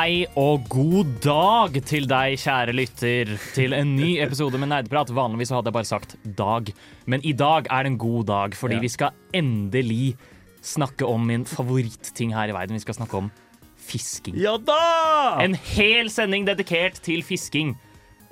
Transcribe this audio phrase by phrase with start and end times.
[0.00, 5.10] Hei og god dag til deg, kjære lytter, til en ny episode med Nerdeprat.
[5.12, 6.70] Vanligvis hadde jeg bare sagt dag,
[7.04, 8.80] men i dag er det en god dag, fordi Ja.
[8.80, 10.16] vi skal endelig
[10.62, 12.78] snakke om min favorittting her i verden.
[12.78, 13.30] Vi skal snakke om
[13.76, 14.38] fisking.
[14.40, 15.36] Ja da!
[15.44, 17.76] En hel sending dedikert til fisking.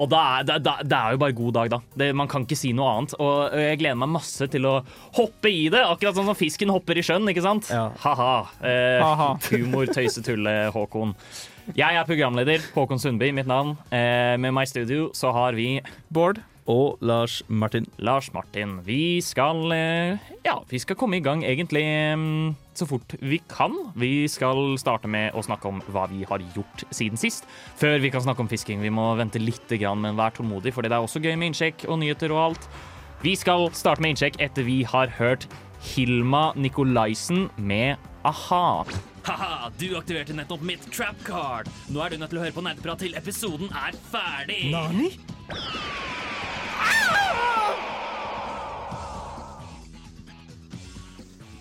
[0.00, 1.78] Og da er, det er jo bare god dag, da.
[1.98, 3.14] Det, man kan ikke si noe annet.
[3.19, 4.84] Og jeg gleder meg masse til å
[5.19, 7.69] hoppe i det, akkurat sånn som fisken hopper i sjøen, ikke sant?
[7.69, 7.91] Ja.
[8.06, 8.48] Ha-ha.
[8.62, 11.16] Eh, humor, tøyse, tulle, Håkon.
[11.77, 12.62] Jeg er programleder.
[12.72, 13.74] Håkon Sundby, mitt navn.
[13.92, 16.41] Eh, med meg i studio så har vi Bård.
[16.69, 17.86] Og Lars Martin.
[17.98, 18.78] Lars Martin.
[18.84, 21.84] Vi skal eh, Ja, vi skal komme i gang egentlig
[22.16, 23.72] mm, så fort vi kan.
[23.96, 27.48] Vi skal starte med å snakke om hva vi har gjort siden sist.
[27.80, 28.84] Før vi kan snakke om fisking.
[28.84, 32.00] Vi må vente litt, men vær tålmodig, for det er også gøy med innsjekk og
[32.00, 32.69] nyheter og alt.
[33.24, 35.48] Vi skal starte med innsjekk etter vi har hørt
[35.92, 37.96] Hilma Nikolaisen med
[38.28, 38.84] a-ha.
[39.28, 41.68] Haha, du aktiverte nettopp mitt trap card.
[41.92, 44.70] Nå er du nødt til å høre på nerdeprat til episoden er ferdig.
[44.72, 45.10] Nani?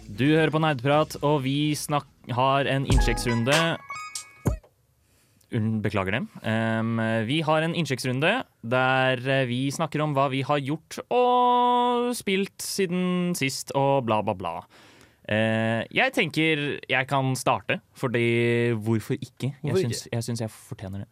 [0.08, 1.76] Du hører på nerdeprat, og vi
[2.40, 3.60] har en innsjekksrunde
[5.84, 6.24] Beklager det.
[6.44, 8.32] Um, vi har en innsjekksrunde
[8.68, 14.20] der eh, vi snakker om hva vi har gjort og spilt siden sist, og bla,
[14.28, 14.58] bla, bla.
[15.28, 19.52] Eh, jeg tenker jeg kan starte, fordi hvorfor ikke?
[19.66, 21.10] Jeg syns jeg, jeg fortjener det.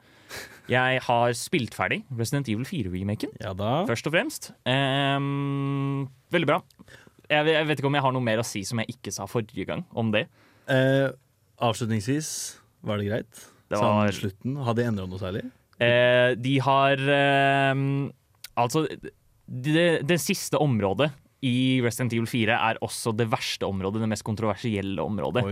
[0.71, 3.51] Jeg har spilt ferdig Resident Evil 4-remaken Ja
[3.85, 4.47] først og fremst.
[4.65, 6.61] Um, veldig bra.
[7.29, 9.27] Jeg, jeg vet ikke om jeg har noe mer å si som jeg ikke sa
[9.29, 10.25] forrige gang om det.
[10.69, 11.11] Uh,
[11.61, 12.29] avslutningsvis,
[12.87, 13.45] var det greit?
[13.69, 14.57] Det var- Sånn slutten.
[14.63, 15.43] Har de endra noe særlig?
[15.75, 17.75] Uh, de har uh,
[18.55, 18.85] Altså,
[19.45, 21.09] det, det siste området
[21.45, 25.43] i Resident Evil 4 er også det verste området, det mest kontroversielle området.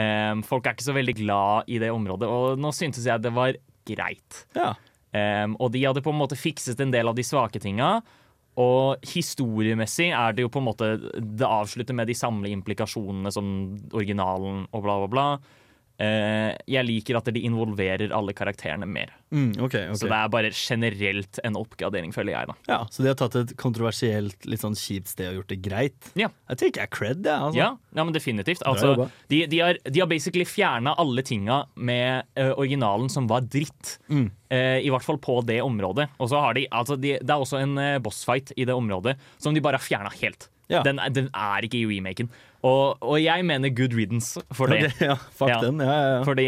[0.00, 3.32] Ehm, folk er ikke så veldig glad i det området, og nå syntes jeg det
[3.34, 3.56] var
[3.88, 4.44] greit.
[4.56, 4.74] Ja.
[5.14, 7.98] Um, og de hadde på en måte fikset en del av de svake tinga.
[8.60, 13.48] Og historiemessig er det jo på en måte Det avslutter med de samme implikasjonene som
[13.90, 15.26] originalen og bla, bla, bla.
[16.02, 19.12] Eh, jeg liker at de involverer alle karakterene mer.
[19.30, 19.98] Mm, okay, okay.
[20.00, 22.56] Så det er bare generelt en oppgradering, føler jeg, da.
[22.70, 26.10] ja, så de har tatt et kontroversielt, litt sånn kjipt sted og gjort det greit?
[26.18, 26.30] Ja.
[26.50, 27.34] Jeg tenker jeg er cred, jeg.
[27.48, 27.60] Altså.
[27.60, 28.64] Ja, ja, men definitivt.
[28.66, 33.46] Altså, de, de, har, de har basically fjerna alle tinga med uh, originalen som var
[33.46, 33.96] dritt.
[34.10, 34.26] Mm.
[34.50, 36.08] Uh, I hvert fall på det området.
[36.18, 39.16] Og så har de, altså de, Det er også en uh, bossfight i det området
[39.38, 40.48] som de bare har fjerna helt.
[40.72, 40.82] Ja.
[40.84, 42.30] Den, den er ikke i remaken.
[42.64, 44.88] Og, og jeg mener good riddance for det.
[45.04, 45.58] Ja, fuck Ja.
[45.60, 45.82] den.
[45.84, 46.20] Ja, ja.
[46.24, 46.46] Fordi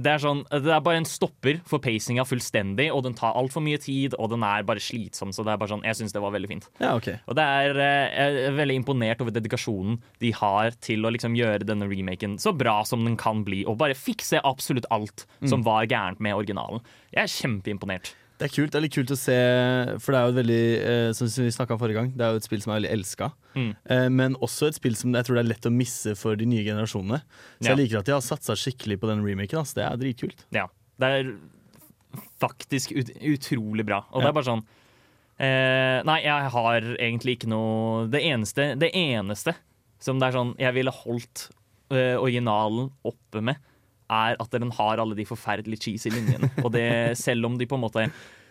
[0.00, 3.60] det er sånn Det er bare en stopper for pacinga fullstendig, og den tar altfor
[3.66, 5.34] mye tid, og den er bare slitsom.
[5.36, 6.68] Så det er bare sånn Jeg syns det var veldig fint.
[6.80, 7.10] ja, ok.
[7.28, 11.36] Og det er eh, Jeg er veldig imponert over dedikasjonen de har til å liksom
[11.36, 15.62] gjøre denne remaken så bra som den kan bli, og bare fikse absolutt alt som
[15.66, 16.80] var gærent med originalen.
[17.12, 18.14] Jeg er kjempeimponert.
[18.40, 19.34] Det er kult, det er litt kult å se,
[20.00, 22.40] for det er jo et veldig eh, Som vi om forrige gang, det er jo
[22.40, 23.28] et spill som er veldig elska.
[23.52, 23.70] Mm.
[23.92, 26.48] Eh, men også et spill som jeg tror det er lett å misse for de
[26.48, 27.20] nye generasjonene.
[27.60, 27.74] Så Ja.
[27.74, 29.60] jeg liker at de har satsa skikkelig på den remaken.
[29.60, 29.76] Altså.
[29.76, 30.44] Det er dritkult.
[30.56, 30.66] Ja.
[31.00, 31.32] Det er
[32.40, 34.04] faktisk ut, utrolig bra.
[34.10, 34.64] Og det er bare sånn
[35.38, 39.54] eh, Nei, jeg har egentlig ikke noe Det eneste, det eneste
[40.00, 41.50] som det er sånn jeg ville holdt
[41.92, 43.60] eh, originalen oppe med,
[44.10, 46.50] er at den har alle de forferdelig cheesy linjene.
[46.64, 48.08] Og det, selv om de på en måte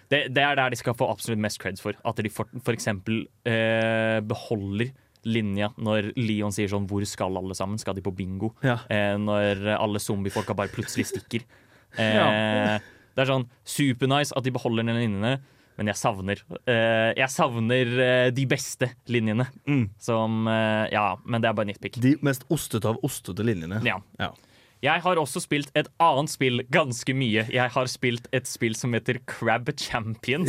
[0.10, 1.94] det, det er der de skal få absolutt mest creds for.
[2.08, 2.32] At de
[2.74, 4.90] eksempel eh, beholder
[5.28, 8.54] linja når Leon sier sånn 'Hvor skal alle sammen?' Skal de på bingo?
[8.64, 8.80] Ja.
[8.90, 11.46] Eh, når alle zombiefolka bare plutselig stikker.
[11.98, 12.80] Eh, Ja.
[13.18, 15.40] Det er sånn supernice at de beholder den linjene,
[15.76, 19.48] men jeg savner eh, Jeg savner eh, de beste linjene.
[19.66, 19.90] Mm.
[19.98, 21.98] Som eh, Ja, men det er bare nitpick.
[22.00, 23.82] De mest ostete av ostete linjene.
[23.84, 23.98] Ja.
[24.20, 24.30] Ja.
[24.80, 27.44] Jeg har også spilt et annet spill ganske mye.
[27.52, 30.48] Jeg har spilt et spill som heter Crab Champions.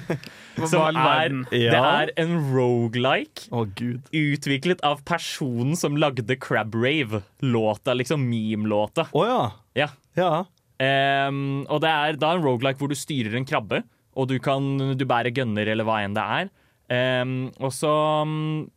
[0.72, 3.64] som er, det er en rogelike oh,
[4.12, 7.22] utviklet av personen som lagde Crab Rave.
[7.40, 9.08] Låta, liksom meme-låta.
[9.16, 9.40] Oh, ja.
[9.76, 9.88] Ja.
[10.20, 10.44] Ja.
[10.76, 13.80] Um, og det er da en roguelike hvor du styrer en krabbe,
[14.16, 16.52] og du, kan, du bærer gunner eller hva enn det er.
[16.86, 17.90] Um, og så
[18.28, 18.75] mm,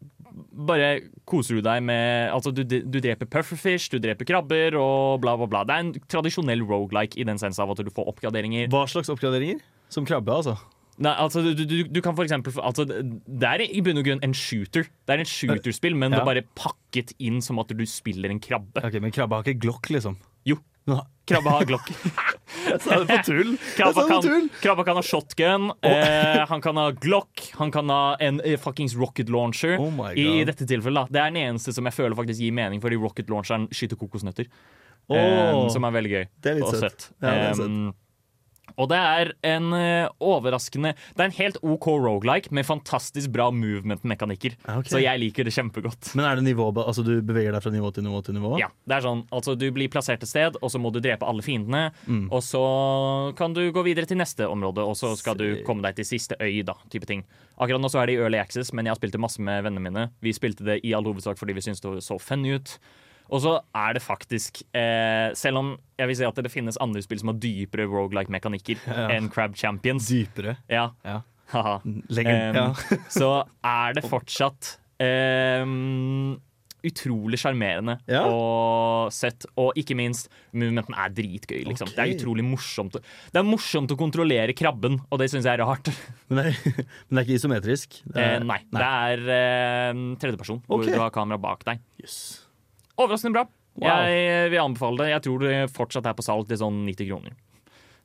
[0.51, 0.89] bare
[1.29, 5.47] koser du deg med Altså, du, du dreper pufferfish, du dreper krabber og bla, bla,
[5.49, 5.63] bla.
[5.67, 8.69] Det er en tradisjonell roguelike i den sens av at du får oppgraderinger.
[8.73, 9.61] Hva slags oppgraderinger?
[9.93, 10.57] Som krabbe, altså?
[10.99, 14.23] Nei, altså, du, du, du kan for eksempel altså, Det er i bunn og grunn
[14.25, 14.89] en shooter.
[15.07, 18.41] Det er en shooterspill, men det er bare pakket inn som at du spiller en
[18.43, 18.83] krabbe.
[18.83, 20.19] Ok, Men krabbe har ikke glokk, liksom?
[20.47, 20.59] Jo.
[20.89, 20.99] Nå,
[21.29, 21.89] Krabbe har glokk.
[22.71, 23.51] jeg sa det på tull!
[23.77, 24.47] Krabba på kan, tull!
[24.63, 28.95] krabba kan ha shotgun, eh, han kan ha glock, han kan ha en eh, fuckings
[28.97, 29.77] rocket launcher.
[29.77, 30.49] Oh my I God.
[30.53, 31.13] dette tilfellet, da.
[31.13, 34.49] Det er den eneste som jeg føler faktisk gir mening, fordi rocket launcheren skyter kokosnøtter.
[35.09, 35.17] Oh.
[35.17, 36.29] eh, som er veldig gøy.
[36.41, 37.09] det er litt søtt.
[37.19, 37.69] Ja, det er søtt.
[37.69, 37.91] Em,
[38.79, 43.49] og det er en eh, overraskende Det er en helt OK rogelike med fantastisk bra
[43.51, 44.55] movement-mekanikker.
[44.63, 44.91] Okay.
[44.93, 46.13] Så jeg liker det kjempegodt.
[46.17, 48.53] Men er det nivå, altså du beveger deg fra nivå til nivå til nivå?
[48.61, 51.27] Ja, det er sånn, altså Du blir plassert et sted, og så må du drepe
[51.27, 51.89] alle fiendene.
[52.07, 52.27] Mm.
[52.31, 52.63] Og så
[53.39, 56.39] kan du gå videre til neste område, og så skal du komme deg til siste
[56.39, 56.61] øy.
[56.65, 57.25] da, type ting.
[57.59, 59.63] Akkurat nå så er det i Early Access, men jeg har spilt det masse med
[59.65, 60.07] vennene mine.
[60.23, 62.77] Vi spilte det i all hovedsak fordi vi syntes det så funny ut.
[63.29, 67.01] Og så er det faktisk, eh, selv om jeg vil si at det finnes andre
[67.05, 69.07] spill som har dypere rogelike-mekanikker Ja.
[69.15, 70.57] enn Crab Champions, Dypere.
[70.69, 71.21] ja, Ja.
[72.13, 72.49] Lenger.
[72.49, 72.67] Um, ja.
[73.09, 73.29] så
[73.65, 76.35] er det fortsatt um,
[76.85, 78.21] utrolig sjarmerende Ja.
[78.29, 79.45] og søtt.
[79.59, 81.63] Og ikke minst, movementen er dritgøy.
[81.67, 81.89] Liksom.
[81.95, 82.93] Det er utrolig morsomt.
[83.01, 85.89] Det er morsomt å kontrollere krabben, og det syns jeg er rart.
[86.29, 87.99] Men, det er, men det er ikke isometrisk?
[88.05, 91.81] Det Eh, nei, nei, det er eh, tredjeperson, hvor du har kamera bak deg.
[92.03, 92.45] Jøss.
[92.99, 93.45] Overraskende bra.
[93.79, 93.87] Wow.
[93.87, 95.11] Jeg vil anbefale det.
[95.13, 97.37] Jeg tror det fortsatt er på salg til sånn 90 kroner.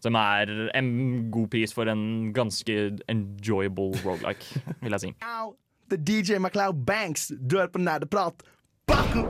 [0.04, 0.90] Som er en
[1.34, 2.76] god pris for en ganske
[3.10, 5.14] enjoyable rogelike, vil jeg si.
[5.24, 5.54] Now,
[5.90, 8.44] the DJ MacLeod Banks, du er på nerdeprat.
[8.90, 9.24] Baku!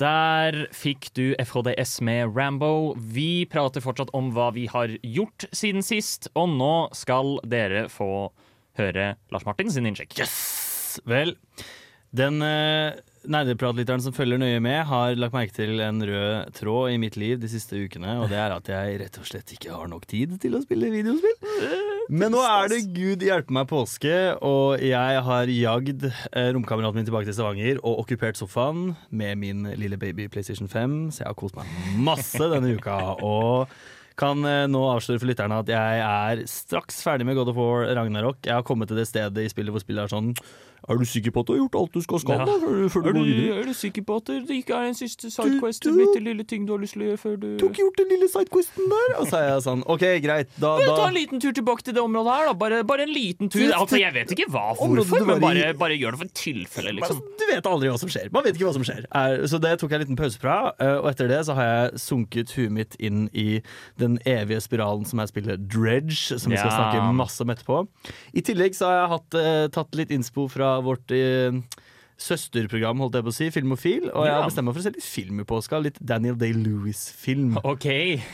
[0.00, 2.94] Der fikk du FHDS med Rambo.
[2.96, 8.30] Vi prater fortsatt om hva vi har gjort siden sist, og nå skal dere få
[8.80, 10.16] høre Lars Martin sin innsjekk.
[10.22, 10.38] Yes!
[11.04, 11.34] Vel,
[12.16, 12.96] den uh,
[13.28, 17.40] nerdepratlytteren som følger nøye med, har lagt merke til en rød tråd i mitt liv
[17.42, 20.38] de siste ukene, og det er at jeg rett og slett ikke har nok tid
[20.40, 21.36] til å spille videospill.
[22.10, 27.08] Men nå er det gud hjelpe meg påske, og jeg har jagd eh, romkameraten min
[27.10, 31.38] tilbake til Stavanger og okkupert sofaen med min lille baby PlayStation 5, så jeg har
[31.38, 31.70] kost meg
[32.00, 32.98] masse denne uka.
[33.20, 33.70] Og
[34.20, 37.86] kan eh, nå avsløre for lytterne at jeg er straks ferdig med God of War
[37.96, 38.42] Ragnarok.
[38.44, 40.34] Jeg har kommet til det stedet i spillet hvor spillet er sånn
[40.88, 42.44] Er du sikker på at du har gjort alt du skal skal Ja.
[42.48, 43.58] da, før, før du Er du, videre?
[43.60, 46.64] er du sikker på at det ikke er en siste sidequest, en bitte lille ting
[46.66, 48.88] du har lyst til å gjøre før du Du har ikke gjort den lille sidequesten
[48.88, 49.08] der?
[49.20, 50.48] Og så er jeg sånn OK, greit.
[50.58, 52.54] Da, Ta da en liten tur tilbake til det området her, da.
[52.64, 53.66] Bare, bare en liten tur.
[53.76, 57.20] Altså, Jeg vet ikke hva hvorfor, men bare, bare gjør det for et tilfelle, liksom.
[57.38, 58.30] Du vet aldri hva som skjer.
[58.32, 59.04] Man vet ikke hva som skjer.
[59.10, 61.64] Er, så det tok jeg en liten pause fra, eh, og etter det så har
[61.70, 63.60] jeg sunket huet mitt inn i
[64.00, 66.76] den evige spiralen som jeg spiller Dredge, som vi skal Ja.
[66.78, 67.86] snakke masse om etterpå.
[68.34, 71.56] I tillegg så har jeg hatt, eh, tatt litt innspo fra vårt eh,
[72.20, 74.92] søsterprogram, holdt jeg på å si, Filmofil, og jeg har bestemt meg for å se
[74.94, 75.80] litt film i påska.
[75.82, 77.56] Litt Daniel Day-Lewis-film.
[77.64, 77.88] OK.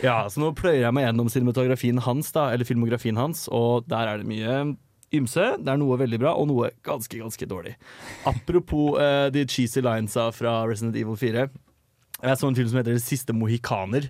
[0.05, 4.11] Ja, så nå pløyer jeg meg gjennom cinematografien hans, da, eller filmografien hans, og der
[4.11, 4.59] er det mye
[5.15, 5.53] ymse.
[5.63, 7.77] Det er noe veldig bra, og noe ganske, ganske dårlig.
[8.27, 11.47] Apropos uh, de cheesy linesa fra Resident Evil 4.
[12.23, 14.07] Jeg så en film som heter Det siste mohikaner,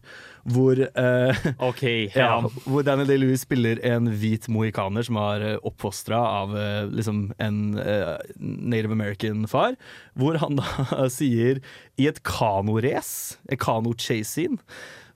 [0.46, 2.50] hvor eh, okay, ja, Ja.
[2.64, 7.58] hvor Daniel Day-Lewis spiller en hvit mohikaner som er uh, oppfostra av eh, liksom en
[7.82, 9.74] eh, native american-far.
[10.14, 11.58] Hvor han da sier
[11.98, 14.60] i et kanorace, et kano-chase-scene,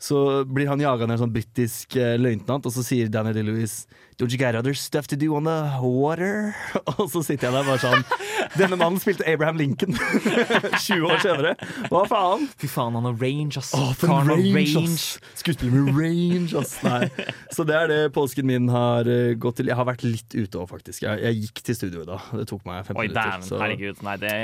[0.01, 3.83] så blir han jaga ned en sånn britisk uh, løytnant, og så sier Danny Day-Lewis
[4.21, 6.55] Don't you get other stuff to do on the water?
[7.01, 8.03] Og så sitter jeg der bare sånn
[8.61, 9.97] Denne mannen spilte Abraham Lincoln
[10.85, 11.55] 20 år senere.
[11.89, 12.45] Hva faen?
[12.61, 13.71] Fy faen, han har range, ass.
[13.73, 15.07] Å, for en har range, ass!
[15.41, 16.75] Skuespiller med range, ass!
[16.85, 17.09] Nei.
[17.57, 19.73] Så det er det påsken min har eh, gått til.
[19.73, 21.07] Jeg har vært litt ute òg, faktisk.
[21.07, 22.21] Jeg, jeg gikk til studio da.
[22.43, 23.49] Det tok meg 15 Oi, minutter.
[23.49, 24.05] så- Herregud.
[24.05, 24.37] Nei, det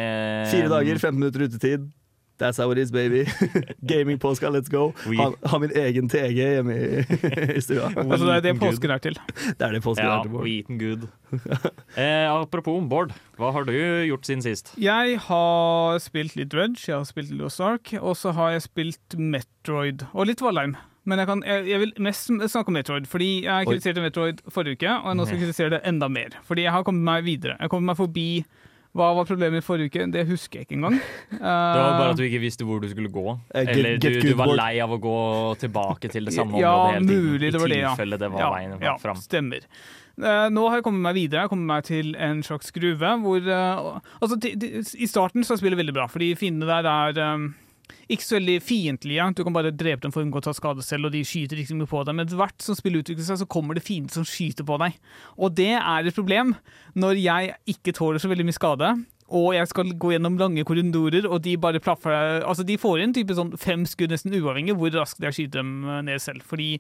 [0.55, 1.91] Fire dager, 15 minutter utetid.
[2.39, 3.25] That's how it is, baby.
[3.87, 4.93] Gaming påska, let's go.
[5.17, 7.05] Ha, ha min egen TG hjemme i,
[7.57, 7.89] i stua.
[8.03, 9.17] Altså, det er det påsken er til.
[9.57, 10.45] Det er det påsken Ja, er til, Bård.
[10.45, 11.07] we eaten good.
[11.97, 14.75] Eh, apropos Bård, hva har du gjort siden sist?
[14.81, 19.17] Jeg har spilt litt Dredge, jeg har spilt Lost Ark, og så har jeg spilt
[19.17, 20.05] Metroid.
[20.13, 20.77] Og litt Valheim.
[21.07, 24.77] Men jeg, kan, jeg, jeg vil mest snakke om Metroid, fordi jeg kritiserte Metroid forrige
[24.81, 26.35] uke, og nå skal jeg kritisere det enda mer.
[26.49, 27.55] Fordi jeg har kommet meg videre.
[27.57, 28.29] Jeg har kommet meg forbi
[28.97, 30.97] hva var problemet i forrige uke, det husker jeg ikke engang.
[31.31, 33.25] Det var bare Eh, at du ikke visste hvor du skulle gå.
[33.35, 35.17] Uh, get- Eller du, du var lei av å gå
[35.61, 37.29] tilbake til det samme ja, området hele tiden.
[37.37, 37.93] mulig det var I det, ja.
[37.95, 39.21] tilfelle det var ja, veien ja, fram.
[39.21, 39.69] Stemmer.
[40.17, 41.43] Uh, nå har jeg kommet meg videre.
[41.43, 44.41] Jeg har kommet meg til en slags gruve hvor Altså,
[44.97, 46.89] I starten så spiller det veldig bra, fordi fiendene der
[47.21, 47.23] er
[48.07, 49.27] ikke så veldig fiendtlige.
[49.35, 51.59] Du kan bare drepe dem for å unngå å ta skade selv, og de skyter
[51.59, 52.15] ikke mye på deg.
[52.15, 54.97] Men etter hvert som spillet utvikler seg, så kommer det fiender som skyter på deg.
[55.41, 56.55] Og det er et problem
[56.95, 58.93] når jeg ikke tåler så veldig mye skade.
[59.35, 63.03] Og jeg skal gå gjennom lange korridorer, og de bare plaffer deg Altså, de får
[63.03, 66.47] inn type sånn fem skudd nesten uavhengig hvor raskt jeg skyter dem eh, ned selv.
[66.47, 66.77] Fordi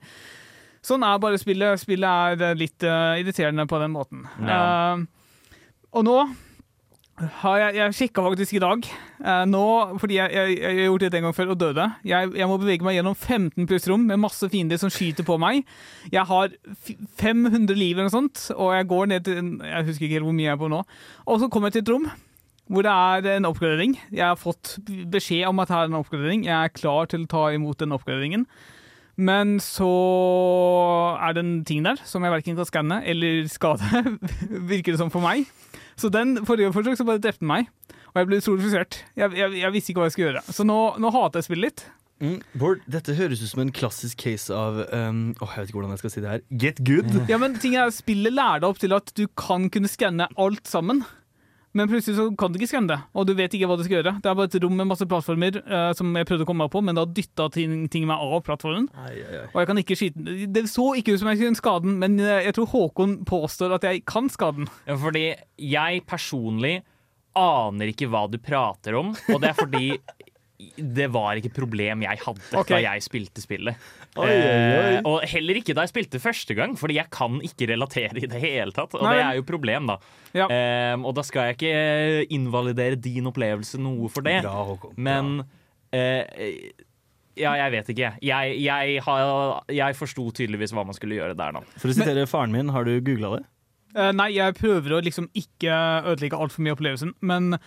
[0.87, 1.83] sånn er bare spillet.
[1.83, 4.27] Spillet er eh, litt uh, irriterende på den måten.
[4.47, 4.63] Ja.
[4.95, 5.07] Uh,
[5.97, 6.19] og nå
[7.17, 8.87] jeg, jeg sjekka faktisk i dag,
[9.25, 9.63] eh, nå,
[10.03, 11.87] fordi jeg, jeg, jeg har gjort det en gang før og døde.
[12.05, 15.39] Jeg, jeg må bevege meg gjennom 15 pluss rom med masse fiender som skyter på
[15.41, 15.63] meg.
[16.13, 20.05] Jeg har f- 500 liv eller noe sånt, og jeg går ned til Jeg husker
[20.09, 20.83] ikke helt hvor mye jeg er på nå.
[21.27, 22.09] Og så kommer jeg til et rom
[22.67, 23.93] hvor det er en oppgradering.
[24.11, 24.73] Jeg har fått
[25.13, 26.41] beskjed om at her er en oppgradering.
[26.49, 28.43] Jeg er klar til å ta imot den oppgraderingen.
[29.17, 29.87] Men så
[31.23, 33.87] er det en ting der som jeg verken kan skanne eller skade,
[34.73, 35.47] virker det som for meg.
[35.97, 37.71] Så den forrige forsøk så bare drepte meg,
[38.13, 38.99] og jeg ble utrolig frustrert.
[39.17, 40.43] Jeg, jeg, jeg visste ikke hva jeg skulle gjøre.
[40.53, 41.87] Så nå, nå hater jeg spillet litt.
[42.17, 42.37] Mm.
[42.57, 45.93] Bård, dette høres ut som en klassisk case av um, åh, Jeg vet ikke hvordan
[45.93, 46.45] jeg skal si det her.
[46.63, 47.11] Get good.
[47.29, 50.65] Ja, men ting er, Spillet lærer deg opp til at du kan kunne skanne alt
[50.71, 51.03] sammen.
[51.77, 53.99] Men plutselig så kan du ikke skanne det, og du vet ikke hva du skal
[53.99, 54.15] gjøre.
[54.25, 56.73] Det er bare et rom med masse plattformer uh, som jeg prøvde å komme meg
[56.73, 58.89] på, men da dytta ting, ting meg av plattformen.
[58.97, 59.47] Ai, ai, ai.
[59.51, 62.19] Og jeg kan ikke skyte Det så ikke ut som jeg kunne skade den, men
[62.23, 64.71] eh, jeg tror Håkon påstår at jeg kan skade den.
[64.89, 65.27] Ja, Fordi
[65.61, 66.79] jeg personlig
[67.37, 69.91] aner ikke hva du prater om, og det er fordi
[70.77, 72.77] det var ikke et problem jeg hadde okay.
[72.77, 73.89] da jeg spilte spillet.
[74.17, 74.93] Oi, oi, oi.
[74.97, 78.29] Eh, og heller ikke da jeg spilte første gang, fordi jeg kan ikke relatere i
[78.31, 78.97] det hele tatt.
[78.97, 79.15] Og Nei.
[79.19, 79.99] det er jo problem, da.
[80.37, 80.49] Ja.
[80.49, 84.39] Eh, og da skal jeg ikke invalidere din opplevelse noe for det.
[84.47, 84.97] Bra, Håkon.
[84.97, 85.35] Men
[85.93, 86.25] eh,
[87.37, 88.15] Ja, jeg vet ikke.
[88.25, 91.61] Jeg, jeg, har- jeg forsto tydeligvis hva man skulle gjøre der nå.
[91.77, 93.45] For å sitere faren min, har du googla det?
[93.97, 95.73] Eh, nei, jeg prøver å liksom ikke
[96.13, 97.61] ødelegge altfor mye av opplevelsen, men eh,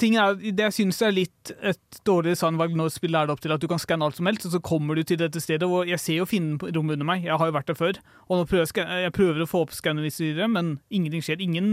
[0.00, 3.42] ting er, det jeg syns er litt et dårlig sandvalg når spillet er det opp
[3.44, 5.68] til at du kan skanne alt som helst, og så kommer du til dette stedet,
[5.68, 8.00] og jeg ser jo fienden på rommet under meg, jeg har jo vært der før,
[8.26, 11.42] og nå prøver jeg, jeg prøver å få opp skannerlister, men ingenting skjer.
[11.44, 11.70] Ingen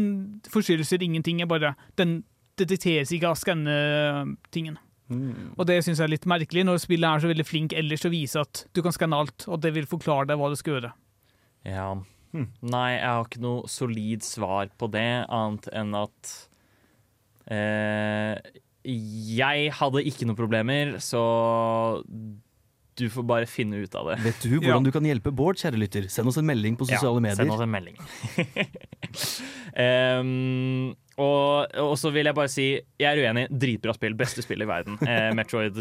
[0.52, 1.42] forstyrrelser, ingenting.
[1.42, 2.22] Jeg bare, den
[2.60, 4.80] detekteres ikke av skannetingen.
[5.60, 8.12] Og det syns jeg er litt merkelig, når spillet er så veldig flink ellers til
[8.12, 10.78] å vise at du kan skanne alt, og det vil forklare deg hva du skal
[10.78, 10.94] gjøre.
[11.68, 11.90] Ja.
[12.32, 16.32] Nei, jeg har ikke noe solid svar på det, annet enn at
[17.52, 21.22] Jeg hadde ikke noen problemer, så
[23.02, 24.18] du får bare finne ut av det.
[24.26, 24.80] Vet du hvordan Ja.
[24.84, 26.04] du kan hjelpe Bård, kjære lytter?
[26.12, 27.56] Send oss en melding på sosiale ja, Send medier.
[27.56, 27.98] oss en melding.
[29.86, 32.66] um, og, og så vil jeg bare si
[33.00, 33.46] jeg er uenig.
[33.50, 34.16] Dritbra spill.
[34.20, 34.94] Beste spill i verden.
[35.08, 35.76] Eh, Metroid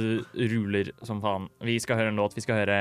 [0.54, 1.44] ruler som faen.
[1.66, 2.36] Vi skal høre en låt.
[2.38, 2.78] Vi skal høre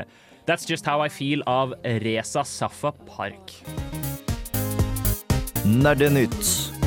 [0.48, 1.68] That's Just How I Feel av
[2.04, 3.46] Reza Safa Park.
[5.66, 6.79] Nerdenytt.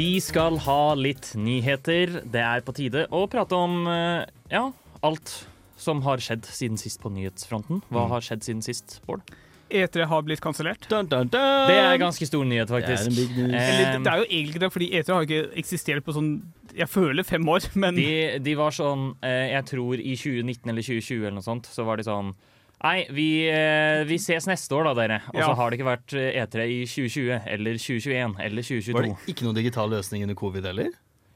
[0.00, 2.22] Vi skal ha litt nyheter.
[2.24, 4.62] Det er på tide å prate om eh, ja,
[5.04, 5.32] alt
[5.80, 7.82] som har skjedd siden sist på nyhetsfronten.
[7.92, 9.26] Hva har skjedd siden sist, Bård?
[9.70, 10.88] E3 har blitt kansellert.
[10.88, 13.12] Det er ganske stor nyhet, Det er faktisk.
[13.18, 13.52] big news.
[13.60, 16.30] Eller, det er jo egentlig ikke det, fordi E3 har ikke eksistert på sånn
[16.80, 18.08] Jeg føler fem år, men De,
[18.40, 22.00] de var sånn, eh, jeg tror i 2019 eller 2020 eller noe sånt, så var
[22.00, 22.32] de sånn
[22.80, 25.18] Nei, vi, eh, vi ses neste år da, dere.
[25.34, 25.54] Og så Ja.
[25.54, 28.94] har det ikke vært eh, E3 i 2020 eller 2021 eller 2022.
[28.94, 30.88] Var det ikke noen digital løsning under covid heller?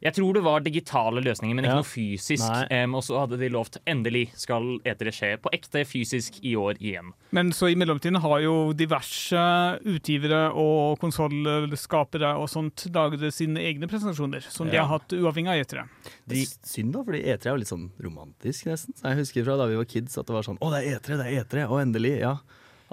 [0.05, 1.81] Jeg tror det var digitale løsninger, men ikke Ja.
[1.81, 2.51] noe fysisk.
[2.71, 6.77] Um, og så hadde de lovt endelig skal E3 skje på ekte fysisk i år
[6.77, 7.13] igjen.
[7.33, 9.41] Men så i mellomtiden har jo diverse
[9.81, 15.65] utgivere og konsollskapere og sånt laget sine egne presentasjoner, som de har hatt uavhengig av
[15.65, 15.89] E3.
[16.29, 18.95] Det er synd, da, fordi E3 er jo litt sånn romantisk, nesten.
[18.99, 20.99] Så jeg husker fra da vi var kids at det var sånn Å, det er
[20.99, 21.65] E3, det er E3!
[21.71, 22.37] Og endelig, ja.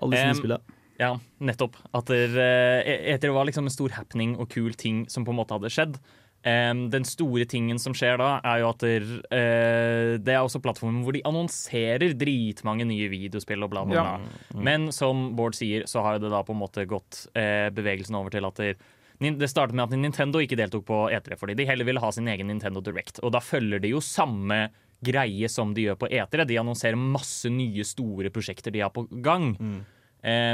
[0.01, 0.77] Alle disse um, spillene.
[1.01, 1.77] Ja, nettopp.
[1.97, 5.55] At det, etere var liksom en stor happening og kul ting som på en måte
[5.57, 5.97] hadde skjedd.
[6.41, 10.61] Em, den store tingen som skjer da, er jo at der, uh, det er også
[10.63, 14.31] plattformen hvor de annonserer dritmange nye videospill og bla, bla, bla.
[14.49, 14.63] Ja.
[14.69, 18.33] Men som Bård sier, så har det da på en måte gått uh, bevegelsen over
[18.33, 18.81] til at der,
[19.21, 22.29] det startet med at Nintendo ikke deltok på E3 fordi de heller ville ha sin
[22.31, 23.21] egen Nintendo Direct.
[23.21, 24.63] Og da følger de jo samme
[25.05, 26.45] greie som de gjør på E3.
[26.49, 29.51] De annonserer masse nye, store prosjekter de har på gang.
[29.61, 29.81] Em,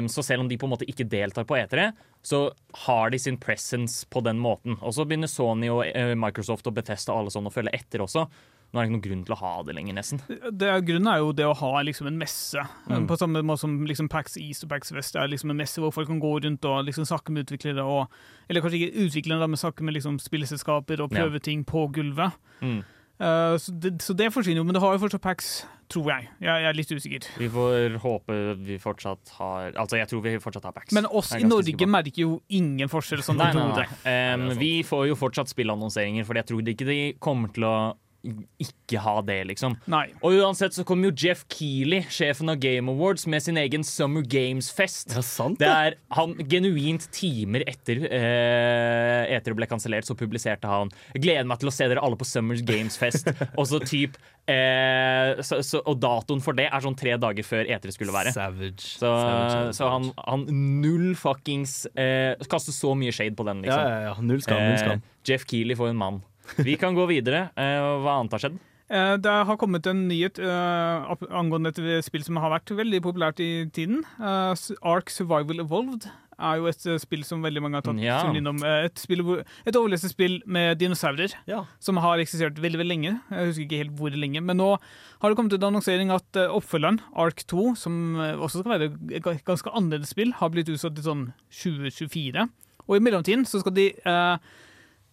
[0.08, 1.90] så selv om de på en måte ikke deltar på E3,
[2.24, 2.52] så
[2.88, 4.78] har de sin presence på den måten.
[4.82, 8.04] Og så begynner Sony og eh, Microsoft og Bethesda og alle sånn å følge etter
[8.04, 8.28] også.
[8.74, 10.20] Nå er det ikke noen grunn til å ha det lenger, nesten.
[10.52, 12.60] Det grunnen er jo det å ha liksom en messe,
[13.08, 15.16] på samme måte som liksom PAX East og PAX West.
[15.16, 18.12] Er liksom en messe hvor folk kan gå rundt og liksom snakke med utviklere, og,
[18.50, 21.22] eller kanskje ikke utviklere, men snakke med liksom spillselskaper og Ja.
[21.24, 22.36] prøve ting på gulvet.
[22.60, 22.82] Mm.
[23.20, 25.52] Eh, så, det, så det forsvinner jo, men det har jo fortsatt packs,
[25.90, 26.28] tror jeg.
[26.44, 27.28] Jeg, jeg er litt usikker.
[27.42, 30.94] Vi får håpe vi fortsatt har Altså, jeg tror vi fortsatt har packs.
[30.96, 33.88] Men oss i Norge sikker merker jo ingen forskjell sånn Nei, nei, nei.
[34.36, 37.78] Um, vi får jo fortsatt spillannonseringer, for jeg tror ikke de kommer til å
[38.26, 39.76] ikke ha det, liksom.
[39.90, 40.06] Nei.
[40.26, 44.26] Og uansett så kommer jo Jeff Keeley, sjefen av Game Awards, med sin egen Summer
[44.26, 45.14] Games-fest.
[45.16, 50.70] Ja, sant Det er han genuint timer etter eh, etter det ble kansellert, så publiserte
[50.70, 53.32] han gleder meg til å se dere alle på Summer Games-fest.
[53.60, 54.18] og så typ
[54.50, 58.34] eh, så, så, Og datoen for det er sånn tre dager før E3 skulle være.
[58.36, 58.96] Savage.
[58.98, 60.48] Så, Savage, så han, han
[60.84, 63.84] null fuckings eh, Kaster så mye shade på den, liksom.
[63.84, 64.18] ja, ja.
[64.24, 65.04] Null skam, null skam.
[65.04, 66.24] Eh, Jeff Keeley for en mann.
[66.58, 67.50] Vi kan gå videre.
[67.58, 68.60] Eh, hva annet har skjedd?
[68.90, 73.42] Eh, Det har kommet en nyhet uh, angående et spill som har vært veldig populært
[73.44, 74.04] i tiden.
[74.20, 74.54] Uh,
[74.88, 78.20] Ark Survival Evolved er jo et spill som veldig mange har tatt Ja.
[78.30, 78.60] innom.
[78.62, 79.24] Et, spill,
[79.66, 81.34] et overlevende spill med dinosaurer.
[81.50, 81.64] Ja.
[81.82, 83.14] som har eksistert veldig veldig lenge.
[83.34, 84.44] Jeg husker ikke helt hvor lenge.
[84.46, 87.98] Men nå har det kommet ut annonsering at oppfølgeren, Ark 2, som
[88.38, 92.46] også skal være et ganske annerledes spill, har blitt utsatt til sånn 2024.
[92.88, 94.38] Og i mellomtiden så skal de la-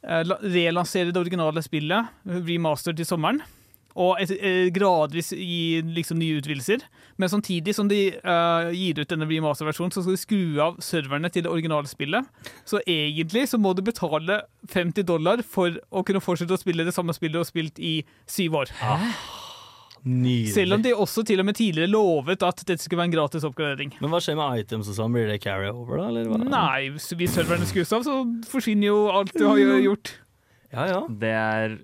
[0.07, 3.43] relansere det originale spillet, eh, remaster til sommeren.
[3.95, 6.83] Og et, et, gradvis gi liksom nye utvidelser.
[7.17, 11.31] Men samtidig som de uh, gir ut denne remaster-versjonen, så skal de skru av serverne
[11.31, 12.27] til det originale spillet.
[12.67, 14.43] Så egentlig så må du betale
[14.75, 18.01] 50 dollar for å kunne fortsette å spille det samme spillet du har spilt i
[18.27, 18.75] syv år.
[20.05, 20.53] Nydelig.
[20.53, 23.47] Selv om de også til og med tidligere lovet at dette skulle være en gratis
[23.49, 23.95] oppgradering.
[24.05, 25.15] Men hva skjer med items og sånn?
[25.17, 26.11] Blir det carry over, da?
[26.13, 26.41] Eller hva?
[26.45, 28.19] Nei, så hvis serverne skrus av, så
[28.51, 30.13] forsvinner jo alt du har gjort.
[30.75, 31.01] Ja, ja.
[31.09, 31.79] Det er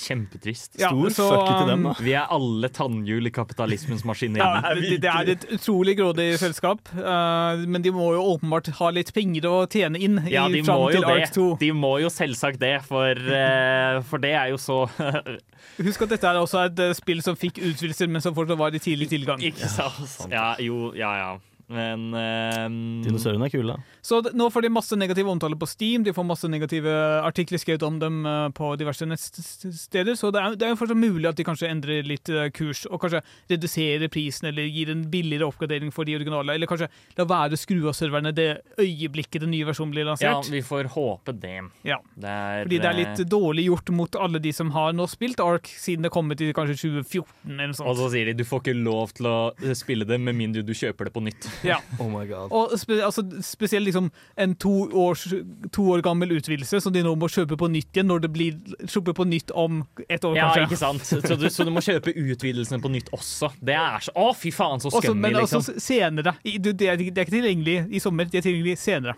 [0.00, 0.76] kjempetrist.
[0.80, 2.04] Ja, Stor så, fuck til dem, um, da.
[2.04, 4.44] Vi er alle tannhjul i kapitalismens maskineri.
[4.44, 8.92] Ja, det, det er et utrolig grådig selskap, uh, men de må jo åpenbart ha
[8.94, 11.16] litt penger å tjene inn Ja, de fram må jo til det.
[11.26, 11.48] Ark 2.
[11.62, 14.84] De må jo selvsagt det, for, uh, for det er jo så
[15.86, 18.74] Husk at dette er også et eh, spill som fikk utvidelser, men som fortsatt var
[18.76, 19.42] i tidlig tilgang.
[19.44, 20.30] Ikke sant?
[20.32, 21.30] Ja, jo, ja, ja.
[21.66, 23.98] Men um, Dinosaurene er kule, da.
[24.06, 26.92] Så nå får de masse negativ omtale på Steam, de får masse negative
[27.26, 31.00] artikler skrevet om dem eh, på diverse nettsteder, så det er, det er jo fortsatt
[31.00, 35.02] mulig at de kanskje endrer litt eh, kurs, og kanskje reduserer prisen, eller gir en
[35.10, 38.48] billigere oppgradering for de originale, eller kanskje la være å skru av serverne det
[38.78, 40.46] øyeblikket den nye versjonen blir lansert.
[40.46, 41.56] ja, vi får håpe det.
[41.88, 41.98] Ja.
[42.14, 45.08] Det er, Fordi det er litt eh, dårlig gjort mot alle de som har nå
[45.10, 47.26] spilt Ark siden det kom ut i kanskje 2014
[47.56, 49.36] eller noe Og så sier de du får ikke lov til å
[49.78, 51.48] spille det med mindre du kjøper det på nytt.
[51.64, 51.78] Ja.
[52.02, 52.50] Oh my god.
[52.52, 55.26] Og spe, altså, spesielt liksom en to, års,
[55.72, 58.58] to år gammel utvidelse som de nå må kjøpe på nytt igjen når det blir
[58.90, 60.66] sluppet på nytt om et år, Ja, kanskje.
[60.68, 61.06] ikke sant?
[61.06, 63.52] Så du, så du må kjøpe utvidelsene på nytt også.
[63.64, 65.62] Det er så Å, fy faen, så Også, men liksom.
[65.64, 66.36] også senere.
[66.44, 69.16] Det er, de er ikke tilgjengelig i sommer, det er tilgjengelig senere.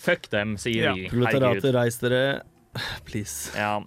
[0.00, 0.94] Fuck dem, sier Ja.
[0.96, 1.08] vi.
[1.12, 2.22] Proletariatet, reis dere.
[3.04, 3.50] Please.
[3.56, 3.80] Ja.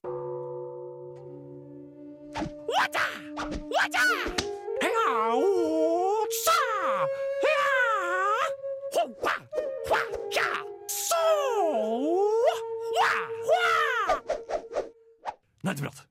[15.74, 16.06] Nerdeprat.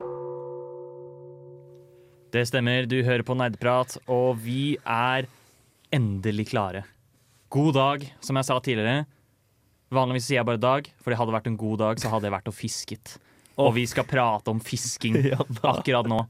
[2.32, 5.28] Det stemmer, du hører på Neideprat og vi er
[5.92, 6.86] endelig klare.
[7.52, 9.04] God dag, som jeg sa tidligere.
[9.92, 12.34] Vanligvis sier jeg bare dag, for det hadde vært en god dag, så hadde jeg
[12.34, 13.16] vært og fisket.
[13.60, 15.18] Og vi skal prate om fisking
[15.74, 16.22] akkurat nå.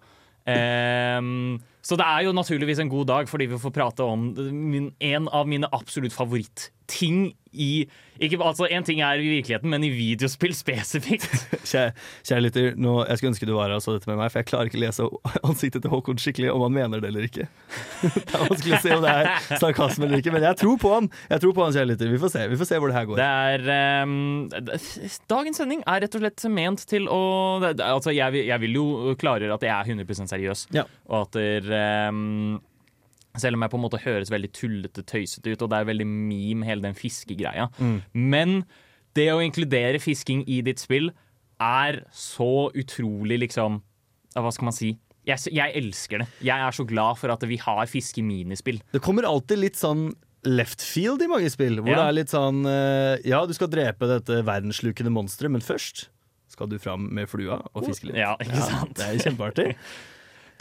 [0.51, 4.29] Ehm, så det er jo naturligvis en god dag, fordi vi får prate om
[4.73, 7.87] min, en av mine absolutt favorittting i
[8.23, 11.33] ikke, altså En ting er i virkeligheten, men i videospill spesifikt.
[11.73, 11.91] Kjære,
[12.29, 14.39] kjære lytter, nå, jeg skulle ønske du var her og så dette med meg, for
[14.43, 15.07] jeg klarer ikke å lese
[15.49, 17.49] ansiktet til Håkon skikkelig, om han mener det eller ikke.
[18.03, 20.93] Det er vanskelig å se om det er sarkasme eller ikke, men jeg tror på
[20.95, 21.09] han.
[21.33, 22.13] Jeg tror på han, kjære lytter.
[22.13, 23.21] Vi får se, vi får se hvor det her går.
[23.23, 24.15] Det er um,
[25.33, 27.21] Dagens sending er rett og slett ment til å
[27.65, 28.87] det, Altså, jeg, jeg vil jo
[29.19, 30.87] klargjøre at jeg er 100 seriøs, Ja.
[31.11, 32.61] og at der, ehm,
[33.41, 36.07] selv om jeg på en måte høres veldig tullete, tøysete ut, og det er veldig
[36.09, 37.69] meme, hele den fiskegreia.
[38.13, 38.63] Men
[39.17, 41.11] det å inkludere fisking i ditt spill
[41.63, 43.81] er så utrolig liksom
[44.35, 44.95] Hva skal man si?
[45.29, 46.27] Jeg, jeg elsker det.
[46.43, 48.81] Jeg er så glad for at vi har fiskeminispill.
[48.91, 50.09] Det kommer alltid litt sånn
[50.49, 52.01] left field i mange spill, hvor Ja.
[52.01, 56.09] det er litt sånn eh, Ja, du skal drepe dette verdensslukende monsteret, men først
[56.51, 58.17] skal du fram med flua og fiske litt.
[58.19, 58.97] Ja, ikke sant?
[58.99, 59.69] Det er kjempeartig.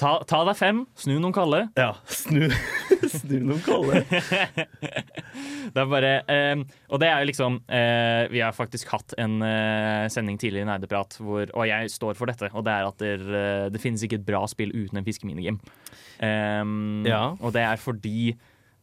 [0.02, 1.60] Ta, ta deg fem, snu noen kalde.
[1.78, 2.48] Ja, snu,
[3.20, 4.02] snu noen kalde.
[5.72, 6.62] Det er bare eh,
[6.92, 10.70] Og det er jo liksom eh, Vi har faktisk hatt en eh, sending tidligere i
[10.72, 14.04] Nerdeprat, hvor, og jeg står for dette, og det er at der, eh, det finnes
[14.04, 15.62] ikke et bra spill uten en fiskeminigame.
[16.22, 17.22] Um, Ja.
[17.40, 18.34] Og det er fordi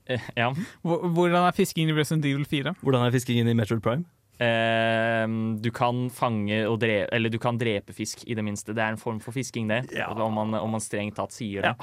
[0.09, 0.53] eh, Ja.
[0.87, 2.77] Hvordan er fisking i Resident Evil 4?
[2.81, 4.07] Hvordan er fiskingen i Metroid Prime?
[4.39, 5.25] Eh,
[5.59, 8.75] du kan fange og drepe Eller du kan drepe fisk, i det minste.
[8.77, 9.85] Det er en form for fisking, det.
[9.97, 10.11] Ja.
[10.15, 11.75] Om, man, om man strengt tatt sier det.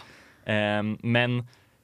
[0.47, 1.41] Eh, men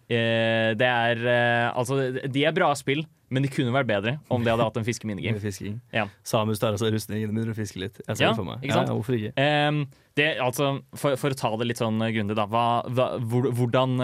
[0.08, 4.44] eh, det er eh, Altså, de er bra spill, men de kunne vært bedre om
[4.44, 5.40] de hadde hatt en fiskeminigame.
[5.48, 5.78] Fisking.
[5.96, 6.08] Ja.
[6.28, 8.02] Samus tar av seg rustningen, begynner å fiske litt.
[8.08, 8.64] Jeg ser Ja, det for meg.
[8.64, 8.92] ikke sant?
[8.92, 9.32] Ja, hvorfor ikke?
[9.40, 9.86] Ehm,
[10.20, 12.44] det, altså, for, for å ta det litt sånn eh, grundig, da.
[12.52, 13.96] Hva, hva, hvordan,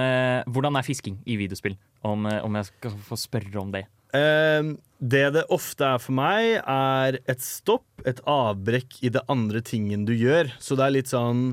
[0.47, 1.75] hvordan er fisking i videospill?
[2.07, 3.83] Om, om jeg skal få spørre om det.
[4.15, 9.61] Ehm, det det ofte er for meg, er et stopp, et avbrekk i det andre
[9.65, 10.49] tingen du gjør.
[10.63, 11.51] Så det er litt sånn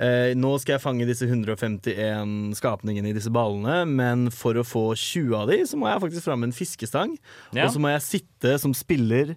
[0.00, 4.86] eh, Nå skal jeg fange disse 151 skapningene i disse ballene, men for å få
[4.94, 7.18] 20 av de, så må jeg faktisk fram med en fiskestang.
[7.52, 7.66] Ja.
[7.66, 9.36] Og så må jeg sitte som spiller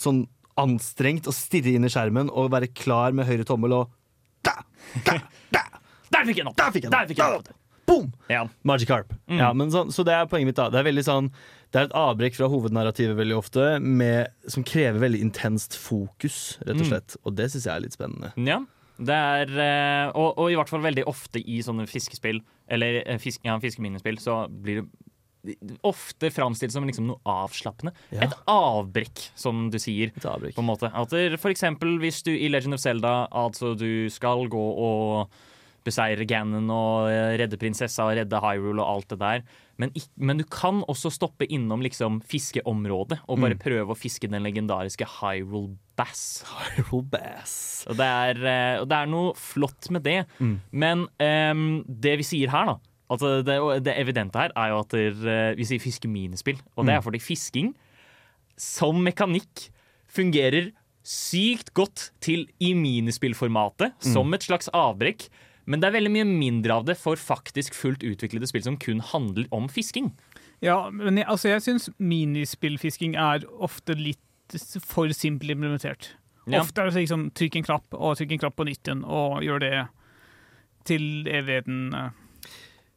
[0.00, 0.24] sånn
[0.60, 3.96] anstrengt og stirre inn i skjermen og være klar med høyre tommel og
[4.44, 4.56] da,
[5.04, 5.18] da,
[5.52, 5.62] da,
[6.10, 6.56] Der fikk jeg den opp!
[6.58, 7.40] Der fikk jeg den!
[7.40, 7.50] Opp.
[7.90, 8.12] Boom!
[8.30, 8.44] Ja.
[8.62, 9.12] Magikarp.
[9.26, 9.38] Mm.
[9.40, 10.58] Ja, men så, så det er poenget mitt.
[10.58, 11.30] da Det er veldig sånn
[11.70, 16.74] Det er et avbrekk fra hovednarrativet veldig ofte med, som krever veldig intenst fokus, rett
[16.80, 16.88] og Mm.
[16.90, 17.16] slett.
[17.24, 18.32] Og det syns jeg er litt spennende.
[18.36, 18.58] Ja,
[18.98, 23.18] det er eh, og, og i hvert fall veldig ofte i sånne fiskespill, eller eh,
[23.22, 24.88] fisk, ja, fiskeminispill, så blir det
[25.88, 27.94] ofte framstilt som liksom noe avslappende.
[28.12, 28.26] Ja.
[28.26, 30.10] Et avbrekk, som du sier.
[30.14, 30.52] Et avbrekk.
[30.58, 30.90] På en måte.
[30.92, 35.30] At for eksempel hvis du i Legend of Zelda altså du skal gå og
[35.86, 39.42] beseire Ganon og eh, redde prinsessa og redde Hyrule og alt det der.
[39.80, 44.28] Men, ikk- men du kan også stoppe innom liksom fiskeområdet og bare prøve å fiske
[44.28, 46.42] den legendariske Hyrule Bass.
[46.76, 47.56] Hyrule Bass.
[47.88, 50.18] Og det er, eh, og det er noe flott med det.
[50.72, 52.78] Men um, det vi sier her, da
[53.10, 56.60] Altså det, det evidente her er jo at der, eh, vi sier fiske minispill.
[56.78, 57.72] Og det er fordi fisking
[58.60, 59.64] som mekanikk
[60.06, 60.68] fungerer
[61.02, 65.26] sykt godt til i minispillformatet, som et slags avbrekk.
[65.70, 69.02] Men det er veldig mye mindre av det for faktisk fullt utviklede spill som kun
[69.12, 70.10] handler om fisking.
[70.64, 74.18] Ja, men jeg, altså jeg syns minispillfisking er ofte litt
[74.82, 76.10] for simpelt implementert.
[76.50, 76.64] Ja.
[76.64, 79.44] Ofte er det liksom trykk en knapp og trykk en knapp på nytt igjen, og
[79.46, 79.74] gjør det
[80.88, 81.94] til evigheten.
[81.94, 82.10] eh.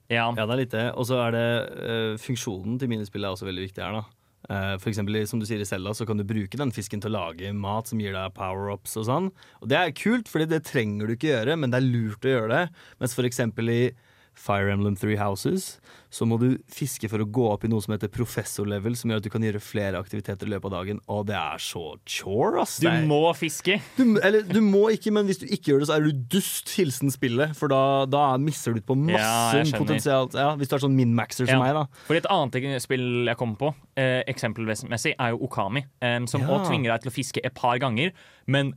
[0.09, 0.27] Ja.
[0.36, 0.88] Ja, det er litt det.
[0.97, 4.22] Og så er det uh, funksjonen til minispillet er også veldig viktig her, da.
[4.49, 7.13] Eh, for eksempel, som du sier i Zelda, så kan du bruke den fisken til
[7.13, 9.29] å lage mat som gir deg power-ups og sånn.
[9.62, 12.34] Og det er kult, fordi det trenger du ikke gjøre, men det er lurt å
[12.34, 12.63] gjøre det.
[12.99, 13.84] Mens for eksempel i
[14.33, 15.77] Fire Emblem Three Houses
[16.13, 19.21] så må du fiske for å gå opp i noe som heter professor-level, som gjør
[19.21, 20.99] at du kan gjøre flere aktiviteter i løpet av dagen.
[21.09, 22.75] Og det er så chore, ass.
[22.83, 23.79] Du må fiske.
[23.97, 26.69] du, eller, du må ikke, men hvis du ikke gjør det, så er du dust.
[26.77, 27.55] Hilsen spillet.
[27.57, 30.29] For da, da misser du ut på masse ja, potensial.
[30.37, 31.61] Ja, hvis du er sånn min-maxer som Ja.
[31.63, 32.05] meg, da.
[32.05, 35.85] For et annet spill jeg kommer på, eh, eksempelmessig, er jo Okami.
[36.01, 38.13] Eh, som også tvinger deg til å fiske et par ganger,
[38.45, 38.75] men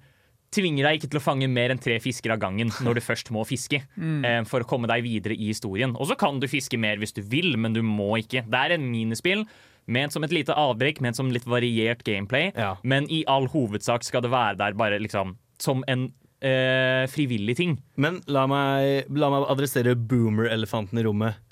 [0.54, 3.32] tvinger deg ikke til å fange mer enn tre fisker av gangen når du først
[3.34, 3.82] må fiske.
[4.26, 5.92] Eh, for å komme deg videre i historien.
[5.98, 8.44] Og så kan du fiske mer hvis du vil, men du må ikke.
[8.48, 9.44] Det er en minispill.
[9.92, 12.48] Ment som et lite avbrekk, ment som litt variert gameplay.
[12.56, 12.74] Ja.
[12.82, 16.08] Men i all hovedsak skal det være der bare liksom som en
[16.40, 17.76] eh, frivillig ting.
[18.00, 21.42] Men la meg, la meg adressere boomer-elefanten i rommet.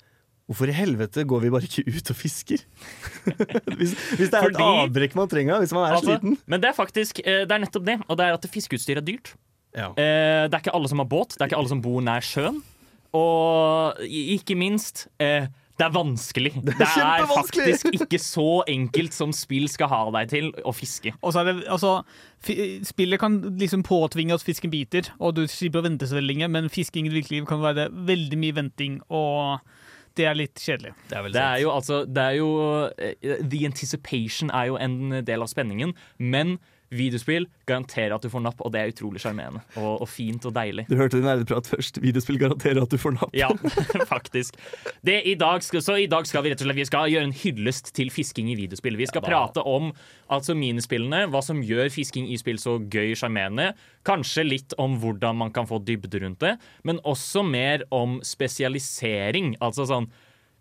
[0.45, 2.61] Hvorfor i helvete går vi bare ikke ut og fisker?
[3.79, 6.37] hvis, hvis det er et avbrekk man trenger, hvis man er Altså, sliten.
[6.45, 7.97] men det er faktisk eh, det er nettopp det.
[8.05, 9.33] Og det er at fiskeutstyr er dyrt.
[9.73, 9.89] Ja.
[9.97, 12.25] Eh, det er ikke alle som har båt, det er ikke alle som bor nær
[12.25, 12.61] sjøen.
[13.15, 16.51] Og ikke minst eh, det er vanskelig.
[16.63, 17.65] Det er, kjempevanskelig!
[17.75, 21.11] faktisk ikke så enkelt som spill skal ha deg til å fiske.
[21.19, 21.97] Og så er det, altså,
[22.85, 26.49] Spillet kan liksom påtvinge at fisken biter, og du slipper å vente så veldig lenge,
[26.53, 29.57] men fisking i det virkelige liv kan være veldig mye venting, og
[30.15, 30.93] det er litt kjedelig.
[31.09, 32.49] Det er Det er jo altså det er jo,
[32.97, 36.57] eh, The anticipation er jo en del av spenningen, men
[36.97, 40.55] videospill garanterer at du får napp, og det er utrolig sjarmerende og, og fint og
[40.55, 40.87] deilig.
[40.89, 42.01] Du hørte din nerdeprat først.
[42.03, 43.35] Videospill garanterer at du får napp.
[43.37, 43.51] Ja,
[44.13, 44.57] faktisk.
[45.05, 47.29] Det i dag skal, så i dag skal vi rett og slett vi skal gjøre
[47.29, 48.97] en hyllest til fisking i videospill.
[48.99, 49.91] Vi skal Ja prate om
[50.31, 53.71] altså minispillene, hva som gjør fisking i spill så gøy sjarmerende.
[54.07, 56.55] Kanskje litt om hvordan man kan få dybde rundt det,
[56.87, 59.55] men også mer om spesialisering.
[59.63, 60.09] Altså sånn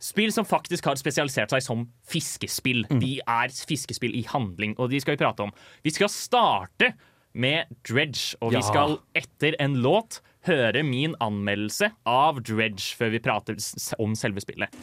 [0.05, 2.85] Spill som faktisk har spesialisert seg som fiskespill.
[2.91, 3.01] Mm.
[3.01, 5.55] De er fiskespill i handling, og de skal vi prate om.
[5.87, 6.93] Vi skal starte
[7.33, 13.23] med Dredge, og vi skal etter en låt høre min anmeldelse av Dredge før vi
[13.25, 13.59] prater
[13.99, 14.77] om selve spillet.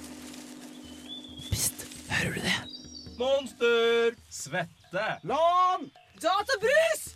[1.51, 2.57] Pst, hører du det?
[3.21, 4.17] Monster!
[4.33, 5.07] Svette!
[5.29, 5.91] Lån!
[6.21, 7.11] Databrus!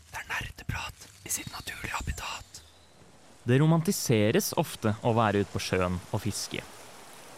[3.46, 6.64] Det romantiseres ofte å være ute på sjøen og fiske.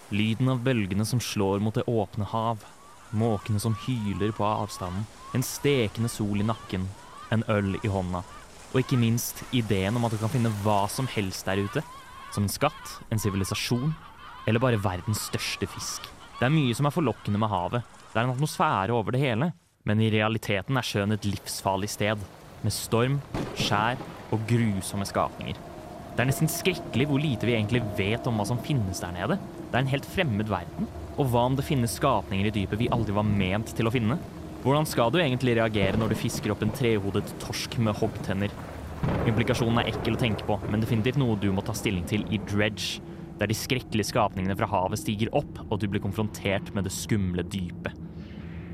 [0.10, 2.62] Lyden av bølgene som slår mot det åpne hav,
[3.12, 5.04] måkene som hyler på avstanden,
[5.36, 6.86] en stekende sol i nakken,
[7.32, 8.22] en øl i hånda,
[8.72, 11.84] og ikke minst ideen om at du kan finne hva som helst der ute.
[12.32, 13.92] Som en skatt, en sivilisasjon,
[14.48, 16.08] eller bare verdens største fisk.
[16.40, 17.84] Det er mye som er forlokkende med havet.
[18.14, 19.52] Det er en atmosfære over det hele.
[19.88, 22.20] Men i realiteten er sjøen et livsfarlig sted,
[22.64, 23.20] med storm,
[23.56, 24.00] skjær
[24.36, 25.56] og grusomme skapninger.
[26.12, 29.38] Det er nesten skrekkelig hvor lite vi egentlig vet om hva som finnes der nede.
[29.68, 30.88] Det er en helt fremmed verden.
[31.18, 34.20] Og hva om det finnes skapninger i dypet vi aldri var ment til å finne?
[34.64, 38.54] Hvordan skal du egentlig reagere når du fisker opp en trehodet torsk med hoggtenner?
[39.30, 42.40] Implikasjonen er ekkel å tenke på, men definitivt noe du må ta stilling til i
[42.50, 43.04] Dredge,
[43.38, 47.46] der de skrekkelige skapningene fra havet stiger opp, og du blir konfrontert med det skumle
[47.46, 47.94] dypet.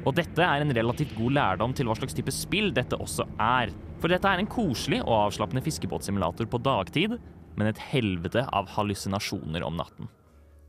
[0.04, 3.72] Og dette er en relativt god lærdom til hva slags type spill dette også er.
[4.04, 7.16] For dette er en koselig og avslappende fiskebåtsimulator på dagtid,
[7.56, 10.12] men et helvete av hallusinasjoner om natten.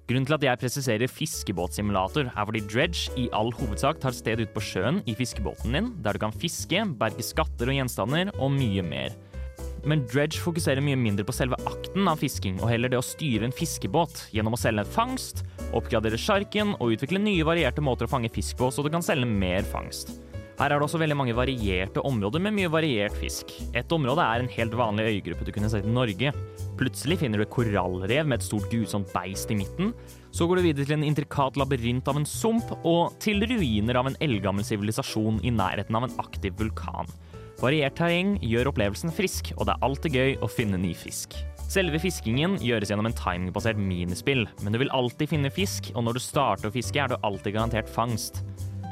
[0.04, 4.52] Grunnen til at jeg presiserer fiskebåtsimulator, er fordi Dredge i all hovedsak tar sted ute
[4.52, 8.84] på sjøen i fiskebåten din, der du kan fiske, berge skatter og gjenstander, og mye
[8.84, 9.16] mer.
[9.88, 13.48] Men Dredge fokuserer mye mindre på selve akten av fisking, og heller det å styre
[13.48, 15.40] en fiskebåt gjennom å selge en fangst,
[15.72, 19.28] oppgradere sjarken og utvikle nye varierte måter å fange fisk på, så du kan selge
[19.28, 20.18] mer fangst.
[20.54, 23.50] Her er det også veldig mange varierte områder med mye variert fisk.
[23.74, 26.30] Et område er en helt vanlig øygruppe du kunne sett i Norge.
[26.74, 29.92] Plutselig finner du et korallrev med et stort grusomt beist i midten.
[30.34, 34.10] Så går du videre til en intrikat labyrint av en sump, og til ruiner av
[34.10, 37.10] en eldgammel sivilisasjon i nærheten av en aktiv vulkan.
[37.62, 41.36] Variert terreng gjør opplevelsen frisk, og det er alltid gøy å finne ny fisk.
[41.70, 46.18] Selve fiskingen gjøres gjennom en timingbasert minispill, men du vil alltid finne fisk, og når
[46.18, 48.42] du starter å fiske, er du alltid garantert fangst.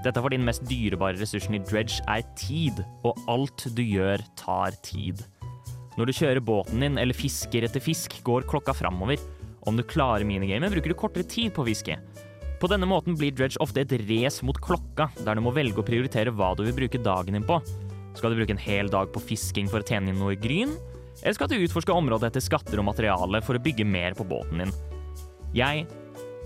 [0.02, 4.22] Dette er fordi den mest dyrebare ressursen i dredge er tid, og alt du gjør,
[4.38, 5.26] tar tid.
[5.98, 9.20] Når du kjører båten din eller fisker etter fisk, går klokka framover.
[9.68, 11.98] Om du klarer minigamet, bruker du kortere tid på å fiske.
[12.62, 15.86] På denne måten blir dredge ofte et race mot klokka, der du må velge å
[15.86, 17.58] prioritere hva du vil bruke dagen din på.
[18.16, 20.72] Skal du bruke en hel dag på fisking for å tjene inn noe gryn?
[21.20, 24.64] Eller skal du utforske området etter skatter og materiale for å bygge mer på båten
[24.64, 24.76] din?
[25.56, 25.84] Jeg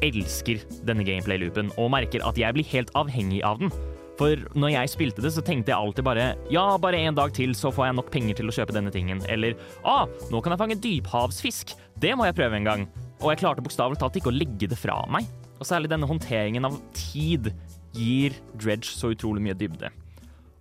[0.04, 3.70] elsker denne gameplay-loopen og merker at jeg blir helt avhengig av den.
[4.16, 7.52] For når jeg spilte det, så tenkte jeg alltid bare ja, bare en dag til,
[7.57, 9.20] så får jeg nok penger til å kjøpe denne tingen.
[9.29, 11.74] Eller ah, nå kan jeg fange dyphavsfisk.
[12.00, 12.87] Det må jeg prøve en gang.
[13.20, 15.29] Og jeg klarte bokstavelig talt ikke å legge det fra meg.
[15.61, 17.52] Og særlig denne håndteringen av tid
[17.96, 19.92] gir Dredge så utrolig mye dybde.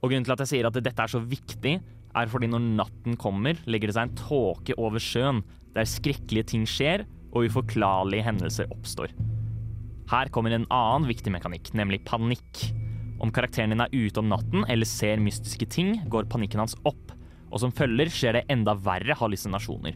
[0.03, 1.77] Og grunnen til at jeg sier at dette er så viktig,
[2.15, 5.41] er fordi når natten kommer, legger det seg en tåke over sjøen,
[5.75, 7.03] der skrekkelige ting skjer,
[7.35, 9.11] og uforklarlige hendelser oppstår.
[10.07, 12.61] Her kommer en annen viktig mekanikk, nemlig panikk.
[13.23, 17.13] Om karakteren din er ute om natten eller ser mystiske ting, går panikken hans opp,
[17.51, 19.95] og som følger skjer det enda verre hallusinasjoner.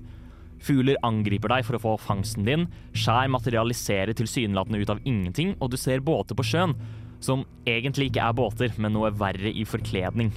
[0.63, 5.71] Fugler angriper deg for å få fangsten din, skjær materialiserer tilsynelatende ut av ingenting, og
[5.71, 6.75] du ser båter på sjøen,
[7.23, 10.31] som egentlig ikke er båter, men noe verre i forkledning.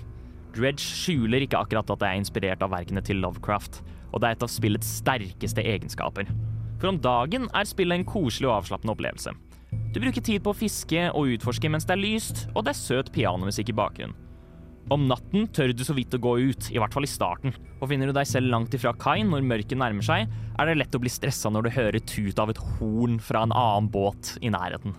[0.55, 3.81] Dredge skjuler ikke akkurat at det er inspirert av verkene til Lovecraft,
[4.13, 6.29] og det er et av spillets sterkeste egenskaper.
[6.83, 9.33] For om dagen er spillet en koselig og avslappende opplevelse.
[9.93, 12.81] Du bruker tid på å fiske og utforske mens det er lyst, og det er
[12.81, 14.19] søt pianomusikk i bakgrunnen.
[14.91, 17.55] Om natten tør du så vidt å gå ut, i hvert fall i starten.
[17.79, 20.27] Og finner du deg selv langt ifra kai når mørket nærmer seg,
[20.59, 23.55] er det lett å bli stressa når du hører tut av et horn fra en
[23.55, 24.97] annen båt i nærheten.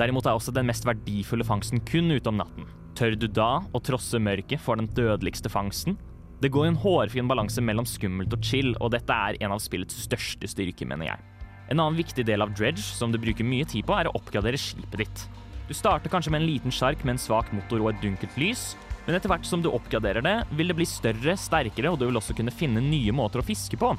[0.00, 2.66] Derimot er også den mest verdifulle fangsten kun ute om natten.
[2.96, 5.98] Tør du da å trosse mørket for den dødeligste fangsten,
[6.40, 9.96] det går en hårfin balanse mellom skummelt og chill, og dette er en av spillets
[10.04, 11.24] største styrker, mener jeg.
[11.68, 14.60] En annen viktig del av dredge som du bruker mye tid på, er å oppgradere
[14.60, 15.24] skipet ditt.
[15.66, 18.74] Du starter kanskje med en liten sjark med en svak motor og et dunkelt lys,
[19.06, 22.18] men etter hvert som du oppgraderer det, vil det bli større, sterkere, og du vil
[22.18, 23.94] også kunne finne nye måter å fiske på.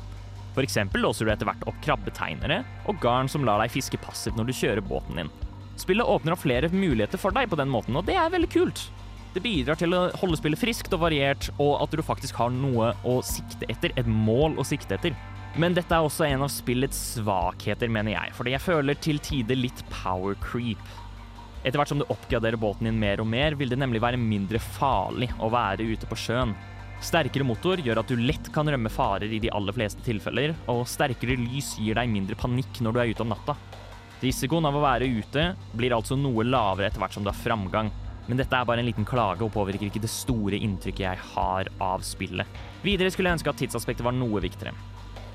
[0.58, 4.48] Eksempel låser du etter hvert opp krabbetegnere og garn som lar deg fiske passivt når
[4.48, 5.30] du kjører båten din.
[5.78, 8.88] Spillet åpner opp flere muligheter for deg på den måten, og det er veldig kult.
[9.36, 12.90] Det bidrar til å holde spillet friskt og variert, og at du faktisk har noe
[13.06, 15.14] å sikte etter, et mål å sikte etter.
[15.58, 19.58] Men dette er også en av spillets svakheter, mener jeg, fordi jeg føler til tider
[19.58, 20.82] litt power creep.
[21.64, 24.62] Etter hvert som du oppgraderer båten din mer og mer, vil det nemlig være mindre
[24.62, 26.54] farlig å være ute på sjøen.
[27.02, 30.86] Sterkere motor gjør at du lett kan rømme farer i de aller fleste tilfeller, og
[30.90, 33.58] sterkere lys gir deg mindre panikk når du er ute om natta.
[34.22, 37.90] Risikoen av å være ute blir altså noe lavere etter hvert som du har framgang.
[38.28, 41.70] Men dette er bare en liten klage og påvirker ikke det store inntrykket jeg har
[41.82, 42.62] av spillet.
[42.86, 44.76] Videre skulle jeg ønske at tidsaspektet var noe viktigere.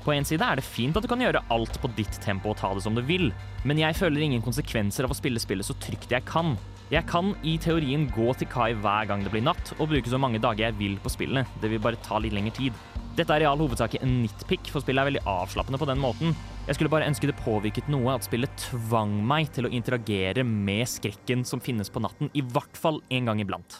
[0.03, 2.57] På en side er det fint at du kan gjøre alt på ditt tempo og
[2.59, 3.29] ta det som du vil,
[3.63, 6.57] men jeg føler ingen konsekvenser av å spille spillet så trygt jeg kan.
[6.91, 10.19] Jeg kan i teorien gå til kai hver gang det blir natt, og bruke så
[10.19, 11.47] mange dager jeg vil på spillet.
[11.63, 12.81] Det vil bare ta litt lengre tid.
[13.15, 16.35] Dette er i all hovedsak en nitpick, for spillet er veldig avslappende på den måten.
[16.67, 20.83] Jeg skulle bare ønske det påvirket noe at spillet tvang meg til å interagere med
[20.89, 23.79] skrekken som finnes på natten, i hvert fall en gang iblant.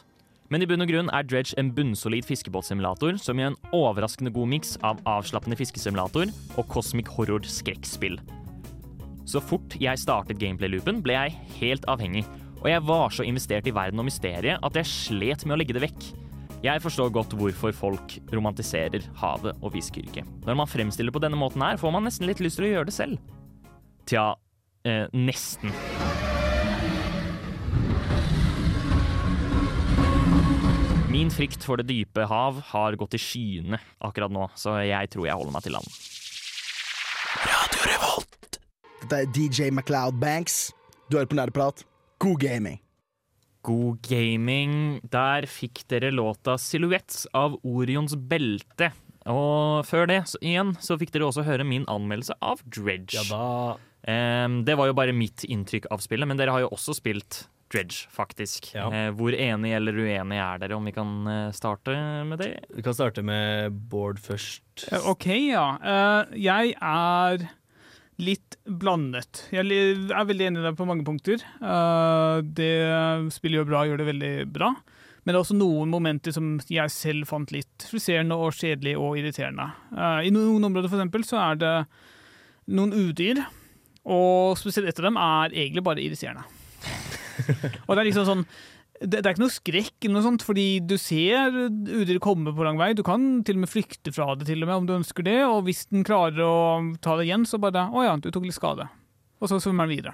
[0.51, 4.51] Men i bunn og grunn er Dredge en bunnsolid fiskebåtsimulator som gjør en overraskende god
[4.51, 8.19] miks av avslappende fiskesimulator og cosmic horror-skrekkspill.
[9.29, 12.25] Så fort jeg startet gameplay-loopen, ble jeg helt avhengig,
[12.59, 15.75] og jeg var så investert i verden og mysteriet at jeg slet med å legge
[15.75, 16.09] det vekk.
[16.63, 20.27] Jeg forstår godt hvorfor folk romantiserer havet og fiskeyrket.
[20.47, 22.91] Når man fremstiller på denne måten her, får man nesten litt lyst til å gjøre
[22.91, 23.19] det selv.
[24.07, 24.29] Tja,
[24.87, 25.75] eh, nesten.
[31.13, 35.27] Min frykt for det dype hav har gått i skyene akkurat nå, så jeg tror
[35.27, 35.97] jeg holder meg til land.
[39.03, 40.71] Dette er DJ MacLeod Banks.
[41.11, 41.83] Du hører på Nerdeprat.
[42.17, 42.79] God gaming.
[43.61, 45.03] God gaming.
[45.13, 48.89] Der fikk dere låta 'Silhouettes' av Orions belte.
[49.29, 53.21] Og før det så igjen så fikk dere også høre min anmeldelse av Dredge.
[53.21, 56.73] Ja, da Um, det var jo bare mitt inntrykk av spillet, men dere har jo
[56.75, 58.69] også spilt Dredge, faktisk.
[58.75, 58.85] Ja.
[58.93, 61.95] Eh, hvor enig eller uenig er dere, om vi kan eh, starte
[62.29, 62.51] med det?
[62.69, 64.85] Vi kan starte med Bård først.
[64.91, 65.65] Eh, OK, ja.
[65.81, 67.47] Eh, jeg er
[68.21, 69.47] litt blandet.
[69.51, 71.41] Jeg er veldig enig i deg på mange punkter.
[71.41, 72.73] Eh, det
[73.33, 74.69] spiller jo bra, gjør det veldig bra.
[75.23, 79.17] Men det er også noen momenter som jeg selv fant litt friserende og kjedelig og
[79.17, 79.69] irriterende.
[79.95, 81.75] Eh, I noen områder for eksempel, så er det
[82.75, 83.39] noen udyr,
[84.03, 86.43] og spesielt ett av dem er egentlig bare irriterende.
[87.87, 88.45] og det er liksom sånn
[89.03, 92.77] det, det er ikke noe skrekk, noe sånt, fordi du ser udyr komme på lang
[92.79, 92.91] vei.
[92.95, 95.39] Du kan til og med flykte fra det til og med, om du ønsker det.
[95.43, 96.53] Og hvis den klarer å
[97.03, 98.85] ta det igjen, så bare Å ja, du tok litt skade.
[99.43, 100.13] Og så svømmer den videre.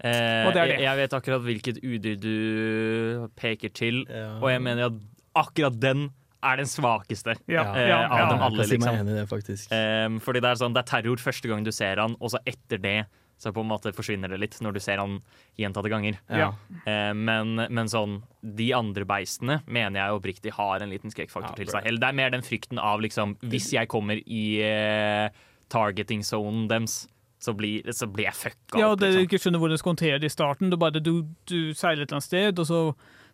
[0.00, 0.78] Eh, Og det er det.
[0.78, 4.38] Jeg, jeg vet akkurat hvilket udyr du peker til, Ja.
[4.40, 5.02] og jeg mener at
[5.36, 6.06] akkurat den
[6.40, 7.34] er den svakeste.
[7.50, 8.28] Ja, Eh, ja, av ja.
[8.30, 9.00] dem alle, jeg kan si meg liksom.
[9.02, 9.72] enig i det, faktisk.
[9.76, 12.40] Em, fordi det er sånn, det er terror første gang du ser han, og så
[12.48, 12.96] etter det
[13.40, 15.14] så på en måte forsvinner det litt når du ser han
[15.56, 16.18] gjentatte ganger.
[16.28, 16.50] Ja.
[16.84, 21.58] Eh, men, men sånn, de andre beistene mener jeg oppriktig har en liten skrekkfaktor Ja,
[21.62, 21.86] til seg.
[21.88, 25.30] Eller det er mer den frykten av liksom Hvis jeg kommer i eh,
[25.72, 27.06] targeting-sonen deres,
[27.40, 29.00] så blir, så blir jeg fucka Ja, opp.
[29.00, 29.26] det du Liksom.
[29.30, 30.70] ikke skjønner hvordan du skal håndtere det i starten.
[30.70, 31.12] Du, bare, du,
[31.48, 32.80] du seiler et eller annet sted, og så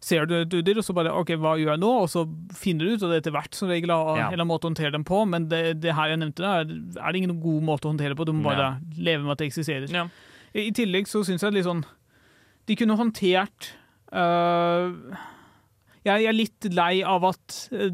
[0.03, 1.93] ser du et udyr, og så bare OK, hva gjør jeg nå?
[2.05, 2.25] Og så
[2.57, 4.29] finner du ut, og det er etter hvert som regel har Ja.
[4.33, 7.13] en måte å håndtere dem på, men det, det her jeg nevnte, da, er, er
[7.13, 8.29] det ingen god måte å håndtere det på.
[8.29, 9.89] Du må bare leve med at det eksisterer.
[9.91, 10.07] Ja.
[10.53, 11.83] I, I tillegg så syns jeg litt sånn
[12.67, 13.75] De kunne håndtert
[14.15, 14.95] øh,
[16.07, 17.91] jeg, er litt lei av at øh,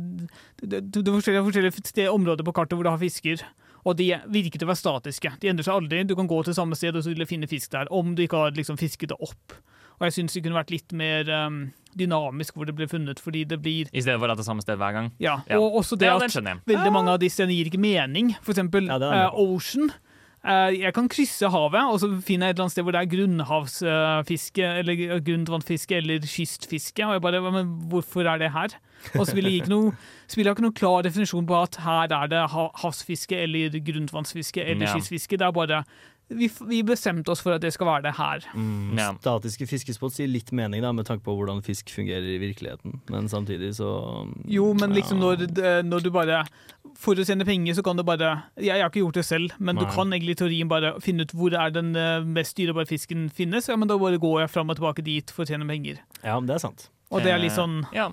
[0.62, 3.42] det, er forskjellige, forskjellige sted, områder på kartet hvor du har fisker,
[3.82, 5.32] og de virker til å være statiske.
[5.42, 6.02] De endrer seg aldri.
[6.06, 8.22] Du kan gå til samme sted og så vil du finne fisk der, om du
[8.22, 9.56] ikke har liksom fisket det opp.
[10.00, 13.44] Og jeg syns det kunne vært litt mer um, dynamisk hvor det ble funnet, fordi
[13.44, 15.12] det blir I stedet for at det er samme sted hver gang.
[15.20, 15.59] Ja, Ja.
[15.61, 18.35] og også det Ja, at veldig mange av de stedene gir ikke mening.
[18.42, 19.92] For eksempel Ja, eh, Ocean.
[20.42, 23.02] Uh, jeg kan krysse havet, og så finner jeg et eller annet sted hvor det
[23.05, 27.05] er grunnhavsfiske, eller grunnvannfiske, eller kystfiske.
[27.07, 28.74] Og jeg bare, men hvorfor er det her?
[29.18, 29.92] Og så vil jeg ikke noe,
[30.26, 34.87] spiller jeg ikke noen klar definisjon på at her er det havsfiske, eller grunnvannsfiske, eller
[34.88, 34.94] Ja.
[34.96, 35.38] kystfiske.
[35.38, 35.85] Det er bare
[36.38, 38.44] vi, vi bestemte oss for at det skal være det her.
[38.54, 39.08] Mm, Ja.
[39.20, 43.28] Statiske fiskespott gir litt mening da, med tanke på hvordan fisk fungerer i virkeligheten, men
[43.32, 43.90] samtidig så
[44.50, 45.34] Jo, men liksom ja.
[45.36, 46.42] når, når du bare
[46.98, 49.52] For å tjene penger, så kan du bare Jeg, jeg har ikke gjort det selv,
[49.58, 52.86] men du kan egentlig i teorien bare finne ut hvor er den eh, mest dyrebare
[52.90, 53.68] fisken finnes.
[53.70, 56.02] Ja, men da bare går jeg fram og tilbake dit for å tjene penger.
[56.22, 56.88] Ja, det er sant.
[57.10, 58.10] Og det er litt Eh, sånn Ja.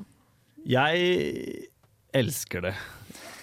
[0.67, 1.67] Jeg
[2.13, 2.73] elsker det.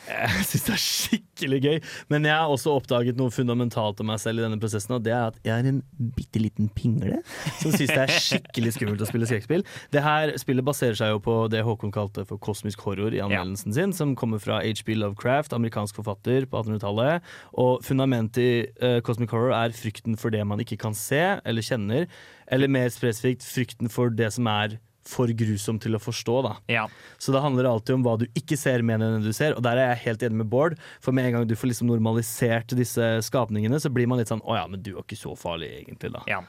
[0.07, 1.79] Jeg syns det er skikkelig gøy.
[2.13, 5.15] Men jeg har også oppdaget noe fundamentalt om meg selv i denne prosessen, og det
[5.15, 5.81] er at jeg er en
[6.17, 7.21] bitte liten pingle
[7.61, 9.67] som syns det er skikkelig skummelt å spille skrekkspill.
[9.95, 13.75] Det her spillet baserer seg jo på det Håkon kalte for kosmisk horror i anmeldelsen
[13.77, 17.27] sin, som kommer fra HB Lovecraft, amerikansk forfatter på 1800-tallet.
[17.59, 18.51] Og fundamentet i
[18.83, 22.07] uh, cosmic horror er frykten for det man ikke kan se eller kjenner,
[22.53, 26.55] eller mer spesifikt frykten for det som er for grusom til å forstå, da.
[26.73, 26.85] ja.
[27.23, 29.81] Så det handler alltid om hva du ikke ser mer enn du ser, og der
[29.81, 30.77] er jeg helt enig med Bård.
[31.05, 34.45] For med en gang du får liksom normalisert disse skapningene, så blir man litt sånn
[34.45, 36.25] å ja, men du er ikke så farlig egentlig, da.
[36.31, 36.43] Ja.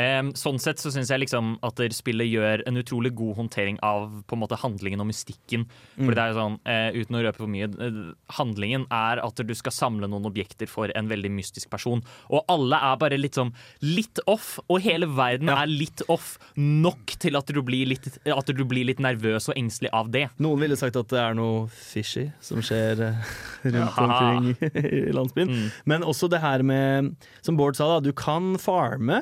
[0.00, 4.22] Em, sånn sett så syns jeg liksom at spillet gjør en utrolig god håndtering av
[4.28, 5.66] på en måte handlingen og mystikken.
[5.98, 9.52] For det er sånn, uh, Uten å røpe for mye, uh, handlingen er at du
[9.56, 12.00] skal samle noen objekter for en veldig mystisk person.
[12.32, 13.52] Og alle er bare litt sånn
[13.84, 18.54] litt off, og hele verden er litt off nok til at du, blir litt, at
[18.54, 20.26] du blir litt nervøs og engstelig av det.
[20.40, 23.34] Noen ville sagt at det er noe fishy som skjer uh,
[23.66, 24.72] rundt omkring
[25.10, 25.52] i landsbyen.
[25.52, 25.68] Mm.
[25.92, 27.12] Men også det her med,
[27.44, 29.20] som Bård sa, da, du kan farme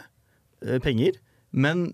[0.85, 1.18] penger,
[1.53, 1.91] men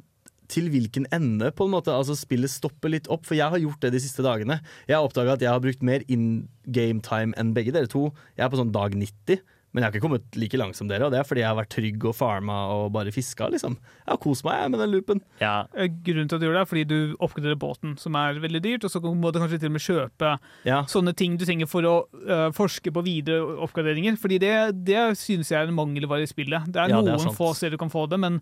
[0.53, 1.93] til hvilken ende, på en måte?
[1.95, 4.59] Altså Spillet stopper litt opp, for jeg har gjort det de siste dagene.
[4.89, 8.11] Jeg har oppdaga at jeg har brukt mer in game time enn begge dere to.
[8.37, 9.41] Jeg er på sånn dag 90.
[9.75, 11.59] Men jeg har ikke kommet like langt som dere, og det er fordi jeg har
[11.59, 13.49] vært trygg og farma og bare fiska.
[13.51, 13.75] Liksom.
[13.75, 15.23] Jeg har kost meg med den loopen.
[15.43, 18.39] Ja, eh, Grunnen til at du gjør det, er fordi du oppgraderer båten, som er
[18.39, 20.31] veldig dyrt, og så må du kanskje til og med kjøpe
[20.69, 20.83] Ja.
[20.87, 21.95] sånne ting du trenger for å
[22.31, 24.17] uh, forske på videre oppgraderinger.
[24.21, 24.55] Fordi det,
[24.87, 26.71] det synes jeg er en mangelvare i spillet.
[26.71, 28.39] Det er Ja, det er noen få steder du kan få det, men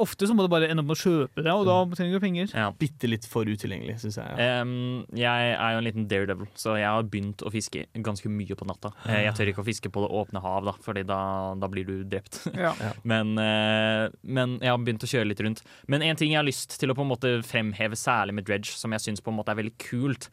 [0.00, 2.22] Ofte så må du bare ende opp med å kjøpe det, og da trenger du
[2.24, 2.50] penger.
[2.50, 2.66] Ja.
[2.78, 4.38] Bitte litt for utilgjengelig, syns jeg.
[4.40, 4.62] Ja.
[4.64, 8.56] Um, jeg er jo en liten daredevil, så jeg har begynt å fiske ganske mye
[8.58, 8.90] på natta.
[9.06, 11.20] Eh, jeg tør ikke å fiske på det åpne hav, da, Fordi da,
[11.60, 12.42] da blir du drept.
[12.64, 12.72] Ja.
[13.04, 15.60] Men, uh, men jeg har begynt å kjøre litt rundt.
[15.90, 18.72] Men en ting jeg har lyst til å på en måte fremheve, særlig med dredge,
[18.72, 20.30] som jeg syns er veldig kult,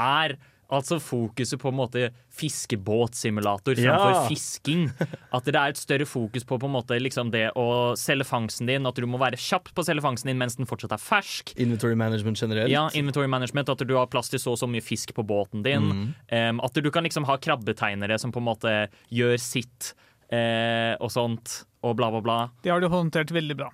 [0.00, 0.38] er
[0.74, 4.28] altså fokuset på en måte fiskebåtsimulator framfor Ja.
[4.28, 4.90] fisking.
[5.32, 8.86] At det er et større fokus på på måte liksom det å selge fangsten din,
[8.86, 11.54] at du må være kjapp på å selge fangsten din mens den fortsatt er fersk.
[11.58, 12.70] Inventory management generelt.
[12.70, 15.62] Ja, inventory management, at du har plass til så og så mye fisk på båten
[15.64, 16.14] din.
[16.28, 18.74] Em, at du kan liksom ha krabbetegnere som på en måte
[19.10, 19.94] gjør sitt
[20.30, 22.36] eh, og sånt, og bla, bla, bla.
[22.64, 23.66] Det har du håndtert veldig bra.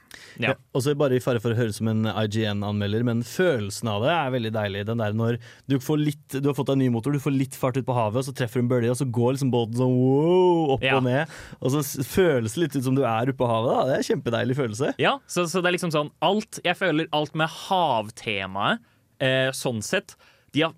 [0.42, 0.50] Ja.
[0.50, 4.11] Ja, også bare i fare for å høre som en IGN-anmelder, men følelsen av det
[4.16, 4.82] er veldig deilig.
[4.88, 5.38] Den der når
[5.70, 7.86] du, får litt, du har fått deg en ny motor, du får litt fart ut
[7.86, 10.74] på havet, og så treffer du en bølge, og så går liksom båten sånn wow,
[10.76, 10.96] opp Ja.
[10.98, 11.30] og ned.
[11.61, 13.70] Og så føles det litt ut som du er oppe på havet.
[13.70, 13.86] Da.
[13.86, 14.92] Det er en kjempedeilig følelse.
[15.02, 18.82] Ja, så, så det er liksom sånn alt Jeg føler alt med havtemaet,
[19.22, 20.16] eh, sånn sett
[20.53, 20.72] de har,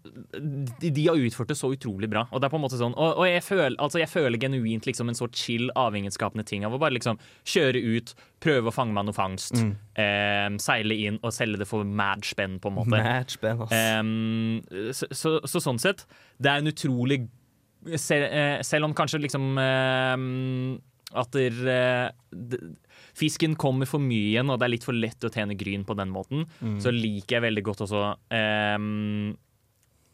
[0.80, 2.26] de, de har utført det så utrolig bra.
[2.30, 4.84] Og det er på en måte sånn Og, og jeg, føler, altså jeg føler genuint
[4.84, 7.16] liksom en så chill, avhengighetsskapende ting av å bare liksom
[7.48, 8.12] kjøre ut,
[8.44, 9.56] prøve å fange meg noe fangst,
[9.96, 12.92] eh, seile inn og selge det for mad spenn, på en måte.
[12.92, 13.64] Mad spenn.
[13.72, 16.04] Em, så, så, så sånn sett,
[16.38, 17.22] det er en utrolig
[17.98, 20.76] Selv, eh, selv om kanskje liksom em,
[21.18, 22.60] At der, eh, d-
[23.18, 25.96] fisken kommer for mye igjen, og det er litt for lett å tjene gryn på
[25.98, 26.46] den måten,
[26.80, 29.34] så liker jeg veldig godt også em,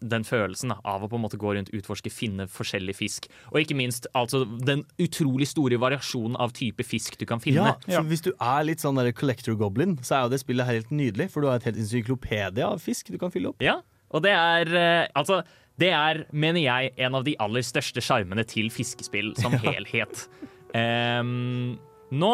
[0.00, 3.28] den følelsen da, av å på en måte gå rundt, utforske, finne forskjellig fisk.
[3.52, 7.74] Og ikke minst altså, den utrolig store variasjonen av type fisk du kan finne.
[7.86, 8.02] Ja, Ja.
[8.06, 11.30] Hvis du er litt sånn der collector goblin, så er jo det spillet helt nydelig.
[11.32, 13.62] For du har et helt encyklopedia av fisk du kan fylle opp.
[13.64, 13.80] Ja,
[14.14, 15.42] og det er eh, Altså,
[15.78, 20.24] det er, mener jeg, en av de aller største sjarmene til fiskespill som helhet.
[20.74, 21.76] um,
[22.10, 22.32] nå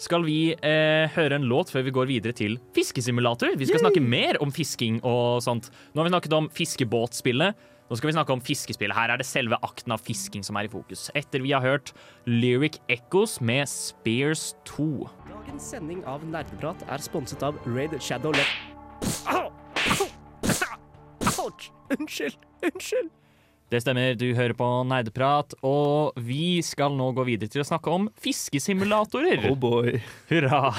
[0.00, 3.52] skal vi eh, høre en låt før vi går videre til fiskesimulator.
[3.60, 5.68] Vi skal snakke mer om fisking og sånt.
[5.92, 7.68] Nå har vi snakket om fiskebåtspillet.
[7.90, 8.94] Nå skal vi snakke om fiskespillet.
[8.96, 11.08] Her er det selve akten av fisking som er i fokus.
[11.18, 11.92] Etter vi har hørt
[12.24, 14.88] Lyric Echoes med Spears 2.
[15.28, 19.26] Dagens sending av Nerdeprat er sponset av Raid Shadow Left.
[19.28, 19.50] Au!
[19.98, 20.10] Au!
[21.48, 21.72] Ouch!
[21.90, 22.38] Unnskyld!
[22.62, 23.10] Unnskyld!
[23.70, 27.92] Det stemmer, du hører på Nerdeprat, og vi skal nå gå videre til å snakke
[27.94, 29.44] om fiskesimulatorer.
[29.46, 30.00] Oh boy.
[30.26, 30.72] Hurra!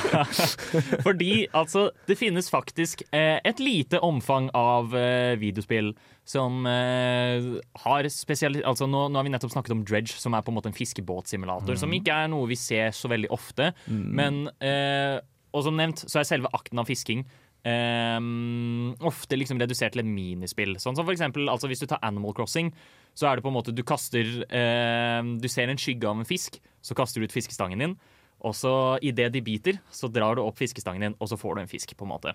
[1.05, 5.93] Fordi altså, det finnes faktisk eh, et lite omfang av eh, videospill
[6.27, 7.47] som eh,
[7.85, 8.59] har spesiali...
[8.67, 10.75] Altså, nå, nå har vi nettopp snakket om Dredge, som er på en måte en
[10.75, 11.79] fiskebåtsimulator.
[11.79, 13.71] Som ikke er noe vi ser så veldig ofte.
[13.87, 15.15] Men eh,
[15.55, 17.23] Og som nevnt, så er selve akten av fisking
[17.61, 20.73] Ehm, ofte liksom redusert til et minispill.
[20.81, 22.71] Sånn som for eksempel, altså Hvis du tar Animal Crossing,
[23.13, 26.25] så er det på en måte du kaster um, Du ser en skygge av en
[26.25, 27.95] fisk, så kaster du ut fiskestangen din.
[28.41, 31.61] Og så idet de biter, så drar du opp fiskestangen din, og så får du
[31.61, 31.93] en fisk.
[31.97, 32.33] på en måte.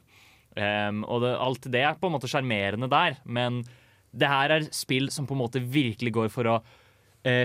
[0.55, 3.64] um, og det, alt det er på en måte sjarmerende der, men
[4.14, 6.61] det her er spill som på en måte virkelig går for å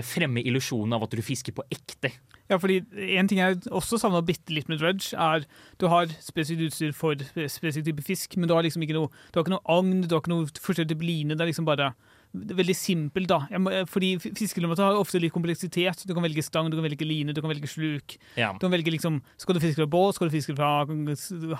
[0.06, 2.12] fremme illusjonen av at du fisker på ekte.
[2.50, 2.82] Ja, fordi
[3.16, 5.46] En ting jeg også savna bitte litt med Dredge, er
[5.80, 7.16] du har spesifikt utstyr for
[7.48, 10.14] spesifikk type fisk, men du har liksom ikke noe Du har ikke noe agn, du
[10.14, 11.36] har ikke noe forskjellig type line.
[11.36, 11.92] Det er liksom bare
[12.32, 13.42] veldig simpelt, da.
[13.52, 16.04] Jeg må, fordi fiskelommet har ofte litt kompleksitet.
[16.08, 18.16] Du kan velge stang, du kan velge line, du kan velge sluk.
[18.40, 18.52] Ja.
[18.56, 20.70] Du kan velge liksom Skal du fiske fra båt, skal du fiske fra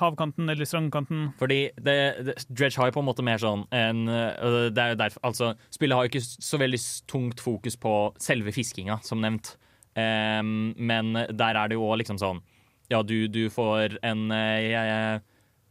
[0.01, 1.33] havkanten eller strandkanten?
[1.41, 1.97] Fordi det,
[2.29, 5.53] det, Dredge har jo på en måte mer sånn en, Det er jo derfor Altså,
[5.75, 7.93] spillet har jo ikke så veldig tungt fokus på
[8.23, 9.57] selve fiskinga, som nevnt.
[9.93, 12.41] Um, men der er det jo òg liksom sånn
[12.89, 15.20] Ja, du, du får en eh,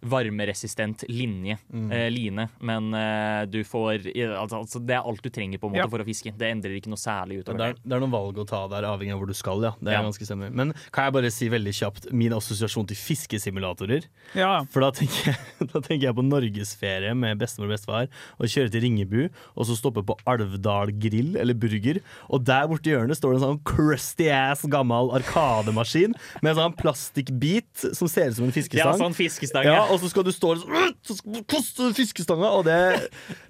[0.01, 1.57] varmeresistent linje,
[1.91, 3.99] eh, line, men eh, du får
[4.37, 5.87] altså, altså, Det er alt du trenger på en måte Ja.
[5.91, 6.33] for å fiske.
[6.37, 7.81] Det endrer ikke noe særlig Det utover er, det.
[7.85, 9.61] det er noen valg å ta der, avhengig av hvor du skal.
[9.61, 10.01] ja Det er Ja.
[10.03, 14.05] ganske stemmer Men kan jeg bare si veldig kjapt min assosiasjon til fiskesimulatorer?
[14.35, 15.37] Ja, For da tenker, jeg,
[15.73, 18.07] da tenker jeg på norgesferie med bestemor og bestefar.
[18.39, 22.01] Og kjøre til Ringebu, og så stoppe på Alvdal grill eller burger.
[22.29, 26.59] Og der borte i hjørnet står det en sånn crusty ass gammel arkademaskin med en
[26.71, 28.97] sånn plastikkbit som ser ut som en fiskestang.
[28.97, 29.63] Ja, sånn fiskestang.
[29.65, 31.17] Ja, Ja, og så skal du stå og «Åh!» Så
[31.49, 32.77] kaste fiskestanga, og det,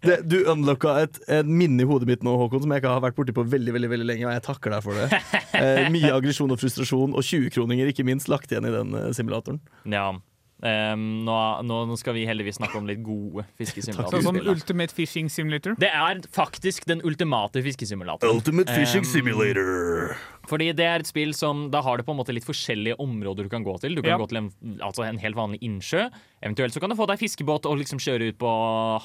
[0.06, 3.04] det Du unlocka et, et minne i hodet mitt nå, Håkon, som jeg ikke har
[3.04, 5.10] vært borti på veldig veldig, veldig lenge, og jeg takker deg for det.
[5.62, 9.60] Eh, mye aggresjon og frustrasjon, og 20-kroninger ikke minst, lagt igjen i den eh, simulatoren.
[9.86, 10.08] ja.
[10.62, 11.36] Ehm, nå,
[11.66, 14.38] nå, skal vi heldigvis snakke om litt gode Sånn.
[14.46, 15.74] Ultimate Fishing Simulator.
[15.82, 18.38] Det er faktisk den ultimate fiskesimulatoren.
[18.38, 20.14] Ultimate Fishing Um, Simulator.
[20.50, 23.48] Fordi det er et spill som Da har det på en måte litt forskjellige områder
[23.48, 23.96] du kan gå til.
[23.96, 24.18] Du kan Ja.
[24.22, 24.52] gå til en,
[24.82, 26.10] altså en helt vanlig innsjø.
[26.44, 28.52] Eventuelt så kan du få deg fiskebåt og liksom kjøre ut på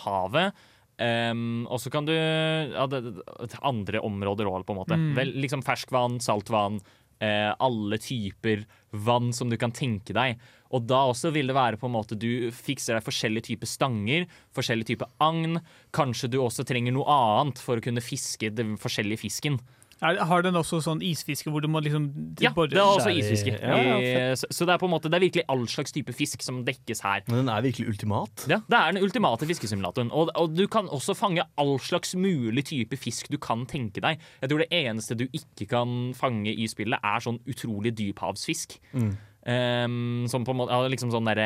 [0.05, 0.53] havet.
[0.99, 4.97] Um, og så kan du ja, det, det, andre områder òg, på en måte.
[4.97, 5.15] Mm.
[5.17, 6.81] Vel, liksom ferskvann, saltvann,
[7.21, 10.41] eh, alle typer vann som du kan tenke deg.
[10.75, 14.27] Og da også vil det være på en måte du fikser deg forskjellige typer stanger,
[14.57, 15.61] forskjellige typer agn.
[15.97, 19.61] Kanskje du også trenger noe annet for å kunne fiske den forskjellige fisken.
[20.05, 22.11] Er, har den også sånn isfiske hvor du må liksom
[22.43, 23.55] Ja, det er også isfiske.
[23.57, 26.13] Ja, ja, så, så det er på en måte Det er virkelig all slags type
[26.13, 27.23] fisk som dekkes her.
[27.31, 28.45] Men den er virkelig ultimat.
[28.51, 30.13] Ja, Det er den ultimate fiskesimulatoren.
[30.13, 34.21] Og, og du kan også fange all slags mulig type fisk du kan tenke deg.
[34.43, 38.77] Jeg tror det eneste du ikke kan fange i spillet, er sånn utrolig dyphavsfisk.
[39.47, 41.45] Um, som på en måte, ja, liksom sånn derre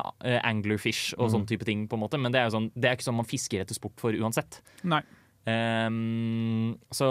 [0.00, 2.16] uh, anglerfish og sånn type ting, på en måte.
[2.20, 4.62] Men det er jo sånn, det er ikke sånn man fisker etter sport for uansett.
[4.88, 5.02] Nei.
[5.44, 7.08] Um, så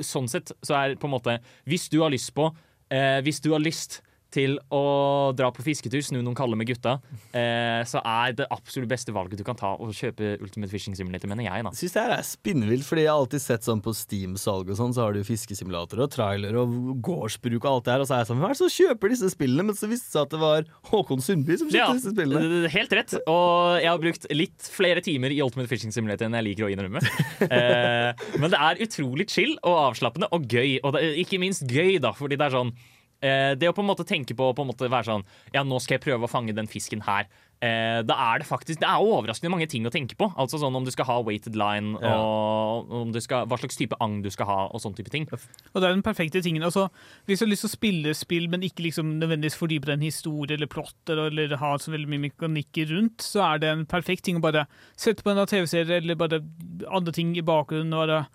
[0.00, 1.34] sånn sett så er på en måte
[1.68, 3.98] Hvis du har lyst på uh, Hvis du har lyst
[4.34, 6.96] til å dra på fisketur, snu noen kalde med gutta,
[7.32, 11.28] eh, så er det absolutt beste valget du kan ta å kjøpe Ultimate Fishing Simulator,
[11.30, 11.64] mener jeg.
[11.64, 14.76] da Syns det her er spinnvilt, fordi jeg har alltid sett sånn på Steam-salg og
[14.76, 16.74] sånn, så har du fiskesimulator og trailer og
[17.06, 19.14] gårdsbruk og alt det her, og så er jeg sånn Hva er det som kjøper
[19.14, 19.66] disse spillene?
[19.70, 22.62] Men så viste det seg at det var Håkon Sundby som kjøpte Ja, disse spillene.
[22.66, 23.14] det- helt rett.
[23.26, 26.72] Og jeg har brukt litt flere timer i Ultimate Fishing Simulator enn jeg liker å
[26.74, 27.00] innrømme.
[27.50, 30.80] eh, men det er utrolig chill og avslappende og gøy.
[30.82, 32.72] Og det ikke minst gøy, da, fordi det er sånn
[33.20, 34.54] Det å på en måte tenke på, å
[34.90, 37.26] være sånn Ja, nå skal jeg prøve å fange den fisken her.
[37.64, 40.28] Eh, da er det faktisk Det er overraskende mange ting å tenke på.
[40.36, 42.12] Altså sånn Om du skal ha weighted line, Ja.
[42.20, 45.26] og om du skal, hva slags type agn du skal ha, og sånne type ting.
[45.32, 46.62] Og det er den perfekte tingen.
[46.62, 46.90] Altså,
[47.26, 50.00] hvis du har lyst til å spille spill, men ikke liksom nødvendigvis fordype deg i
[50.04, 53.68] en historie eller plott, eller, eller ha så veldig mye mekanikker rundt, så er det
[53.70, 56.42] en perfekt ting å bare sette på en TV-serie eller bare
[56.90, 58.26] andre ting i bakgrunnen og bare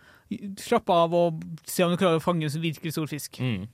[0.58, 3.38] slappe av og se om du klarer å fange en virkelig stor fisk.
[3.38, 3.68] Mm.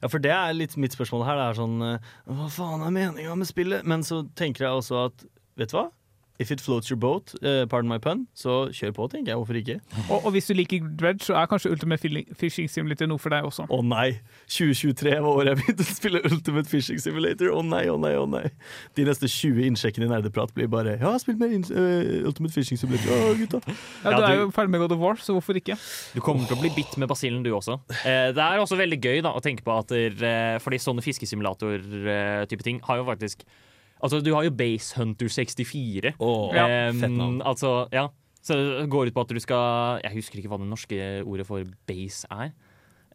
[0.00, 1.38] Ja, for det er litt mitt spørsmål her.
[1.40, 3.86] Det er sånn eh, Hva faen er meninga med spillet?
[3.88, 5.26] Men så tenker jeg også at
[5.60, 5.88] Vet du hva?
[6.40, 9.36] If it floats your boat, uh, pardon my pun, så kjør på, tenker jeg.
[9.42, 9.74] Hvorfor ikke?
[10.08, 12.08] Og, og hvis du liker Dredge, så er kanskje Ultimate
[12.40, 13.66] Fishing Simulator noe for deg også.
[13.68, 14.06] Å nei!
[14.48, 17.52] 2023 var året jeg begynte å spille Ultimate Fishing Simulator.
[17.52, 18.46] Å nei, å nei, å nei.
[18.96, 22.80] De neste 20 innsjekkene i Nerdeprat blir bare Ja, spill mer inn- eh, Ultimate Fishing
[22.80, 23.12] Simulator.
[23.28, 23.60] Å, gutta.
[23.68, 25.76] Ja, Ja, du er jo ferdig med God of War, så hvorfor ikke?
[26.16, 27.76] Du kommer til å bli bitt med basillen, du også.
[28.00, 31.04] Eh, det er også veldig gøy da, å tenke på at der, eh, fordi sånne
[31.04, 33.44] fiskesimulator-type ting har jo faktisk
[34.02, 36.14] Altså, du har jo Base Hunter 64.
[36.18, 37.42] Oh, Ja, Um, fett navn.
[37.42, 38.08] altså, ja.
[38.42, 41.44] Så det går ut på at du skal Jeg husker ikke hva det norske ordet
[41.46, 42.52] for base er.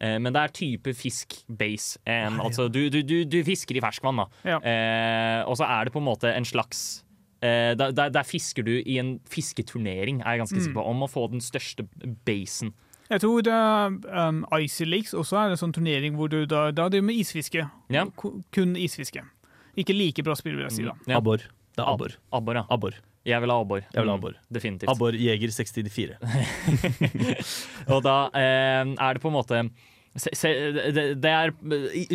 [0.00, 1.98] Eh, men det er type fisk base.
[2.06, 4.26] Em, altså, du, du, du, du fisker i ferskvann, da.
[4.44, 4.58] Ja.
[4.60, 7.02] Eh, og så er det på en måte en slags
[7.42, 11.02] eh, der, der, der fisker du i en fisketurnering, er jeg ganske sikker på, om
[11.02, 11.88] å få den største
[12.28, 12.74] basen.
[13.10, 13.56] Jeg tror det,
[14.10, 17.62] um, Icy Lakes også er en sånn turnering hvor du da, da driver med isfiske.
[17.94, 18.02] Ja.
[18.52, 19.22] Kun isfiske.
[19.76, 20.86] Ikke like bra spill, vil jeg si.
[20.86, 20.94] da.
[21.06, 21.20] Ja.
[21.20, 21.44] Abbor.
[21.76, 22.16] Det er abbor.
[22.32, 22.64] Abbor, ja.
[22.72, 22.94] Abbor.
[23.26, 23.82] Jeg vil ha abbor.
[23.82, 24.38] Jeg vil ha Mm.
[24.54, 24.88] Definitivt.
[24.90, 26.16] Abbor Jeger 64.
[27.92, 29.60] Og da eh, er det på en måte
[30.16, 30.50] se, se,
[30.96, 31.50] det, det er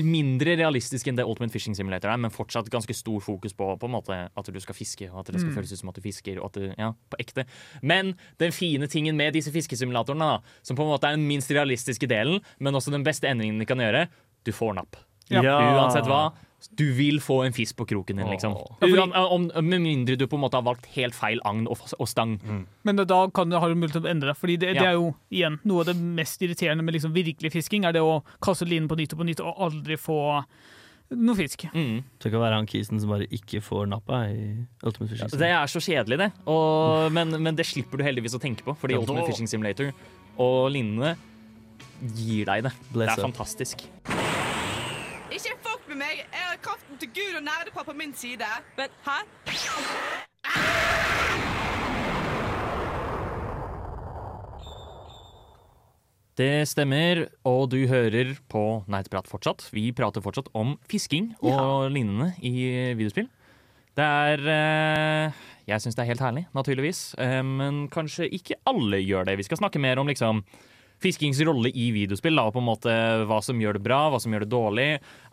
[0.01, 3.89] mindre realistisk enn det Ultimate Fishing Simulator er, men fortsatt ganske stor fokus på, på
[3.89, 6.05] en måte at du skal fiske, og at det skal føles ut som at du
[6.05, 6.39] fisker.
[6.41, 7.45] Og at du, ja, på ekte.
[7.86, 11.51] Men den fine tingen med disse fiskesimulatorene, da, som på en måte er den minst
[11.53, 14.07] realistiske delen, men også den beste endringen de kan gjøre,
[14.47, 14.97] du får napp.
[15.32, 15.43] Ja.
[15.43, 16.32] Uansett hva.
[16.78, 18.53] Du vil få en fisk på kroken din, liksom.
[18.53, 22.07] Ja, fordi- med mindre du på en måte har valgt helt feil agn og, og
[22.07, 22.36] stang.
[22.84, 24.38] Men da, kan du, ha mulighet til å endre det.
[24.38, 24.89] Fordi det, det Ja.
[24.91, 28.22] er jo igjen noe av det mest irriterende med liksom virkelig fisking, er det å
[28.41, 30.45] kaste linen på nytt og på nytt og aldri få
[31.12, 31.66] noe fisk.
[31.74, 32.03] Mm.
[32.22, 35.49] Det kan være han kisen som bare ikke får nappa i Ultimate Fishing Simulator Det
[35.51, 36.32] er så kjedelig, det.
[36.47, 39.91] Og, men, men det slipper du heldigvis å tenke på, fordi Ja, Ultimate Fishing Simulator
[40.39, 41.18] og lignende
[42.16, 42.72] gir deg det.
[42.93, 43.34] Bless det er up.
[43.34, 44.30] fantastisk.
[45.92, 46.22] Med meg!
[46.24, 48.48] Jeg har kraften til Gud og nerdepar på min side.
[48.78, 49.18] Men hæ?
[56.39, 59.68] Det stemmer, og du hører på Nerdprat fortsatt.
[59.76, 62.56] Vi prater fortsatt om fisking og lignende i
[62.96, 63.28] videospill.
[63.92, 67.04] Det er eh, Jeg syns det er helt herlig, naturligvis.
[67.20, 69.42] Eh, men kanskje ikke alle gjør det.
[69.44, 70.46] Vi skal snakke mer om liksom
[71.02, 72.38] fiskings rolle i videospill.
[72.38, 72.93] Da, på en måte
[73.30, 74.88] Hva som gjør det bra, hva som gjør det dårlig.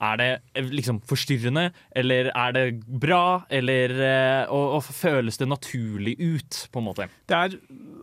[0.08, 3.44] Er det eh, liksom forstyrrende, eller er det bra?
[3.50, 7.08] Eller eh, og, og føles det naturlig ut, på en måte?
[7.28, 7.58] Det er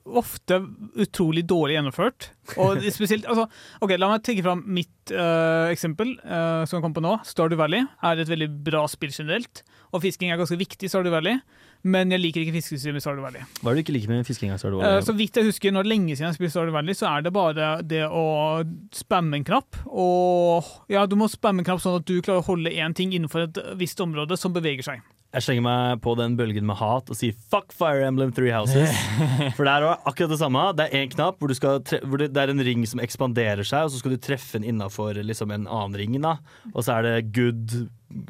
[0.05, 0.59] ofte
[1.01, 2.29] utrolig dårlig gjennomført.
[2.61, 3.47] Og spesielt, altså,
[3.81, 7.15] ok, La meg trekke fram mitt uh, eksempel, uh, som jeg kom på nå.
[7.25, 9.63] Stardew Valley er et veldig bra spill generelt.
[9.95, 11.39] Og fisking er ganske viktig i Stardew Valley,
[11.85, 13.43] men jeg liker ikke fiskesystemet i Stardew Valley.
[13.61, 14.57] Hva er det du ikke liker med fiskinga?
[14.57, 16.55] Så er det Eh, så vidt jeg husker, når det er lenge siden jeg spilte
[16.55, 18.25] Stardew Valley, så er det bare det å
[18.95, 19.77] spamme en knapp.
[19.85, 23.13] Og ja, du må spamme en knapp sånn at du klarer å holde én ting
[23.13, 25.05] innenfor et visst område som beveger seg.
[25.35, 28.93] Jeg slenger meg på den bølgen med hat og sier fuck Fire Emblem Three Houses.
[29.57, 30.63] For det er akkurat det samme.
[30.77, 33.91] Det er én knapp hvor, hvor det, det er en ring som ekspanderer seg, og
[33.91, 36.15] så skal du treffe den innafor liksom, en annen ring.
[36.23, 36.37] da
[36.71, 37.75] Og så er det good,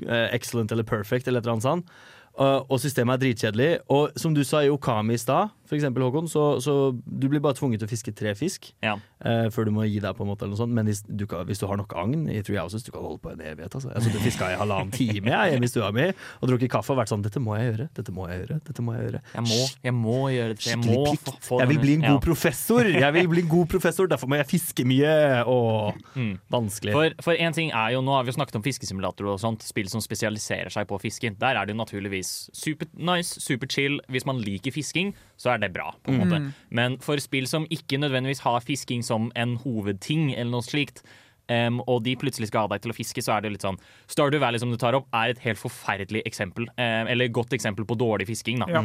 [0.07, 1.93] eh, excellent eller perfect eller et eller annet sånt.
[2.35, 3.69] Og, og systemet er dritkjedelig.
[3.91, 7.41] Og som du sa i Okami i stad, for eksempel, Håkon, så, så du blir
[7.43, 8.95] bare tvunget til å fiske tre fisk Ja.
[9.25, 10.73] eh, før du må gi deg, på en måte, eller noe sånt.
[10.75, 13.19] Men hvis du, kan, hvis du har nok agn i Three Houses, du kan holde
[13.23, 13.73] på en evighet.
[13.75, 13.91] Altså.
[13.93, 16.99] Jeg har fiska i halvannen time jeg, hjemme i stua mi og drukket kaffe og
[17.01, 19.21] vært sånn Dette må jeg gjøre, dette må jeg gjøre, dette må jeg gjøre.
[19.35, 19.59] Jeg må,
[19.89, 20.65] jeg må gjøre det.
[20.69, 22.23] Jeg må få, få Jeg vil bli en god Ja.
[22.29, 22.85] professor!
[22.91, 25.13] Jeg vil bli en god professor, Derfor må jeg fiske mye!
[25.45, 26.37] Åh, Mm.
[26.51, 26.93] vanskelig.
[26.95, 29.63] For, for en ting er jo, Nå har vi jo snakket om fiskesimulatorer og sånt,
[29.65, 31.35] spill som spesialiserer seg på fisking.
[31.41, 33.97] Der er det jo naturligvis super nice, super chill.
[34.11, 35.91] Hvis man liker fisking, så er det bra.
[36.03, 36.41] på en måte.
[36.71, 41.03] Men for spill som ikke nødvendigvis har fisking som en hovedting, eller noe slikt,
[41.51, 43.77] um, og de plutselig skal ha deg til å fiske, så er det litt sånn
[44.09, 46.65] Stardew Valley som du tar opp, er et helt forferdelig eksempel.
[46.79, 48.81] Um, eller godt eksempel på dårlig fisking, da, Ja.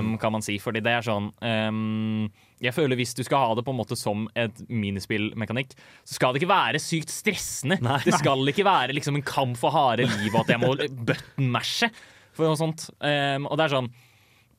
[0.00, 0.58] um, kan man si.
[0.58, 1.30] Fordi det er sånn
[2.60, 5.74] Jeg føler hvis du skal ha det på en måte som et minispillmekanikk,
[6.04, 7.76] så skal det ikke være sykt stressende.
[8.04, 10.74] Det skal ikke være liksom en kamp for harde liv, og at jeg må
[11.08, 11.90] button-mashe
[12.34, 12.88] for noe sånt.
[13.00, 13.90] Um, og det er sånn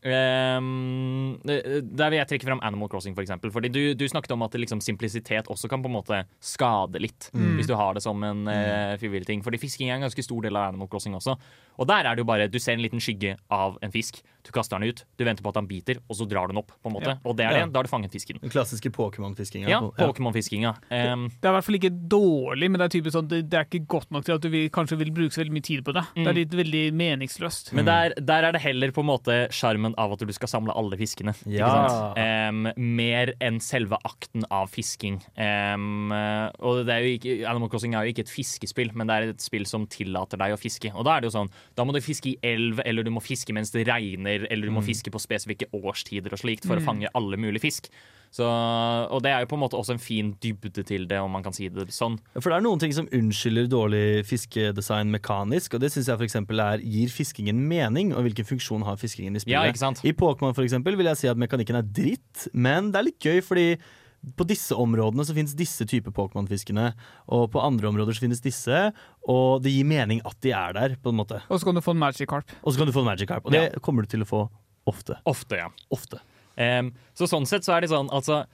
[0.06, 3.52] em, der vil jeg trekke fram Animal Crossing, for eksempel.
[3.54, 7.30] Fordi du, du snakket om at liksom, simplisitet også kan på en måte skade litt.
[7.34, 9.44] Hvis du har det som en uh, frivillig ting.
[9.46, 11.38] Fordi fisking er en ganske stor del av Animal Crossing også.
[11.80, 14.22] Og der er det jo bare Du ser en liten skygge av en fisk.
[14.46, 16.60] Du kaster den ut, du venter på at han biter, og så drar du den
[16.62, 16.72] opp.
[16.84, 17.16] på en måte Ja.
[17.26, 17.66] Og det er Ja.
[17.66, 17.74] det.
[17.74, 18.40] Da har du fanget fisken.
[18.40, 19.68] Den klassiske Pokémon-fiskinga.
[19.68, 20.76] Ja, Pokémon-fiskinga.
[20.92, 23.58] Um, Det er i hvert fall ikke dårlig, men det er typisk sånn, det, det
[23.58, 25.84] er ikke godt nok til at du vil, kanskje vil bruke så veldig mye tid
[25.84, 26.04] på det.
[26.16, 27.74] Det er litt veldig meningsløst.
[27.74, 30.76] Men der, der er det heller på en måte sjarmen av at du skal samle
[30.76, 31.34] alle fiskene.
[31.46, 31.88] Ikke Ja.
[31.88, 32.18] sant?
[32.18, 35.22] Em, mer enn selve akten av fisking.
[35.36, 39.16] Eh, og det er jo ikke, Animal Crossing er jo ikke et fiskespill, men det
[39.16, 40.92] er et spill som tillater deg å fiske.
[40.96, 43.24] Og da er det jo sånn, da må du fiske i elv, eller du må
[43.24, 46.84] fiske mens det regner, eller du må fiske på spesifikke årstider og slikt for å
[46.84, 47.90] fange alle mulige fisk.
[48.36, 51.32] Så, og det er jo på en måte også en fin dybde til det, om
[51.32, 52.18] man kan si det sånn.
[52.36, 56.64] For det er noen ting som unnskylder dårlig fiskedesign mekanisk, og det syns jeg eksempel
[56.64, 59.56] er gir fiskingen mening, og hvilken funksjon har fiskingen i spillet.
[59.56, 60.04] Ja, ikke sant?
[60.04, 63.40] I Pokémon eksempel vil jeg si at mekanikken er dritt, men det er litt gøy
[63.46, 63.70] fordi
[64.38, 66.90] på disse områdene så finnes disse typer Pokémon-fiskene,
[67.36, 68.82] og på andre områder så finnes disse,
[69.30, 71.42] og det gir mening at de er der, på en måte.
[71.50, 72.54] Og så kan du få en magic carp.
[72.64, 74.46] Og så kan du få en Magikarp, og det kommer du til å få
[74.90, 75.20] ofte.
[75.30, 75.72] Ofte, ja.
[75.94, 76.22] Ofte.
[76.56, 78.46] Um, så sånn sett så er det sånn, altså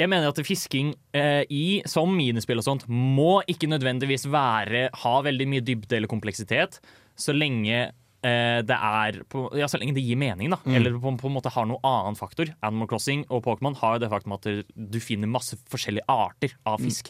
[0.00, 5.14] jeg mener at fisking eh, i, som minispill og sånt, må ikke nødvendigvis være, ha
[5.26, 6.78] veldig mye dybde eller kompleksitet,
[7.20, 7.90] så lenge
[8.22, 10.58] det er på, ja, så lenge det gir mening, da.
[10.68, 12.50] Eller på, på en måte har noen annen faktor.
[12.66, 16.82] Animal Crossing og Pokémon har jo det faktum at du finner masse forskjellige arter av
[16.84, 17.08] fisk.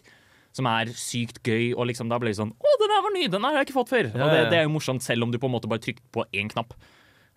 [0.54, 3.26] Som er sykt gøy, og liksom da blir det sånn Å, den her var ny!
[3.30, 4.08] Den her har jeg ikke fått før!
[4.10, 6.02] Ja, Og det, det er jo morsomt, selv om du på en måte bare trykker
[6.10, 6.74] på én knapp.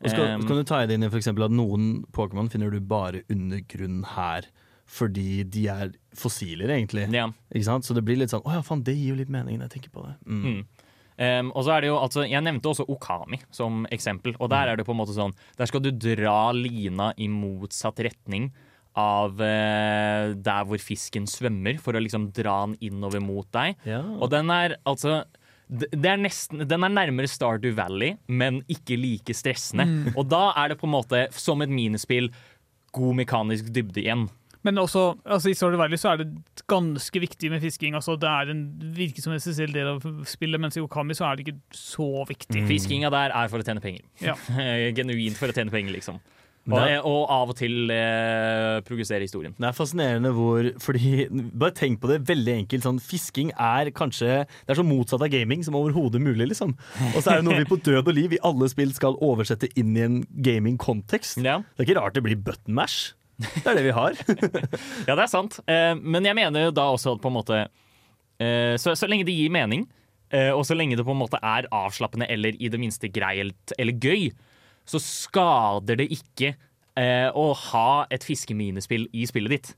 [0.02, 1.30] Og skal, um, Em, kan du ta det inn i f.eks.
[1.30, 4.50] at noen Pokémon finner du bare under grunn her.
[4.94, 7.06] Fordi de er fossiler, egentlig.
[7.14, 7.28] ja.
[7.54, 7.86] Ikke sant?
[7.86, 9.76] Så det blir litt sånn Å ja, faen, det gir jo litt mening når jeg
[9.78, 10.16] tenker på det.
[10.26, 10.66] Mm.
[11.18, 11.48] Mm.
[11.48, 14.34] Um, og så er det jo, altså, Jeg nevnte også Okami som eksempel.
[14.40, 18.02] Og der er det på en måte sånn Der skal du dra lina i motsatt
[18.06, 18.52] retning
[18.98, 23.80] av uh, der hvor fisken svømmer, for å liksom dra den innover mot deg.
[23.90, 24.04] Ja.
[24.22, 25.24] Og den er altså
[25.74, 29.88] det er nesten, Den er nærmere Stardew Valley, men ikke like stressende.
[30.20, 32.30] Og da er det på en måte, som et minispill,
[32.94, 34.28] god mekanisk dybde igjen.
[34.64, 36.30] Men også, altså i Stardew Valley så er det
[36.72, 37.96] ganske viktig med fisking.
[38.00, 38.62] altså Det er en,
[38.96, 42.08] virker som en essensiell del av spillet, mens i Okami så er det ikke så
[42.30, 42.64] viktig.
[42.70, 44.06] Fiskinga der er for å tjene penger.
[44.24, 44.38] Ja.
[44.98, 46.22] Genuint for å tjene penger, liksom.
[46.64, 49.52] Og, er- og av og til eh, progressere historien.
[49.60, 51.26] Det er fascinerende hvor Fordi,
[51.60, 52.86] Bare tenk på det veldig enkelt.
[52.86, 56.48] Sånn, fisking er kanskje Det er så motsatt av gaming som overhodet mulig.
[56.54, 56.72] liksom
[57.12, 59.68] Og så er det noe vi på død og liv i alle spill skal oversette
[59.76, 61.44] inn i en gaming-kontekst.
[61.44, 61.58] Ja.
[61.76, 63.12] Det er ikke rart det blir button mash.
[63.42, 64.18] Det er det vi har.
[65.08, 65.60] Ja, det er sant.
[65.68, 69.26] Eh, men jeg mener jo da også at på en måte eh, så, så lenge
[69.28, 69.88] det gir mening,
[70.34, 73.76] eh, og så lenge det på en måte er avslappende eller i det minste greielt
[73.78, 74.30] eller gøy,
[74.86, 76.56] så skader det ikke
[76.94, 79.70] å ha et fiskeminespill i spillet ditt.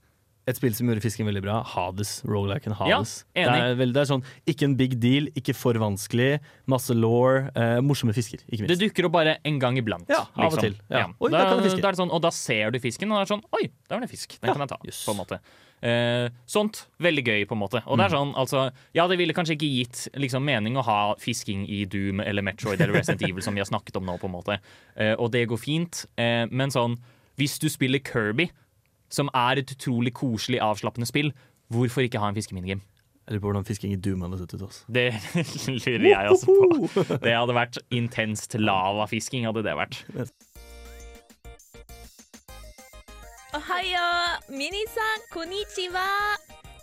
[0.48, 1.64] Et spill som gjorde fisken veldig bra.
[1.66, 2.22] Hades.
[2.24, 3.26] Rogueliken Ja, Hades.
[3.36, 3.52] enig.
[3.52, 6.40] det, er vel- det er sånn, Ikke en big deal, ikke for vanskelig.
[6.68, 7.50] Masse law.
[7.56, 10.06] Eh, morsomme fisker, ikke Det dukker opp bare en gang iblant.
[10.08, 10.76] Ja, av og til.
[10.90, 11.08] Ja.
[11.20, 13.70] Oi, da, da er sånn, og da ser du fisken, og det er sånn Oi,
[13.90, 14.40] der var det fisk.
[14.40, 14.78] Den Ja, kan jeg ta.
[14.86, 15.04] Yes.
[15.06, 15.40] på en måte.
[15.82, 16.86] Eh, sånt.
[17.02, 17.82] Veldig gøy, på en måte.
[17.86, 18.18] Og det er Mm.
[18.18, 22.20] sånn, altså Ja, det ville kanskje ikke gitt liksom, mening å ha fisking i Doom
[22.22, 24.60] eller Metroid eller Resident Evil, som vi har snakket om nå, på en måte.
[24.96, 26.98] Eh, og det går fint, eh, men sånn
[27.38, 28.50] Hvis du spiller Kirby,
[29.14, 31.32] som er et utrolig koselig, avslappende spill,
[31.74, 32.84] hvorfor ikke ha en fiskeminigame?
[33.28, 34.66] Eller på hvordan fisking i Doom hadde sett ut.
[34.68, 34.84] Altså.
[34.94, 35.08] Det
[35.86, 36.58] lurer jeg også
[36.94, 37.06] på.
[37.24, 40.04] Det hadde vært intenst lavafisking, hadde det vært.
[43.56, 44.06] Ohayo,
[44.52, 46.06] minisan, konnichiwa.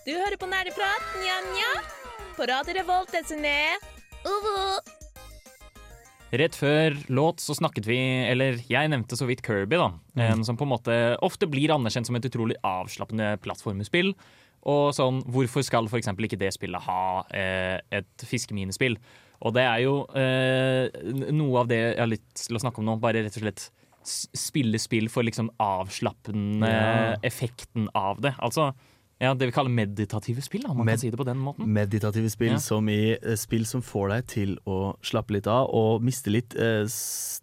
[0.03, 1.73] Du hører på Nerdeprat, nja-nja.
[2.35, 3.55] På Radio Revolt, desune.
[4.27, 4.57] Uvu.
[6.33, 7.99] Rett før låt så snakket vi,
[8.31, 9.91] eller jeg nevnte så vidt Kirby, da.
[10.31, 14.15] En som på en måte ofte blir anerkjent som et utrolig avslappende plattformspill.
[14.73, 16.09] Og sånn, hvorfor skal f.eks.
[16.09, 17.03] ikke det spillet ha
[17.37, 18.97] eh, et fiskeminespill?
[19.43, 20.89] Og det er jo eh,
[21.35, 22.97] noe av det jeg har lyst til å snakke om nå.
[23.03, 23.67] Bare rett og slett
[24.07, 27.17] spille spill for liksom avslappende Ja.
[27.27, 28.33] effekten av det.
[28.41, 28.71] Altså
[29.23, 31.67] ja, det vi kaller meditative spill, da, man Med- kan si det på den måten.
[31.71, 32.59] Meditative spill Ja.
[32.59, 36.57] som i eh, spill som får deg til å slappe litt av og miste litt
[36.59, 36.85] eh,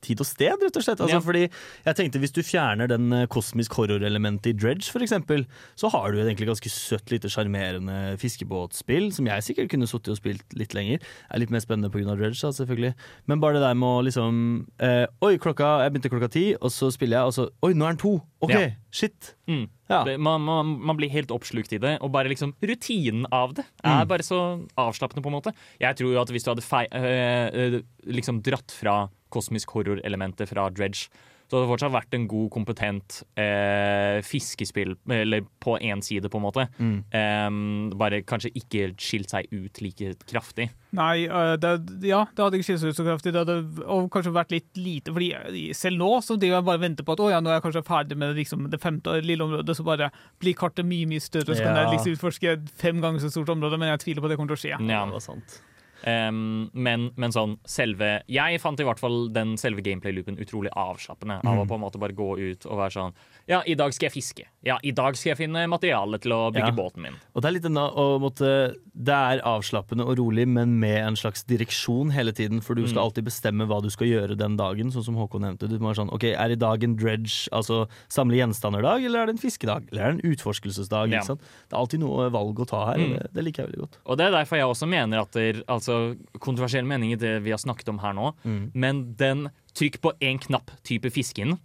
[0.03, 0.99] tid og sted, rett og slett.
[0.99, 1.23] Altså, Ja.
[1.23, 1.45] Fordi
[1.85, 5.45] jeg tenkte Hvis du fjerner den eh, kosmisk horror-elementet i Dredge, eksempel,
[5.79, 10.17] så har du egentlig ganske søtt, lite sjarmerende fiskebåtspill som jeg sikkert kunne sittet og
[10.19, 10.99] spilt litt lenger.
[11.31, 12.15] Er litt mer spennende pga.
[12.19, 12.93] Dredge, da, selvfølgelig.
[13.27, 16.71] Men bare det der med å liksom eh, Oi, klokka, jeg begynte klokka ti, og
[16.71, 18.13] så spiller jeg, og så Oi, nå er den to!
[18.41, 18.69] OK, Ja.
[18.91, 19.35] shit!
[19.47, 19.67] Mm.
[19.89, 20.03] Ja.
[20.21, 24.03] Man, man, man blir helt oppslukt i det, og bare liksom rutinen av det er
[24.03, 24.07] Mm.
[24.07, 25.53] bare så avslappende, på en måte.
[25.81, 30.47] Jeg tror jo at hvis du hadde fei, øh, øh, liksom dratt fra kosmisk horror-elementet
[30.49, 31.09] fra Dredge,
[31.49, 36.37] så hadde har fortsatt vært en god, kompetent eh, fiskespill, eller på én side, på
[36.37, 36.65] en måte.
[36.77, 36.99] Mm.
[37.17, 37.63] Em,
[37.97, 40.67] bare kanskje ikke skilt seg ut like kraftig.
[40.93, 41.71] Nei, øh, det,
[42.05, 43.33] ja, det hadde ikke skilt seg ut så kraftig.
[43.33, 45.13] Det hadde og kanskje vært litt lite.
[45.15, 47.65] Fordi selv nå så driver jeg bare venter på at å ja, nå er jeg
[47.65, 51.57] kanskje ferdig med liksom, det femte lille området, så bare blir kartet mye mye større.
[51.57, 54.35] Så kan jeg liksom utforske fem ganger så stort område, men jeg tviler på at
[54.35, 54.77] det kommer til å skje.
[54.77, 55.01] Ja.
[55.09, 55.59] Det var sant.
[56.07, 61.41] Em, men, men sånn selve Jeg fant i hvert fall den selve gameplay-loopen utrolig avslappende.
[61.43, 63.17] Av å på en måte bare gå ut og være sånn
[63.49, 64.43] Ja, i dag skal jeg fiske.
[64.61, 66.75] Ja, i dag skal jeg finne materiale til å bygge Ja.
[66.75, 67.15] båten min.
[67.33, 71.15] Og det er litt denne å måtte Det er avslappende og rolig, men med en
[71.15, 72.59] slags direksjon hele tiden.
[72.61, 73.05] For du skal Mm.
[73.05, 75.69] alltid bestemme hva du skal gjøre den dagen, sånn som Håkon nevnte.
[75.69, 79.25] Du må være sånn, ok, Er i dag en dredge, altså samle gjenstander-dag, eller er
[79.27, 79.87] det en fiskedag?
[79.91, 81.09] Eller er det en utforskelsesdag?
[81.11, 81.21] Ja.
[81.21, 81.39] Det
[81.71, 83.17] er alltid noe valg å ta her, Mm.
[83.19, 83.97] det, det liker jeg veldig godt.
[84.05, 87.51] Og det er derfor jeg også mener at det, altså, kontroversiell mening i det vi
[87.51, 88.71] har snakket om her nå, Mm.
[88.75, 89.49] men den
[89.79, 91.57] trykk på én knapp type fiskeinn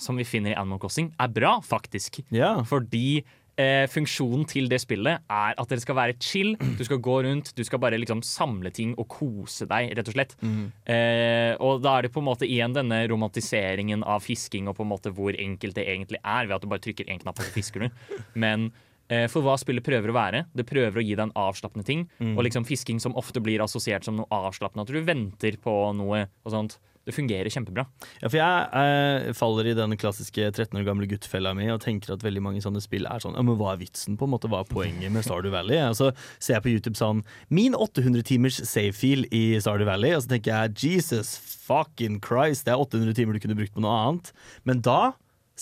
[0.00, 2.20] som vi finner i Animal Crossing, er bra, faktisk.
[2.34, 2.58] Ja.
[2.68, 3.22] Fordi
[3.60, 6.54] eh, funksjonen til det spillet er at dere skal være chill.
[6.78, 10.16] Du skal gå rundt, du skal bare liksom samle ting og kose deg, rett og
[10.16, 10.36] slett.
[10.42, 10.64] Mm.
[10.84, 14.86] Eh, og da er det på en måte igjen denne romantiseringen av fisking og på
[14.86, 17.48] en måte hvor enkelt det egentlig er, ved at du bare trykker én knapp, og
[17.48, 18.22] så fisker du.
[18.34, 18.70] Men
[19.08, 22.06] eh, for hva spillet prøver å være, det prøver å gi deg en avslappende ting.
[22.22, 22.36] Mm.
[22.36, 26.26] Og liksom fisking som ofte blir assosiert som noe avslappende, at du venter på noe
[26.42, 26.80] og sånt.
[27.02, 27.84] Det fungerer kjempebra.
[28.20, 32.14] Ja, for jeg eh, faller i den klassiske 13 år gamle gutt-fella mi og tenker
[32.14, 34.50] at veldig mange sånne spill er sånn Ja, men hva er vitsen, på en måte?
[34.52, 35.80] Hva er poenget med Stardew Valley?
[35.88, 40.22] Og så ser jeg på YouTube sånn Min 800 timers save-fil i Stardew Valley, og
[40.24, 41.34] så tenker jeg Jesus
[41.66, 44.32] fucking Christ, det er 800 timer du kunne brukt på noe annet.
[44.68, 45.12] Men da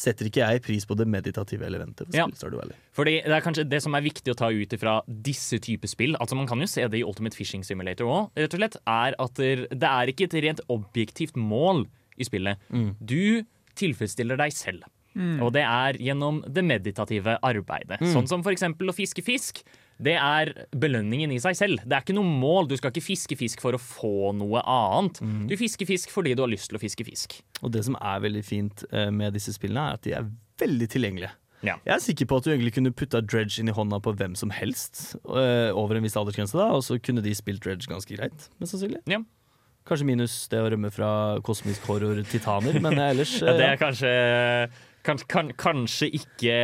[0.01, 2.25] setter ikke jeg pris på det meditative elementet for Ja.
[2.29, 2.77] spill Stardew Valley.
[2.97, 6.17] Fordi det er kanskje det som er viktig å ta ut ifra disse typer spill.
[6.21, 8.77] Altså Man kan jo se det i Ultimate Fishing Simulator òg, rett og slett.
[8.89, 11.85] Er at det er ikke et rent objektivt mål
[12.19, 12.57] i spillet.
[13.05, 13.45] Du
[13.77, 14.89] tilfredsstiller deg selv.
[15.43, 17.99] Og det er gjennom det meditative arbeidet.
[18.13, 19.63] Sånn som for eksempel å fiske fisk.
[20.01, 21.83] Det er belønningen i seg selv.
[21.85, 22.71] Det er ikke noe mål.
[22.71, 25.21] Du skal ikke fiske fisk for å få noe annet.
[25.51, 27.37] Du fisker fisk fordi du har lyst til å fiske fisk.
[27.61, 30.31] Og det som er veldig fint eh, med disse spillene, er at de er
[30.61, 31.35] veldig tilgjengelige.
[31.67, 31.77] Ja.
[31.85, 34.37] Jeg er sikker på at du egentlig kunne putta dredge inn i hånda på hvem
[34.39, 38.17] som helst øh, over en viss aldersgrense, da, og så kunne de spilt dredge ganske
[38.17, 39.03] greit, mest sannsynlig.
[39.11, 39.21] Ja.
[39.89, 41.11] Kanskje minus det å rømme fra
[41.45, 44.15] kosmisk horror titaner, men ellers Ja, det øh, er kanskje
[45.11, 46.55] kan, kan, Kanskje ikke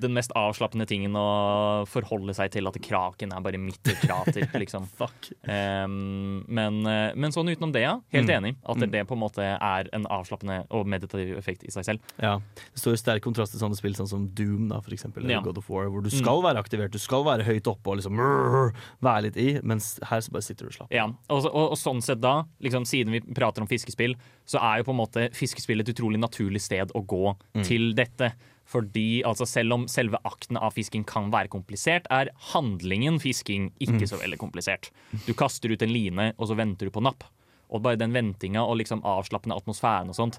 [0.00, 4.46] den mest avslappende tingen å forholde seg til at kraken er bare midt i krater,
[4.62, 4.86] liksom.
[4.98, 5.30] Fuck.
[5.48, 7.96] Um, men, eh, men sånn utenom det, ja.
[8.14, 8.34] Helt Mm.
[8.44, 8.56] enig.
[8.68, 8.90] At Mm.
[8.92, 12.00] det på en måte er en avslappende og meditativ effekt i seg selv.
[12.22, 12.38] Ja.
[12.74, 15.34] Det står i sterk kontrast til sånne spill sånn som Doom, da, for eksempel, eller
[15.38, 15.40] Ja.
[15.42, 18.16] God of War, hvor du skal være aktivert, du skal være høyt oppe og liksom
[19.02, 20.94] være litt i, mens her så bare sitter du og slapper.
[20.94, 24.14] Ja, og, og, og sånn sett da, liksom, siden vi prater om fiskespill,
[24.48, 27.34] så er jo på en måte fiskespill et utrolig naturlig sted å gå
[27.66, 28.30] til dette.
[28.68, 34.08] Fordi altså, selv om selve akten av fisking kan være komplisert, er handlingen fisking ikke
[34.10, 34.90] så veldig komplisert.
[35.24, 37.24] Du kaster ut en line, og så venter du på napp.
[37.72, 40.36] Og bare den ventinga og liksom avslappende atmosfæren og sånt,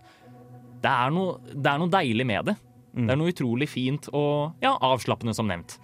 [0.82, 2.56] det er noe, det er noe deilig med det.
[3.00, 5.78] Det er noe utrolig fint og ja, avslappende, som nevnt.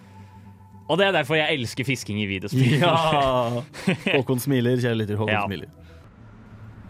[0.90, 2.78] Og det er derfor jeg elsker fisking i videospill.
[2.82, 3.62] Ja!
[4.16, 5.18] Håkon smiler, kjære lytter.
[5.22, 5.44] Håkon Ja.
[5.50, 5.70] smiler.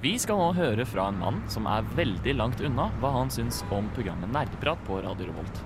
[0.06, 3.64] Vi skal nå høre fra en mann som er veldig langt unna hva han syns
[3.74, 5.62] om programmet Nerdeprat på Radio Revolt.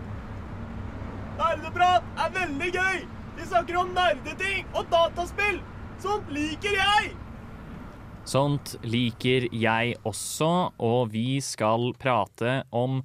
[1.36, 3.02] Nerdeprat er veldig gøy!
[3.36, 5.60] Vi snakker om nerdeting og dataspill!
[6.00, 7.12] Sånt liker jeg!
[8.24, 10.52] Sånt liker jeg også,
[10.88, 13.02] og vi skal prate om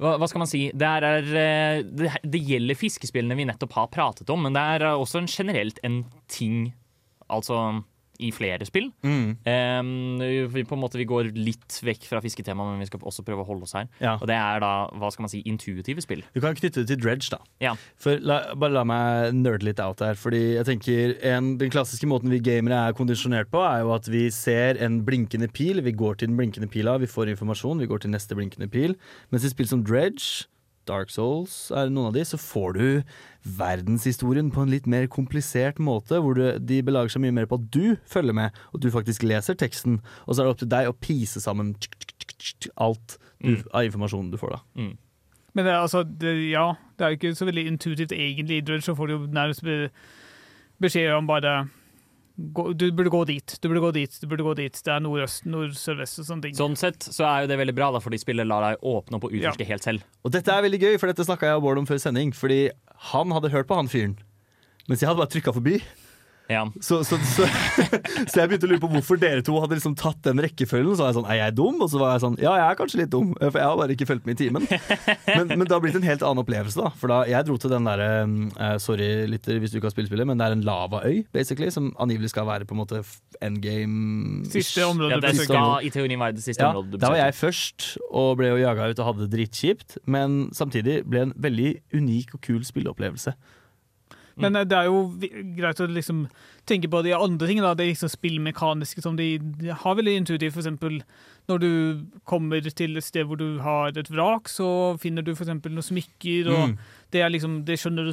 [0.00, 0.70] hva, hva skal man si?
[0.72, 4.94] Det, er, eh, det, det gjelder fiskespillene vi nettopp har pratet om, men det er
[4.94, 6.70] også en generelt en ting
[7.28, 7.56] Altså
[8.22, 8.90] i flere spill.
[9.02, 9.36] Mm.
[9.44, 10.22] Um,
[10.54, 13.42] vi, på en måte, vi går litt vekk fra fisketema, men vi skal også prøve
[13.42, 13.88] å holde oss her.
[14.02, 14.14] Ja.
[14.20, 16.24] Og det er da hva skal man si, intuitive spill.
[16.34, 17.40] Du kan knytte det til Dredge, da.
[17.64, 17.74] Ja.
[18.00, 20.18] For la, bare la meg nerde litt out her.
[20.20, 24.08] Fordi jeg tenker en, Den klassiske måten vi gamere er kondisjonert på, er jo at
[24.10, 25.82] vi ser en blinkende pil.
[25.84, 28.98] Vi går til den blinkende pila, vi får informasjon, vi går til neste blinkende pil.
[29.32, 30.46] Mens i spill som Dredge,
[30.88, 32.86] Dark Souls er noen av de, så får du
[33.44, 37.58] verdenshistorien på en litt mer komplisert måte, hvor du, de belager seg mye mer på
[37.60, 40.00] at du følger med, og du faktisk leser teksten.
[40.24, 41.74] Og så er det opp til deg å pise sammen
[42.80, 44.90] alt du, av informasjonen du får, da.
[45.54, 48.62] Men det er altså, det, ja, det er jo ikke så veldig intuitivt egentlig.
[48.64, 49.88] I så får du jo nærmest be,
[50.82, 51.68] beskjed om bare
[52.36, 54.80] gå, Du burde gå dit, du burde gå dit, du burde gå dit.
[54.84, 56.56] Det er nordøst, nord-sørvest og sånne ting.
[56.58, 59.28] Sånn sett så er jo det veldig bra, da, fordi spillet lar deg åpne opp
[59.28, 60.06] og utforske helt selv.
[60.24, 62.34] Og dette er veldig gøy, for dette snakka jeg og Bård om før sending.
[62.36, 62.60] Fordi
[63.12, 64.16] han hadde hørt på han fyren,
[64.88, 65.78] mens jeg hadde bare trykka forbi.
[66.52, 66.64] Ja.
[66.84, 67.46] Så, så, så,
[68.30, 70.92] så jeg begynte å lure på hvorfor dere to hadde liksom tatt den rekkefølgen.
[70.92, 71.78] Så var jeg sånn, er jeg dum?
[71.80, 73.96] Og så var jeg sånn, ja, jeg er kanskje litt dum, for jeg har bare
[73.96, 74.66] ikke fulgt med i timen.
[75.24, 76.92] Men, men det har blitt en helt annen opplevelse, da.
[77.00, 80.10] For da jeg dro til den derre uh, Sorry, lytter, hvis du ikke har spilt
[80.10, 83.00] spillet, men det er en lavaøy, basically, som angivelig skal være på en måte
[83.44, 85.56] endgame Siste område Ja, du det besøker.
[85.56, 88.52] skal i teorien være det siste Ja, området du da var jeg først og ble
[88.52, 92.64] jo jaga ut og hadde det drittkjipt, men samtidig ble en veldig unik og kul
[92.66, 93.34] spilleopplevelse.
[94.36, 95.02] Men eh, det er jo
[95.56, 96.24] greit å liksom
[96.66, 97.74] tenke på de andre tingene.
[97.76, 100.56] Det liksom spillmekaniske som de, de har veldig intuitivt.
[100.56, 101.02] Eksempel
[101.48, 101.70] når du
[102.24, 106.48] kommer til et sted hvor du har et vrak, så finner du eksempel noen smykker,
[106.50, 106.78] og Mm.
[107.12, 108.12] det er liksom Det skjønner du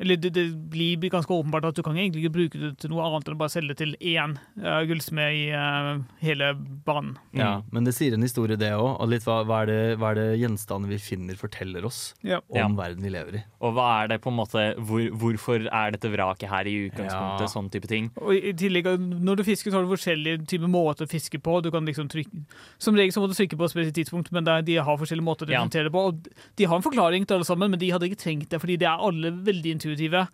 [0.00, 3.04] Eller det, det blir ganske åpenbart at du kan egentlig ikke bruke det til noe
[3.04, 6.54] annet enn å bare selge til én uh, gullsmed i uh, hele
[6.86, 7.18] banen.
[7.36, 8.94] Ja, men det sier en historie, det òg.
[8.96, 12.38] Og litt hva, hva, er det, hva er det gjenstandene vi finner, forteller oss Ja.
[12.48, 12.68] om Ja.
[12.80, 13.42] verden vi lever i.
[13.60, 17.44] Og hva er det på en måte hvor, Hvorfor er dette vraket her i utgangspunktet?
[17.44, 17.50] Ja.
[17.52, 18.08] Sånn type ting.
[18.16, 18.88] Og i tillegg,
[19.20, 21.58] Når du fisker, så har du forskjellige typer måter å fiske på.
[21.62, 22.40] Du kan liksom trykke,
[22.78, 24.96] Som regel så må du trykke på et spesielt tidspunkt, men det er, de har
[24.96, 25.60] forskjellige måter å Ja.
[25.60, 26.06] håndtere det på.
[26.08, 28.78] Og de har en forklaring til alle sammen, men de hadde ikke trengt det, fordi
[28.80, 29.89] de er alle veldig intuitive.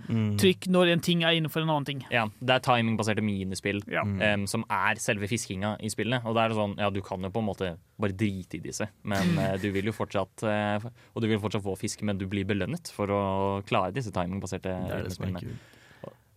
[0.09, 0.37] Mm.
[0.41, 2.05] Trykk når en ting er innenfor en annen ting.
[2.11, 4.03] Ja, Det er timingbaserte minispill Ja.
[4.03, 6.23] um, som er selve fiskinga i spillene.
[6.25, 8.89] Og det er sånn, ja, du kan jo på en måte bare drite i disse,
[9.05, 10.85] men uh, du vil jo fortsatt uh,
[11.15, 13.23] Og du vil fortsatt få fisk, men du blir belønnet for å
[13.67, 15.57] klare disse timingbaserte er er spillene.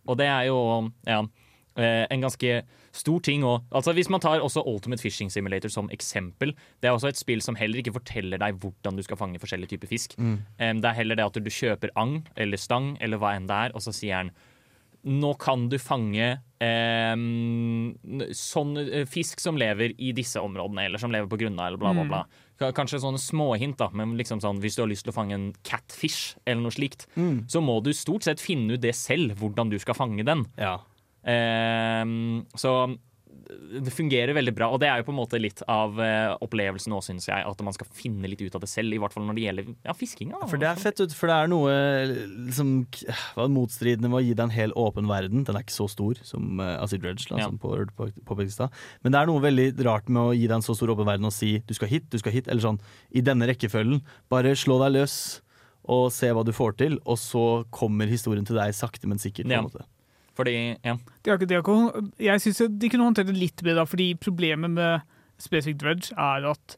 [0.09, 0.59] Og det er jo
[1.05, 1.20] ja,
[1.78, 3.64] eh, en ganske stor ting òg.
[3.72, 7.42] Altså, hvis man tar også Ultimate Fishing Simulator som eksempel, det er også et spill
[7.42, 10.16] som heller ikke forteller deg hvordan du skal fange forskjellige typer fisk.
[10.18, 10.38] Mm.
[10.60, 13.56] Um, det er heller det at du kjøper agn eller stang eller hva enn det
[13.70, 14.32] er, og så sier han
[15.00, 16.42] nå kan du fange
[18.36, 21.94] sånn eh, fisk som lever i disse områdene, eller som lever på grunna, eller bla,
[21.96, 22.22] bla, bla.
[22.60, 25.38] Ka- Kanskje sånne småhint, da, men liksom sånn, hvis du har lyst til å fange
[25.38, 27.08] en catfish, eller noe slikt,
[27.48, 30.46] så må du stort sett finne ut det selv, hvordan du skal fange den.
[30.60, 30.80] Ja.
[31.28, 32.97] Em, så
[33.49, 36.91] det fungerer veldig bra, og det er jo på en måte litt av eh, opplevelsen
[36.93, 37.41] nå, syns jeg.
[37.49, 39.70] At man skal finne litt ut av det selv, i hvert fall når det gjelder
[39.88, 40.41] ja, fiskinga.
[40.51, 41.74] For det er fett, ut, for det er noe
[42.45, 42.72] liksom,
[43.49, 45.43] motstridende med å gi deg en hel åpen verden.
[45.47, 47.49] Den er ikke så stor som uh, altså i Dredge, da, Ja.
[47.49, 48.70] som på, på, på Pakistan.
[49.01, 51.26] Men det er noe veldig rart med å gi deg en så stor åpen verden
[51.30, 54.03] og si du skal hit, du skal hit, eller sånn i denne rekkefølgen.
[54.30, 55.17] Bare slå deg løs
[55.89, 59.49] og se hva du får til, og så kommer historien til deg sakte, men sikkert.
[59.49, 59.63] på Ja.
[59.65, 59.88] måte.
[60.40, 60.56] Fordi,
[60.88, 60.94] ja.
[60.96, 64.14] De har ikke, de har ikke, jeg syns de kunne håndtert det litt bedre, fordi
[64.24, 65.02] problemet med
[65.40, 66.78] spesifikt dredge er at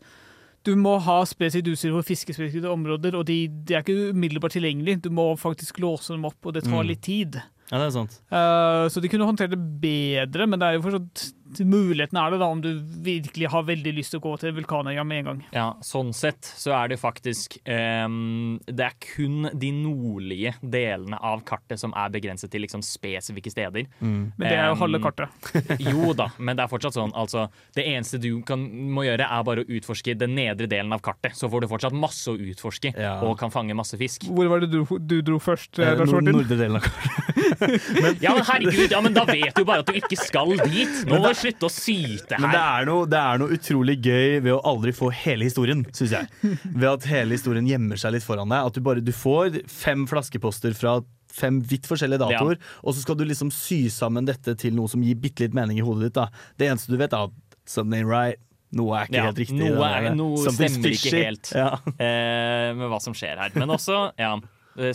[0.65, 4.99] du må ha spesifikt utstyr for fiskespesifikke områder, og de, de er ikke umiddelbart tilgjengelig.
[5.05, 6.87] Du må faktisk låse dem opp, og det tar Mm.
[6.89, 7.39] litt tid.
[7.71, 8.17] Ja, det er sant.
[8.29, 11.23] Uh, så de kunne håndtert det bedre, men det er jo fortsatt
[11.59, 12.69] muligheten er det da, om du
[13.03, 15.41] virkelig har veldig lyst til å gå til vulkanøya med en gang.
[15.55, 21.43] Ja, sånn sett så er det faktisk um, Det er kun de nordlige delene av
[21.47, 23.87] kartet som er begrenset til liksom spesifikke steder.
[23.99, 25.29] Men det er jo halve Um, kartet.
[25.91, 27.11] Jo da, men det er fortsatt sånn.
[27.17, 28.61] Altså, det eneste du kan,
[28.93, 31.33] må gjøre, er bare å utforske den nedre delen av kartet.
[31.37, 33.15] Så får du fortsatt masse å utforske Ja.
[33.25, 34.27] og kan fange masse fisk.
[34.29, 36.35] Hvor var det du, du dro først, eh, Eh, Lars Martin?
[36.37, 38.21] Nordre delen av kartet.
[38.21, 41.01] Ja, men herregud, ja, men da vet du bare at du ikke skal dit.
[41.09, 42.81] Nå slutte å syte Men det her.
[42.81, 46.29] er, noe, det er noe utrolig gøy ved å aldri få hele historien, syns jeg.
[46.81, 48.69] Ved at hele historien gjemmer seg litt foran deg.
[48.71, 50.99] At du, bare, du får fem flaskeposter fra
[51.31, 54.99] fem vidt forskjellige datoer, og så skal du liksom sy sammen dette til noe som
[55.05, 56.17] gir bitte litt mening i hodet ditt.
[56.17, 56.25] Da.
[56.59, 58.35] Det eneste du vet, er at something right.
[58.75, 59.59] Noe er ikke Ja, helt riktig.
[59.59, 61.49] noe er- noe stemmer ikke helt.
[61.55, 61.69] Ja.
[61.99, 63.51] eh, med hva som skjer her.
[63.55, 64.33] Men også, ja.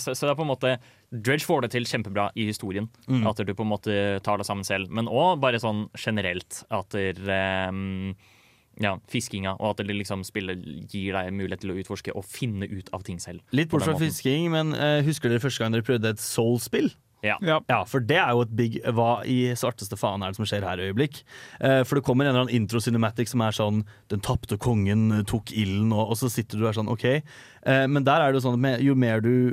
[0.00, 0.70] Så, så det er på en måte
[1.10, 2.88] Dredge får det til kjempebra i historien.
[3.06, 3.26] Mm.
[3.30, 4.90] At du på en måte tar det sammen selv.
[4.90, 8.16] Men òg bare sånn generelt at der, um,
[8.82, 12.68] ja, fiskinga, og at det liksom spillet gir deg mulighet til å utforske og finne
[12.68, 13.44] ut av ting selv.
[13.56, 16.90] Litt bortsett bort fra fisking, men uh, husker dere første gang dere prøvde et Soul-spill?
[17.26, 17.36] Ja.
[17.44, 17.58] Ja.
[17.70, 20.66] Ja, for det er jo et big Hva i svarteste faen er det som skjer
[20.66, 21.22] her i øyeblikk?
[21.60, 25.26] Eh, for det kommer en eller annen intro-cinematic som er sånn Den tapte kongen eh,
[25.28, 27.06] tok ilden, og, og så sitter du der sånn, OK.
[27.66, 29.52] Eh, men der er det jo sånn at jo mer du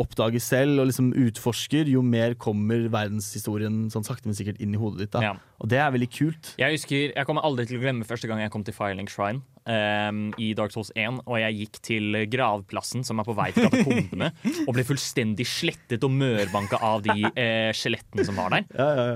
[0.00, 4.80] oppdager selv og liksom utforsker, jo mer kommer verdenshistorien sånn sakte, men sikkert inn i
[4.80, 5.20] hodet ditt.
[5.20, 5.34] Ja.
[5.60, 6.54] Og det er veldig kult.
[6.60, 9.44] Jeg husker, jeg kommer aldri til å glemme første gang jeg kom til Firelink Shrine
[9.70, 13.68] ehm, i Dark Souls 1, og jeg gikk til gravplassen som er på vei til
[13.68, 14.32] katakombene,
[14.66, 18.66] og ble fullstendig slettet og mørbanka av de eh, skjelettene som var der.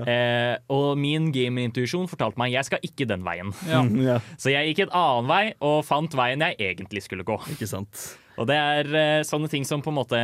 [0.07, 3.51] Eh, og min gamerintuisjon fortalte meg jeg skal ikke den veien.
[3.67, 3.83] Ja.
[4.05, 7.37] Ja, Så jeg gikk en annen vei og fant veien jeg egentlig skulle gå.
[7.53, 8.07] ikke sant.
[8.37, 10.19] Og det er eh, sånne ting som på en måte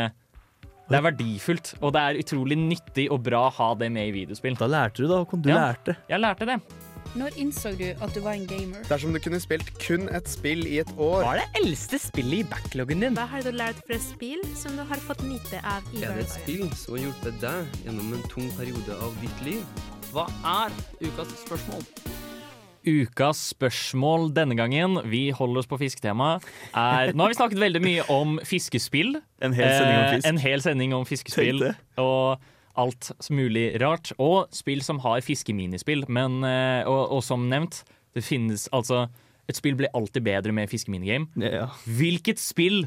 [0.92, 4.16] Det er verdifullt, og det er utrolig nyttig og bra å ha det med i
[4.22, 4.58] videospill.
[4.60, 5.22] Da lærte du, da.
[5.32, 5.62] Du Ja.
[5.72, 5.96] lærte.
[6.12, 6.58] Jeg lærte det.
[7.12, 8.86] Når innså du at du var en gamer?
[8.88, 12.46] Dersom du kunne spilt kun et spill i et år Hva er det eldste spillet
[12.46, 13.18] i backloggen din?
[13.20, 16.30] Hva har du lært fra spill som du har fått nyte av i Er det
[16.30, 19.84] et spill som har hjulpet deg gjennom en tung periode av ditt liv?
[20.14, 20.72] Hva er
[21.04, 21.84] ukas spørsmål?
[22.88, 26.32] Ukas spørsmål denne gangen, vi holder oss på fisketema,
[26.74, 29.20] er Nå har vi snakket veldig mye om fiskespill.
[29.44, 30.28] En hel sending om Eh, fisk.
[30.32, 31.76] En hel sending om fiskespill Tenkte.
[32.02, 32.40] og
[32.80, 34.14] alt mulig rart.
[34.22, 36.06] Og spill som har fiskeminispill.
[36.12, 37.84] Men, eh, og, og som nevnt,
[38.16, 39.08] det finnes altså
[39.50, 41.28] Et spill blir alltid bedre med fiskeminigame.
[41.36, 41.66] Ja.
[41.84, 42.86] Hvilket spill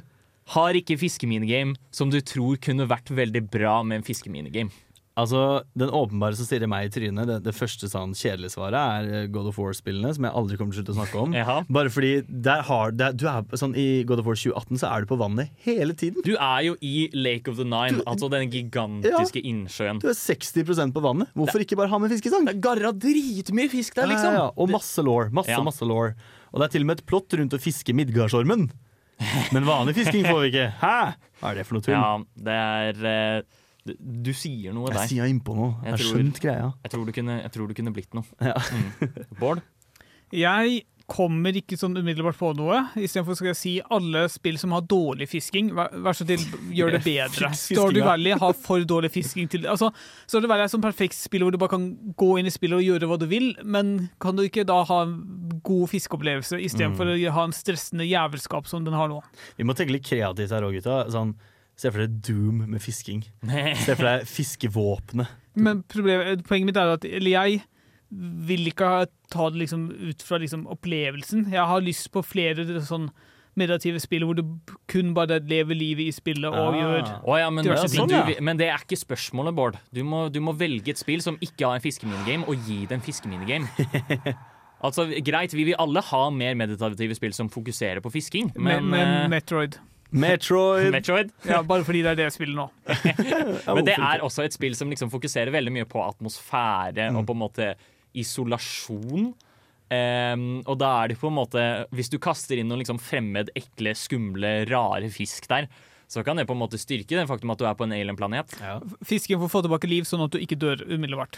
[0.54, 4.72] har ikke fiskeminigame som du tror kunne vært veldig bra med en fiskeminigame?
[5.14, 9.12] Altså, Den åpenbare som stirrer meg i trynet, det, det første sånn kjedelige svaret, er
[9.20, 11.34] eh, God of War-spillene, som jeg aldri kommer til å slutte å snakke om.
[11.44, 11.58] Ja.
[11.70, 15.04] Bare fordi der har, der, du er, sånn, I God of War 2018 så er
[15.04, 16.24] du på vannet hele tiden.
[16.26, 20.00] Du er jo i Lake of the Nine, altså den gigantiske innsjøen.
[20.02, 21.30] Du er 60% på vannet.
[21.38, 22.48] Hvorfor ikke bare ha med fiskesang?
[22.48, 24.34] Det er garra dritmye fisk der, liksom.
[24.34, 25.28] Ja, ja, og masse law.
[25.30, 25.62] Masse, Ja.
[25.62, 26.10] masse law.
[26.54, 28.66] Og det er til og med et plott rundt å fiske midgardsormen.
[29.54, 30.66] Men vanlig fisking får vi ikke.
[30.82, 30.96] Hæ?
[31.38, 31.94] Hva er det for noe tull?
[31.94, 32.16] Ja,
[32.48, 35.06] det er eh, du, sier noe jeg der.
[35.10, 35.74] sier innpå noe.
[35.84, 36.72] Jeg har tror- skjønt greia.
[36.84, 38.24] Jeg tror, du kunne, jeg tror du kunne blitt noe.
[38.40, 38.54] Ja.
[38.56, 39.24] Mm.
[39.38, 39.62] Bård?
[40.32, 42.78] Jeg kommer ikke sånn umiddelbart på noe.
[42.96, 47.02] Istedenfor skal jeg si alle spill som har dårlig fisking, vær, så snill, gjør det
[47.10, 47.50] bedre.
[47.60, 48.00] Stardew.
[48.06, 49.90] Valley har for dårlig fisking til altså,
[50.26, 52.80] Stardew Valley er et sånn perfekt spill hvor du bare kan gå inn i spillet
[52.80, 57.04] og gjøre hva du vil, men kan du ikke da ha en god fiskeopplevelse istedenfor
[57.12, 57.18] Mm.
[57.28, 59.20] å ha en stressende jævelskap som den har nå?
[59.60, 61.02] Vi må tenke litt kreativt her òg, gutta.
[61.12, 61.36] Sånn,
[61.76, 63.24] se for deg Doom med fisking.
[63.84, 65.30] Se for deg fiskevåpenet.
[65.54, 67.62] Men problemet, poenget mitt er at eller jeg
[68.14, 68.88] vil ikke
[69.32, 71.48] ta det liksom ut fra liksom opplevelsen.
[71.54, 73.08] Jeg har lyst på flere sånn
[73.58, 74.42] meditative spill hvor du
[74.90, 76.78] kun bare lever livet i spillet og Ah.
[76.78, 78.34] gjør oh, ja, men, diverse men, ting.
[78.34, 79.78] du, men det er ikke spørsmålet, Bård.
[79.94, 82.98] Du må, du må velge et spill som ikke har en fiskeminigame, og gi det
[82.98, 83.70] en fiskeminigame.
[84.84, 88.90] Altså, greit, Vi vil alle ha mer meditative spill som fokuserer på fisking, Men, men,
[88.90, 89.78] men eh, Metroid.
[90.14, 90.90] Metroid.
[90.96, 92.66] Metroid Ja, bare fordi det er det jeg spiller nå.
[93.78, 97.18] Men det er også et spill som liksom fokuserer veldig mye på atmosfære Mm.
[97.20, 97.72] og på en måte
[98.14, 99.32] isolasjon.
[99.94, 101.60] Um, og da er det på en måte
[101.94, 105.68] Hvis du kaster inn noen liksom fremmed, ekle, skumle, rare fisk der,
[106.08, 108.54] så kan det på en måte styrke det faktum at du er på en alien-planet.
[109.08, 111.36] Fisken får få tilbake liv, sånn at du ikke dør umiddelbart.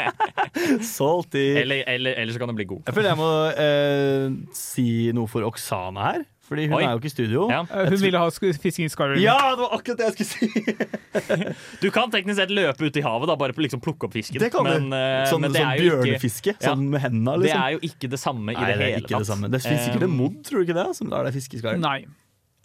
[0.84, 1.44] Salty.
[1.60, 2.82] Eller, eller, eller så kan det bli god.
[2.86, 3.30] Jeg føler jeg må
[3.64, 4.26] eh,
[4.56, 4.86] si
[5.16, 6.82] noe for Oksana her, Fordi hun Oi.
[6.82, 7.44] er jo ikke i studio.
[7.46, 7.60] Ja.
[7.70, 9.20] Eh, Hun ville ha sk- fisking i Skyrim.
[9.22, 11.54] Ja, det var akkurat det jeg skulle si!
[11.84, 14.40] Du kan teknisk sett løpe ut i havet, da, bare på liksom plukke opp fisken.
[14.42, 14.96] Det kan men, du.
[15.30, 16.56] Sånn, men det sånn bjørnefiske?
[16.56, 16.66] ikke-.
[16.66, 17.62] Sånn med hendene, Det liksom.
[17.62, 19.30] er jo ikke det samme i Nei, det det er hele tatt.
[19.44, 19.50] det.
[19.54, 20.88] Det finnes sikkert en Um, mod, tror du ikke det?
[20.98, 21.80] Som lar deg fiske i Skyrim?
[21.86, 22.00] Nei.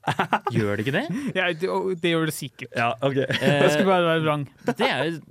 [0.56, 1.06] Gjør det ikke det?
[1.38, 1.70] Ja, det,
[2.02, 2.74] det gjør det sikkert.
[2.78, 3.22] Ja, ok.
[3.22, 4.44] Jeg skulle bare være vrang.
[4.66, 5.22] Det er jo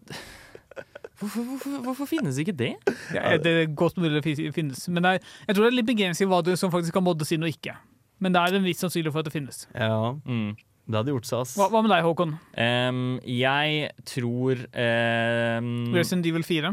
[1.21, 2.73] hvorfor, hvorfor, hvorfor finnes ikke det?
[3.15, 4.83] Ja, det er godt mulig det fin- finnes.
[4.91, 7.31] Men det er, jeg tror det er litt begrensning hva du som faktisk kan moddes
[7.37, 7.77] inn og ikke.
[8.25, 9.67] Men det er en viss sannsynlighet for at det finnes.
[9.77, 10.55] Ja, Mm.
[10.89, 11.55] det hadde gjort seg, ass.
[11.61, 12.33] Hva, hva med deg, Håkon?
[12.57, 16.73] Um, jeg tror um, Resident Evil 4?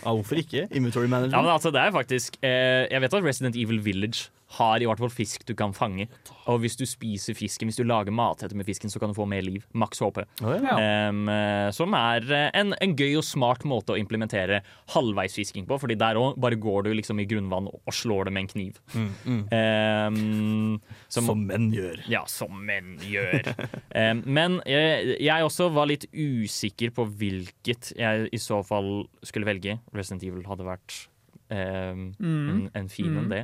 [0.00, 0.66] Ja, hvorfor ikke?
[0.72, 1.34] Inventory management.
[1.36, 4.86] Ja, men altså, det er faktisk uh, Jeg vet at Resident Evil Village har i
[4.88, 6.08] hvert fall fisk du kan fange.
[6.50, 9.26] Og hvis du spiser fisken, hvis du lager matretter med fisken, så kan du få
[9.30, 9.62] mer liv.
[9.78, 10.24] Maks HP.
[10.42, 10.72] Oh, ja.
[10.74, 14.58] Eh, som er eh, en, en gøy og smart måte å implementere
[14.94, 15.78] halvveisfisking på.
[15.78, 18.80] Fordi der òg bare går du liksom i grunnvann og slår det med en kniv.
[18.96, 19.44] Mm, mm.
[19.54, 22.02] Um, som, Som menn gjør.
[22.10, 23.52] ja, som menn gjør.
[23.94, 29.46] um, men jeg, jeg også var litt usikker på hvilket jeg i så fall skulle
[29.48, 29.78] velge.
[29.94, 31.04] Resident Evil hadde vært
[31.50, 32.12] Mm.
[32.22, 33.16] en, en fin Mm.
[33.24, 33.38] en, det.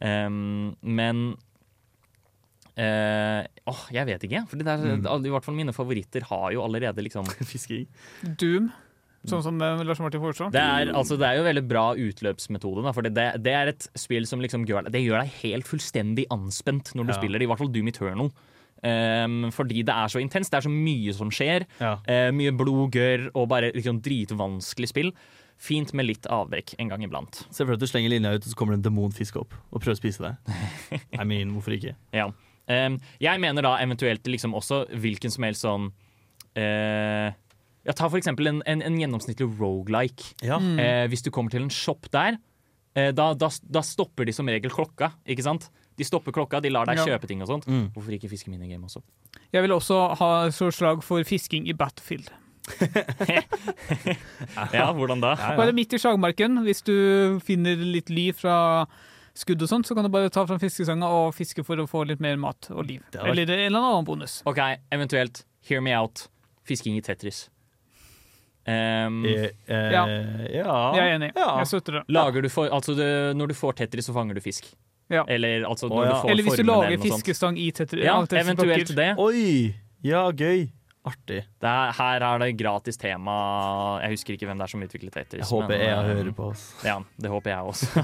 [0.00, 1.36] Em, men
[2.78, 4.44] Uh, åh, jeg vet ikke.
[4.46, 5.24] For det der, Mm.
[5.26, 7.88] i hvert fall mine favoritter har jo allerede liksom Fisking.
[8.38, 8.68] Doom,
[9.26, 10.52] sånn som det, Lars Martin foreslår.
[10.54, 12.84] Det er, altså, det er jo veldig bra utløpsmetode.
[12.86, 16.28] Da, for det, det er et spill som liksom gjør, det gjør deg helt fullstendig
[16.30, 17.18] anspent når du Ja.
[17.18, 17.48] spiller det.
[17.48, 18.30] I hvert fall Doom Eternal.
[18.78, 20.52] Um, fordi det er så intenst.
[20.54, 21.66] Det er så mye som skjer.
[21.82, 25.10] Eh, mye blod, gørr og bare liksom dritvanskelig spill.
[25.58, 27.40] Fint med litt avbrekk en gang iblant.
[27.54, 29.56] Se for deg at du slenger linja ut, og så kommer det en demonfisk opp
[29.70, 31.00] og prøver å spise deg.
[31.18, 31.96] I mean, hvorfor ikke?
[32.20, 32.30] Ja.
[32.68, 37.30] Um, jeg mener da eventuelt liksom også hvilken som helst sånn uh,
[37.88, 40.34] ja, Ta for eksempel en, en, en gjennomsnittlig rogelike.
[40.44, 40.58] Ja.
[40.60, 40.76] Mm.
[40.82, 42.36] Eh, hvis du kommer til en shop der,
[42.98, 45.14] eh, da, da, da stopper de som regel klokka.
[45.24, 45.70] Ikke sant?
[45.98, 47.06] De stopper klokka, de lar deg Ja.
[47.14, 47.64] kjøpe ting og sånt.
[47.70, 47.88] Mm.
[47.94, 49.00] Hvorfor ikke fiske minigame også?
[49.54, 52.28] Jeg vil også ha så slag for fisking i Battlefield.
[54.72, 55.34] Ja, hvordan da?
[55.58, 56.60] Bare midt i slagmarken.
[56.66, 56.94] Hvis du
[57.44, 58.86] finner litt ly fra
[59.38, 62.02] skudd og sånt, så kan du bare ta fram fiskesanga og fiske for å få
[62.08, 63.04] litt mer mat og liv.
[63.12, 64.40] vært- Eller en eller annen bonus.
[64.50, 64.58] OK,
[64.90, 66.24] eventuelt hear me out.
[66.66, 67.44] Fisking i Tetris.
[68.68, 70.06] Um, Eh, eh, Ja.
[70.06, 70.94] ja.
[70.94, 71.30] Jeg er enig.
[71.36, 71.54] Ja.
[71.62, 72.02] Jeg støtter det.
[72.12, 74.66] Lager du for, altså det, når du får Tetris, så fanger du fisk.
[75.08, 75.24] Ja.
[75.26, 76.20] Eller altså ja.
[76.20, 78.04] får Eller hvis du lager fiskestang i Tetris.
[78.04, 79.14] Ja, eventuelt det.
[79.16, 79.74] Oi!
[80.04, 80.68] Ja, gøy.
[81.06, 81.44] Artig.
[81.62, 83.34] det er, her er det gratis tema.
[84.02, 85.40] Jeg husker ikke hvem det er som utviklet Tetris.
[85.44, 86.64] Jeg håper men, EA eh, hører på oss.
[86.84, 88.02] Ja, det håper jeg også.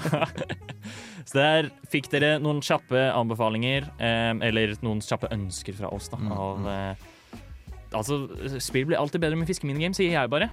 [1.29, 6.09] Så der fikk dere noen kjappe anbefalinger, eh, eller noen kjappe ønsker fra oss.
[6.13, 7.11] da Mm, av, eh,
[7.95, 8.17] Altså,
[8.59, 10.49] spill blir alltid bedre med fiskeminigame, sier jeg bare.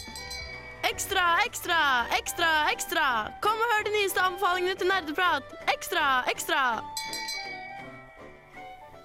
[0.85, 1.77] Ekstra, ekstra,
[2.17, 3.05] ekstra, ekstra!
[3.41, 5.55] Kom og hør de nyeste anbefalingene til nerdeprat!
[5.73, 6.61] Ekstra, ekstra!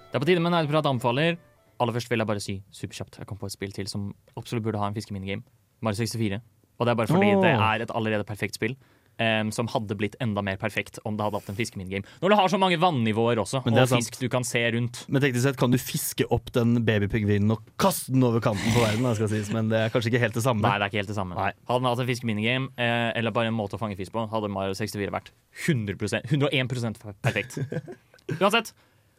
[0.07, 1.37] Det er på tide med Nerdeprat anbefaler.
[1.79, 3.19] Aller først vil jeg bare si superkjapt.
[3.21, 5.45] Jeg kom på et spill til som absolutt burde ha en fiskeminigame.
[5.85, 6.39] Mario 64.
[6.77, 7.41] Og det er bare fordi oh.
[7.43, 8.77] det er et allerede perfekt spill.
[9.17, 12.05] Um, som hadde blitt enda mer perfekt om det hadde hatt en fiskeminigame.
[12.21, 14.05] Når du har så mange vannivåer også, og det og sant.
[14.05, 14.99] fisk du kan se rundt.
[15.09, 18.83] Men teknisk sett kan du fiske opp den babypingvinen og kaste den over kanten på
[18.83, 19.49] verden, skal sies.
[19.49, 20.61] men det er kanskje ikke helt det samme.
[20.61, 21.33] Nei, det er ikke helt det samme.
[21.33, 24.53] Hadde den hatt en fiskeminigame, eh, eller bare en måte å fange fisk på, hadde
[24.53, 25.33] Mario 64 vært
[25.65, 27.57] 100% 101% perfekt.
[28.37, 28.69] Uansett,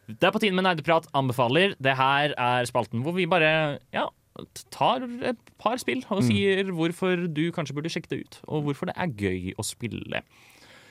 [0.08, 1.74] det er på tide med nerdeprat anbefaler.
[1.78, 4.06] Det her er spalten hvor vi bare ja,
[4.72, 6.28] tar et par spill og Mm.
[6.30, 10.22] sier hvorfor du kanskje burde sjekke det ut, og hvorfor det er gøy å spille.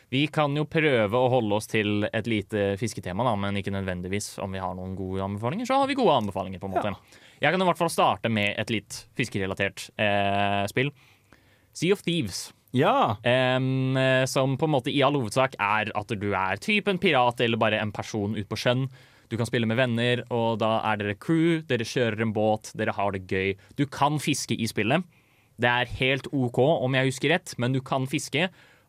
[0.09, 4.37] Vi kan jo prøve å holde oss til et lite fisketema, da, men ikke nødvendigvis.
[4.39, 6.59] Om vi har noen gode anbefalinger, så har vi gode anbefalinger.
[6.61, 6.93] på en måte.
[7.41, 10.91] Jeg kan i hvert fall starte med et litt fiskerelatert eh, spill.
[11.73, 12.53] Sea of Thieves.
[12.75, 13.17] Ja.
[13.23, 13.59] Eh,
[14.27, 17.61] som på en måte i all hovedsak er at du er typ en pirat eller
[17.61, 18.87] bare en person ute på sjøen.
[19.27, 22.95] Du kan spille med venner, og da er dere crew, dere kjører en båt, dere
[22.95, 23.57] har det gøy.
[23.75, 25.03] Du kan fiske i spillet.
[25.59, 28.47] Det er helt OK, om jeg husker rett, men du kan fiske.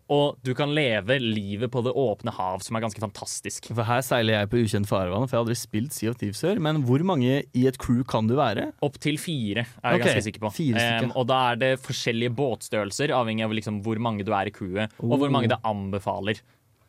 [0.08, 3.66] Og du kan leve livet på det åpne hav, som er ganske fantastisk.
[3.68, 6.40] For her seiler jeg på ukjent farvann, for jeg har aldri spilt Sea of Thieves
[6.40, 6.58] før.
[6.64, 8.70] Men hvor mange i et crew kan du være?
[8.80, 10.06] Opptil fire, er jeg okay.
[10.06, 10.52] ganske sikker på.
[10.56, 11.12] fire stykker.
[11.20, 14.96] Og da er det forskjellige båtstørrelser, avhengig av liksom hvor mange du er i crewet,
[15.02, 15.34] og hvor Oh.
[15.36, 16.40] mange det anbefaler.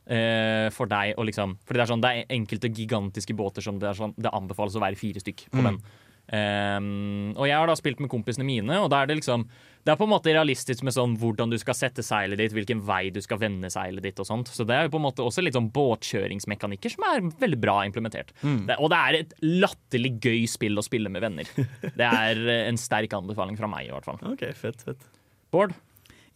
[0.09, 3.77] Uh, for deg å liksom For det er sånn, det er enkelte gigantiske båter som
[3.77, 5.67] det, er sånn, det anbefales å være fire stykk på Mm.
[5.67, 5.77] den.
[6.29, 9.47] Em, og jeg har da spilt med kompisene mine, og da er det liksom
[9.81, 12.83] Det er på en måte realistisk med sånn hvordan du skal sette seilet ditt, hvilken
[12.85, 14.51] vei du skal vende seilet ditt og sånt.
[14.53, 17.79] Så det er jo på en måte også litt sånn båtkjøringsmekanikker som er veldig bra
[17.87, 18.33] implementert.
[18.43, 18.67] Mm.
[18.67, 21.49] Det, og det er et latterlig gøy spill å spille med venner.
[21.95, 24.19] Det er eh, en sterk anbefaling fra meg, i hvert fall.
[24.35, 25.07] Ok, fett, fett.
[25.55, 25.73] Bård?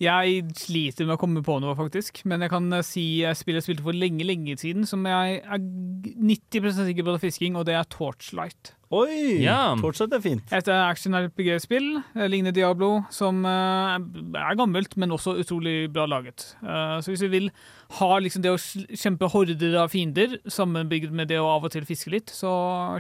[0.04, 2.22] Jeg sliter med å komme på noe, faktisk.
[2.30, 5.42] Men jeg kan eh, si jeg spiller jeg spilte for lenge, lenge siden, som jeg
[5.44, 8.74] er 90% sikker på det er fisking, og det er Torchlight.
[8.94, 9.40] Oi!
[9.42, 9.74] Ja.
[9.82, 10.52] Torchlight er fint.
[10.54, 13.96] Et action-RPG-spill, eh, ligner Diablo, som eh,
[14.44, 16.52] er gammelt, men også utrolig bra laget.
[16.62, 17.50] Eh, Så hvis vi vil
[18.00, 21.86] ha liksom det å kjempe horder av fiender, sammenbygd med det å av og til
[21.90, 22.52] fiske litt, så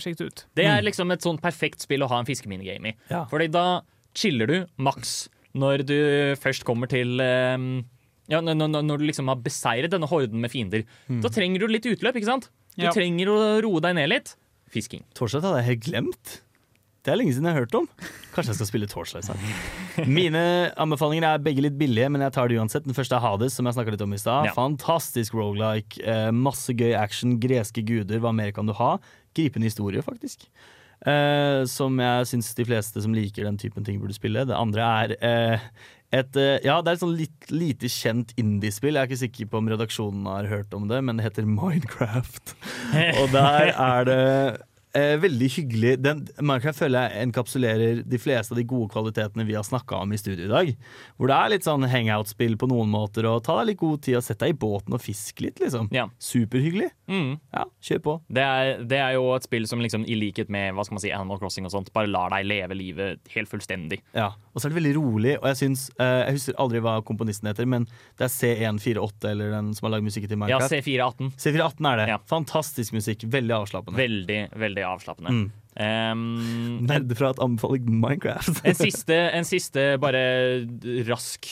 [0.01, 0.45] sjekk det ut.
[0.57, 2.97] Det er liksom et sånn perfekt spill å ha en fiskeminigame i.
[3.11, 3.25] Ja.
[3.29, 3.81] Fordi da
[4.17, 5.97] chiller du maks når du
[6.41, 7.83] først kommer til ehm,
[8.31, 10.85] ja, når, du liksom har beseiret denne horden med fiender.
[11.23, 12.49] Da trenger du litt utløp, ikke sant?
[12.77, 12.93] Du Ja.
[12.95, 14.35] trenger å roe deg ned litt.
[14.73, 15.03] Fisking.
[15.13, 16.39] Torchlight hadde jeg helt glemt.
[17.03, 17.87] Det er lenge siden jeg har hørt om.
[18.31, 20.07] Kanskje jeg skal spille Torchlight snart.
[20.07, 22.85] Mine anbefalinger er begge litt billige, men jeg tar det uansett.
[22.87, 24.47] Den første er Hades, som jeg snakka litt om i stad.
[24.47, 24.53] Ja.
[24.55, 25.99] Fantastisk rogelike.
[25.99, 27.35] Eh, masse gøy action.
[27.43, 28.95] Greske guder, hva mer kan du ha?
[29.35, 30.47] Gripende historie, faktisk.
[31.03, 34.45] Eh, som jeg syns de fleste som liker den typen ting, burde spille.
[34.47, 35.65] Det andre er eh,
[36.13, 38.95] et eh, Ja, det er et sånn litt lite kjent indiespill.
[38.95, 42.55] Jeg er ikke sikker på om redaksjonen har hørt om det, men det heter Minecraft.
[43.19, 44.21] Og der er det
[44.93, 45.93] Eh, veldig hyggelig.
[46.05, 50.13] Den, Minecraft føler jeg enkapsulerer de fleste av de gode kvalitetene vi har snakka om
[50.13, 50.69] i studio i dag.
[51.17, 54.19] Hvor det er litt sånn hangout-spill på noen måter, og ta deg litt god tid
[54.19, 55.89] og sett deg i båten og fisk litt, liksom.
[56.21, 56.91] Superhyggelig.
[57.09, 57.39] Mm.
[57.55, 58.15] Ja, kjør på.
[58.37, 61.05] Det er, det er jo et spill som liksom, i likhet med hva skal man
[61.07, 64.03] si, Animal Crossing og sånt, bare lar deg leve livet helt fullstendig.
[64.13, 66.99] Ja, Og så er det veldig rolig, og jeg syns uh, Jeg husker aldri hva
[67.05, 67.87] komponisten heter, men
[68.19, 70.69] det er C148 eller den som har lagd musikken til Minecraft.
[70.69, 71.33] Ja, Minecraft.
[71.33, 71.33] C418.
[71.41, 72.19] C418 er det.
[72.29, 73.25] Fantastisk musikk.
[73.33, 73.97] Veldig avslappende.
[73.97, 75.33] Veldig, veldig avslappende.
[75.33, 75.47] Mm.
[75.73, 78.61] Um, Nerdeprat anbefaler Minecraft.
[78.61, 80.21] en, siste, en siste bare
[81.09, 81.49] rask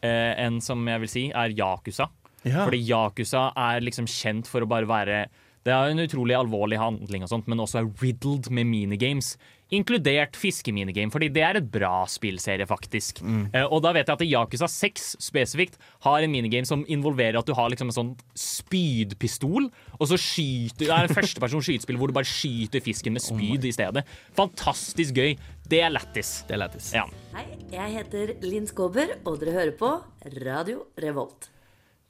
[0.00, 2.08] uh, en som jeg vil si, er Yakuza.
[2.46, 2.64] Ja.
[2.64, 5.22] Fordi Yakuza er liksom kjent for å bare være
[5.60, 9.34] Det er en utrolig alvorlig handling, og sånt, men også er riddled med minigames.
[9.70, 13.20] Inkludert fiskeminigame, fordi det er et bra spillserie, faktisk.
[13.22, 15.76] Eh, og da vet jeg at Yakuza 6 spesifikt
[16.06, 19.68] har en minigame som involverer at du har liksom en sånn spydpistol,
[20.00, 23.68] og så skyter Det er en førstepersons skytespill hvor du bare skyter fisken med spyd
[23.68, 24.06] i stedet.
[24.40, 25.36] Fantastisk gøy.
[25.70, 26.40] Det er lættis.
[26.48, 26.90] Det er lættis.
[26.96, 27.04] Ja.
[27.36, 29.92] Hei, jeg heter Linn Skåber, og dere hører på
[30.40, 31.52] Radio Revolt.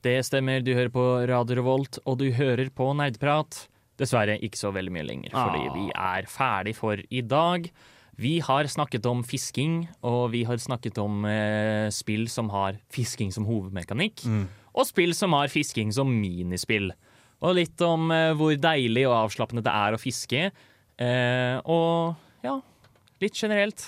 [0.04, 3.66] Det stemmer, du hører på Radio Revolt, og du hører på Nerdprat.
[4.00, 5.74] Dessverre ikke så veldig mye lenger, fordi Ah.
[5.74, 7.70] vi er ferdig for i dag.
[8.16, 13.30] Vi har snakket om fisking, og vi har snakket om eh, spill som har fisking
[13.32, 14.48] som hovedmekanikk, Mm.
[14.74, 16.92] og spill som har fisking som minispill.
[17.42, 20.50] Og litt om eh, hvor deilig og avslappende det er å fiske,
[20.98, 22.60] eh, og ja,
[23.20, 23.86] litt generelt.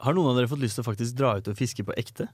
[0.00, 2.28] Har noen av dere fått lyst til å faktisk dra ut og fiske på ekte?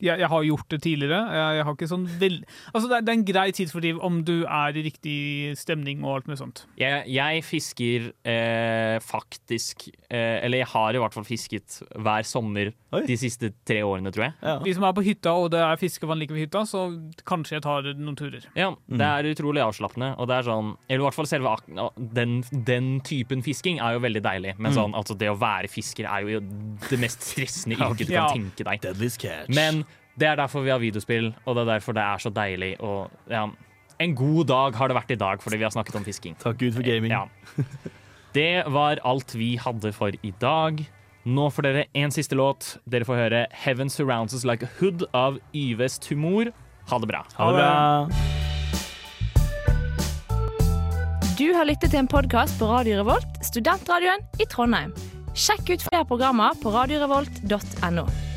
[0.00, 1.18] Jeg, jeg har gjort det tidligere.
[1.36, 2.36] Jeg, jeg har ikke sånn vel...
[2.72, 5.16] Altså, det, er, det er en grei tidsfordriv om du er i riktig
[5.60, 6.62] stemning og alt mulig sånt.
[6.80, 12.72] Jeg, jeg fisker eh, faktisk eh, Eller jeg har i hvert fall fisket hver sommer
[13.06, 14.34] de siste tre årene, tror jeg.
[14.64, 16.86] Vi som er på hytta, og det er fiskevann like ved hytta, så
[17.28, 18.48] kanskje jeg tar noen turer.
[18.58, 20.14] Ja, det er utrolig avslappende.
[20.18, 21.52] Og det er sånn Eller i hvert fall selve
[22.16, 24.56] den, den typen fisking er jo veldig deilig.
[24.58, 24.76] Men Mm.
[24.76, 26.40] sånn, altså det å være fisker er jo
[26.88, 27.88] det mest stressende Ja.
[27.90, 28.26] yrket du Ja.
[28.28, 28.80] kan tenke deg.
[28.84, 29.49] Deadly's catch.
[29.54, 29.82] Men
[30.20, 32.74] det er derfor vi har videospill, og det er derfor det er så deilig.
[32.84, 33.46] Og ja,
[34.00, 36.36] en god dag har det vært i dag, fordi vi har snakket om fisking.
[36.40, 37.12] Takk Gud for gaming.
[37.12, 37.26] Ja.
[38.30, 40.84] Det var alt vi hadde for i dag.
[41.26, 42.76] Nå får dere en siste låt.
[42.88, 46.52] Dere får høre 'Heaven Surrounds Us Like a Hood' av Yves Tumor.
[46.88, 47.24] Ha det bra.
[47.34, 48.08] Ha det bra.
[51.38, 54.94] Du har lyttet til en podkast på Radio Revolt, studentradioen i Trondheim.
[55.34, 58.29] Sjekk ut flere programmer på radiorevolt.no.